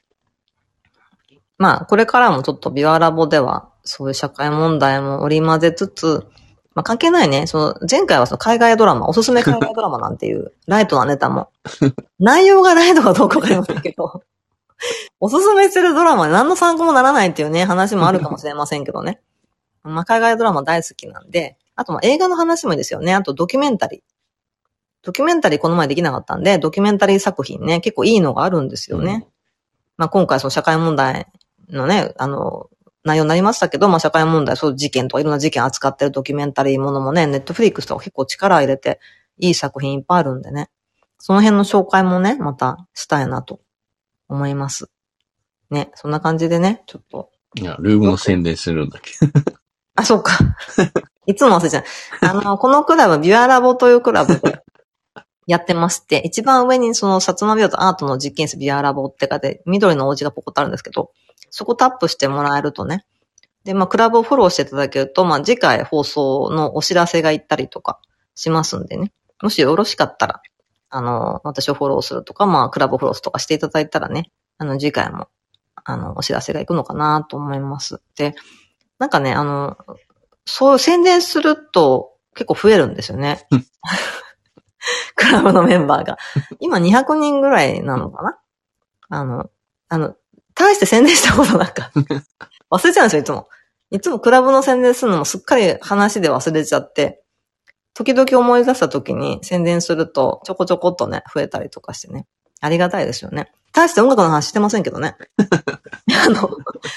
[1.58, 6.26] まあ、これからもちょっとビワラボでは、そういう社会問題も織り交ぜつつ、
[6.74, 7.46] まあ関係ないね。
[7.46, 11.50] その、前回はその海外ドラマ、おすすめ海外ドラマなんていう、 ライトなネタも。
[12.18, 14.22] 内容がライトかどうかわかりませんけど、
[15.20, 19.20] おすすめしてるドラマ何の参考もならないっていうね、話もあるかもしれませんけどね。
[19.84, 23.14] まあ海外ドラマ大好きなんで、あとまあ映画の話もいいですよね。
[23.14, 24.00] あとドキュメンタリー。
[25.04, 29.12] ドキュメンタリーこの前できなかったんで、ドキュメンタリー作品ね、結構いいのがあるんですよね。
[29.12, 29.20] うん、
[29.98, 31.26] まあ今回その社会問題
[31.68, 32.70] のね、あの、
[33.04, 38.98] 内容になりましたけど、まあ社会問題、そう事件とかいろんな事件扱ってるドキュメンタリーものもね、ネットフリックスとか結構力入れて、
[39.38, 40.70] いい作品いっぱいあるんでね。
[41.18, 43.60] その辺の紹介もね、またしたいなと
[44.28, 44.90] 思います。
[45.70, 47.30] ね、そんな感じでね、ちょっと。
[47.56, 49.12] いや、ルームの宣伝するんだけ
[49.96, 50.38] あ、そうか。
[51.26, 51.84] いつも忘れちゃう。
[52.20, 54.62] あの、このクラブ、ビュアラボというクラブで
[55.46, 61.10] やってまして、一番上にその、薩摩美容とアートの実験室ビアラボってかで、緑のお家がポコッとあるんですけど、
[61.50, 63.04] そこタップしてもらえるとね。
[63.64, 67.98] で、まあ、クラブをフォローしていただけると、まあ、次回放送のお知らせが行ったりとか
[68.34, 69.12] しますんでね。
[69.42, 70.42] もしよろしかったら、
[70.90, 75.28] あの、私をフォローするとか、まあ、クラブフォローするとかしていただいたらね、あの、次回も、
[75.84, 78.00] あの、お知らせが行くのかなと思います。
[78.16, 78.34] で、
[78.98, 79.76] なんかね、あの、
[80.46, 83.46] そう宣伝すると結構増えるんですよね。
[85.16, 86.18] クラブのメンバーが。
[86.60, 88.38] 今200人ぐらいなのかな？
[89.10, 89.50] あの、
[89.88, 90.16] あの、
[90.54, 91.90] 大して宣伝したことなんか、
[92.70, 93.48] 忘れちゃうんですよ、いつも。
[93.90, 97.22] いつもクラブの宣伝するのもすっかり話で忘れちゃって、
[97.94, 102.26] 時々思い出した時に宣伝するとちょこちょこっとね、増えたりとかしてね。
[102.60, 103.52] ありがたいですよね。
[103.72, 105.16] 大して音楽の話してませんけどね。
[106.26, 106.48] あの、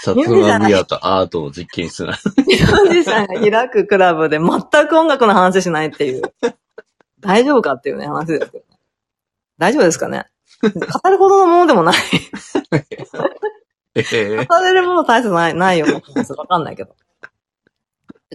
[0.02, 2.18] サツマビアとアートの実験室な。
[2.48, 6.22] ミュージシャンが開くクラブで全く音楽の話しないっていう。
[7.19, 8.77] 大丈夫かっていうね、話ですけど、ね。
[9.57, 10.26] 大丈夫ですかね？
[10.61, 11.95] 語るほどのものでもない。
[13.94, 16.39] 語れるもの大切ない、ないような気がする。
[16.39, 16.95] わかんないけど。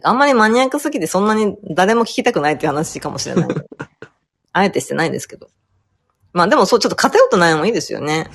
[0.02, 3.48] あんまりマニアックすぎてそんなに誰も聞きたくないっていう話かもしれない。
[4.52, 5.48] あえてしてないんですけど。
[6.32, 8.30] まあでもそう、ちょっと偏ってないのもいいですよね。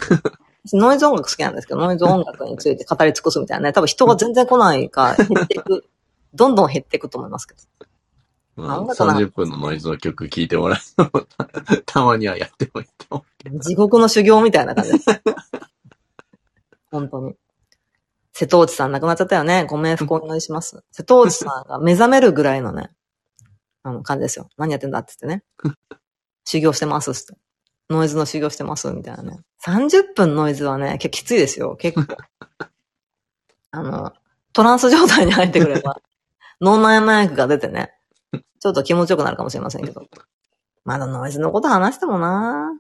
[0.74, 3.74] ノイズ音楽好きなんですけど、ノイズ音楽について語り尽くすみたいなね。
[3.74, 5.86] 多分人が全然来ないか、減っていく。
[6.34, 7.87] どんどん減っていくと思いますけど。
[8.58, 11.28] まあ、30分のノイズの曲聴いてもらうのも
[11.86, 13.26] たまにはやってもいいと思
[13.56, 15.06] う地獄の修行みたいな感じです。
[16.92, 17.36] 本当に。
[18.34, 19.66] 瀬戸内さん亡くなっちゃったよね。
[19.66, 20.84] ご冥福お願いします。
[20.92, 22.90] 瀬戸内さんが目覚めるぐらいのね、
[23.84, 24.50] あの感じですよ。
[24.58, 25.76] 何やってんだって言ってね。
[26.46, 27.40] 修行してますって。
[27.90, 29.40] ノイズの修行してますみたいなね。
[29.66, 31.76] 30分ノイズはね、結構きついですよ。
[31.78, 32.18] 結構。
[33.72, 34.14] あの、
[34.54, 36.02] トランス状態に入ってくれば、
[36.62, 37.97] 脳内麻薬が出てね、
[38.60, 40.08] ちょっと気持ちよくなるかもしれませんけど。
[40.88, 42.72] まだノイズのこと話してもな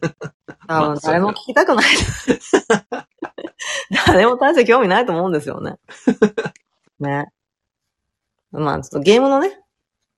[0.66, 1.84] 多分誰も聞きたくない。
[4.06, 5.76] 誰も大して興味ないと思うんですよね。
[6.98, 7.30] ね。
[8.52, 9.60] まあ、ちょっとゲームのね、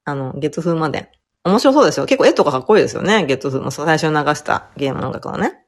[0.05, 1.11] あの、月風まで。
[1.43, 2.07] 面白そうですよ。
[2.07, 3.27] 結構絵とかかっこいいですよね。
[3.27, 5.67] 月風の最初に流したゲームの音楽はね。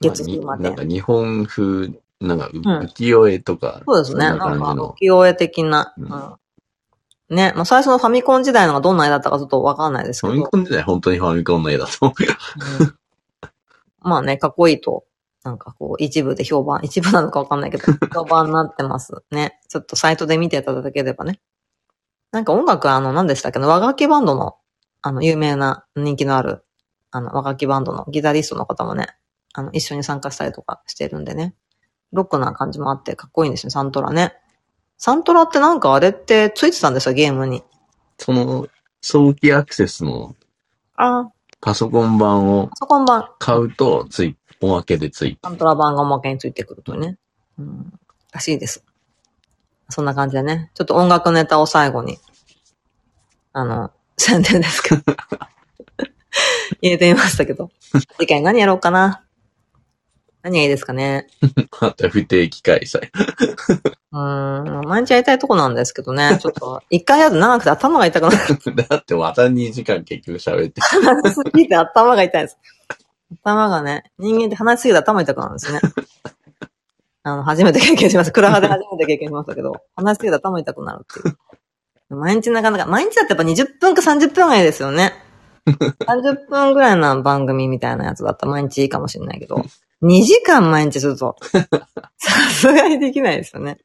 [0.00, 0.64] 月風まで。
[0.64, 4.18] なんか日本風、なんか浮世絵とか、うん、そうですね。
[4.18, 5.94] なんか浮世絵的な。
[5.96, 6.34] うん
[7.30, 7.52] ね。
[7.54, 10.32] まあ、最初のファミコン時代のがどんな絵だったかちょっとわかんないですけど。
[10.32, 12.32] ファミコン時代本当にファミコンの絵だと思うよ。
[12.80, 12.94] うん、
[14.00, 15.04] まあね、かっこいいと、
[15.44, 17.84] なんかこう、一部で評判、一部なのかわかんないけど、
[18.14, 19.60] 評判になってますね。
[19.68, 21.40] ちょっとサイトで見ていただければね。
[22.32, 24.56] なんか音楽あの、何でしたっけの和楽器バンドの、
[25.02, 26.64] あの、有名な人気のある、
[27.10, 29.08] あの、和楽器バンドのギタリストの方もね、
[29.52, 31.54] あの、一緒に参加したりとかしてるんでね。
[32.12, 34.34] ロックな感じもあってかっこいいんですよ、サントラね。
[35.04, 37.62] サントラってなんかあれってついてたんですよ、ゲームに。
[38.16, 38.68] その、
[39.02, 40.34] 早期アクセスの
[40.96, 41.28] あ
[41.60, 43.28] パソコン版をパソコン版。
[43.38, 47.18] 買うと、つい、おまけでついサントラ版がおまけについてくるとね。
[47.58, 47.92] うん。
[48.32, 48.82] らしいです。
[49.90, 50.70] そんな感じでね。
[50.72, 52.16] ちょっと音楽ネタを最後に、
[53.52, 55.02] あの、 宣伝ですけど。
[56.80, 57.70] 入れてみましたけど。
[58.18, 59.22] 次回何やろうかな。
[60.44, 61.26] 何がいいですかね。
[61.80, 63.08] また不定期開催。
[64.12, 66.38] うーん、毎日やりたいとこなんですけどね。
[66.38, 68.36] ちょっと、一回やると長くて頭が痛くなる。
[68.88, 70.82] だってまた2時間結局喋って。
[70.82, 72.58] 話しすぎて頭が痛いです。
[73.42, 75.80] 頭がね、人間って話しすぎて頭痛くなるんですね。
[77.24, 78.32] あの、初めて経験しました。
[78.32, 82.16] クラハで初めて経験しましたけど、話しすぎて頭痛くなるっていう。
[82.16, 85.14] 毎日なかなか、毎日だってやっぱ20分か30分ぐらいですよね。
[85.66, 89.64] 30分ぐらいの番組みたいなやつだったら毎日いいかもしれないけど、
[90.04, 91.36] 2時間毎日すると、
[92.18, 93.78] さすがにできないですよね。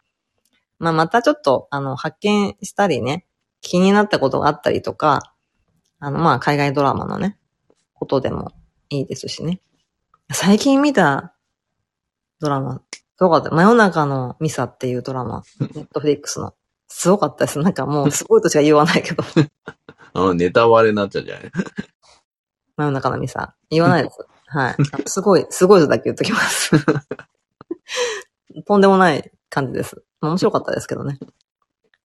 [0.78, 3.26] まあ、またちょっと、あの、発見したりね、
[3.62, 5.34] 気になったことがあったりとか、
[6.00, 7.38] あの、まあ、海外ドラマのね、
[7.94, 8.52] ことでも
[8.90, 9.62] いいですしね。
[10.32, 11.34] 最近見た
[12.40, 13.50] ドラマ、すごかった。
[13.50, 16.54] 真夜中のミサっていうドラマ、ネットフリックスの。
[16.88, 17.60] すごかったです。
[17.60, 19.24] なんかもう、すごいとしか言わないけど。
[20.14, 21.52] あの、ネタバレになっちゃうじゃない
[22.78, 23.56] 真夜中のミサ。
[23.70, 24.18] 言わないです。
[24.52, 24.76] はい。
[25.06, 26.72] すごい、すごいとだけ言っときます。
[28.66, 30.04] とんでもない感じです。
[30.22, 31.20] 面白かったですけどね。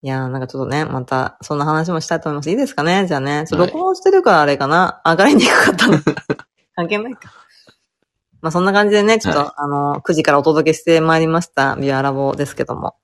[0.02, 2.50] いやー、なんかちょっとね、また、そんな話もしたいと思います。
[2.50, 3.06] いいですかね？
[3.06, 3.44] じゃあね。
[3.52, 5.00] 録音してるからあれかな？
[5.04, 5.98] 上がりにくかったの？
[6.74, 7.32] 関係ないか。
[8.40, 12.96] まあそんな感じでね、ちょっと、はあの、9時からお届けしてまいりました、ビアラボですけども。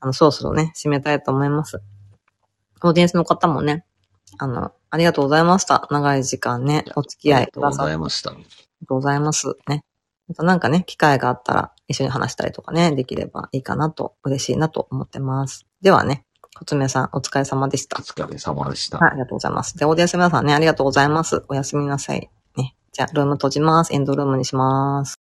[0.00, 1.80] あの、そろそろね、締めたいと思います。
[2.82, 3.84] オーディエンスの方もね、
[4.38, 5.86] あの、ありがとうございました。
[5.92, 8.32] 長い時間ね、お付き合いありがとうございました。
[8.82, 9.56] ありがとうございます。
[9.68, 9.84] ね。
[10.28, 15.66] またなんかね、機会があったら一緒に話したりとかね、できればいいかなと、嬉しいなと思ってます。
[15.80, 18.02] ではね、コツメさん、お疲れ様でしたお。
[18.02, 18.98] 疲れ様でした。
[18.98, 19.76] はい、ありがとうございます。
[19.76, 21.44] で、オーディエンスの皆さんね、ありがとうございます。
[21.48, 22.30] おやすみなさい。
[22.56, 22.74] ね。
[22.92, 23.94] じゃあ、ルーム閉じます。
[23.94, 25.21] エンドルームにします。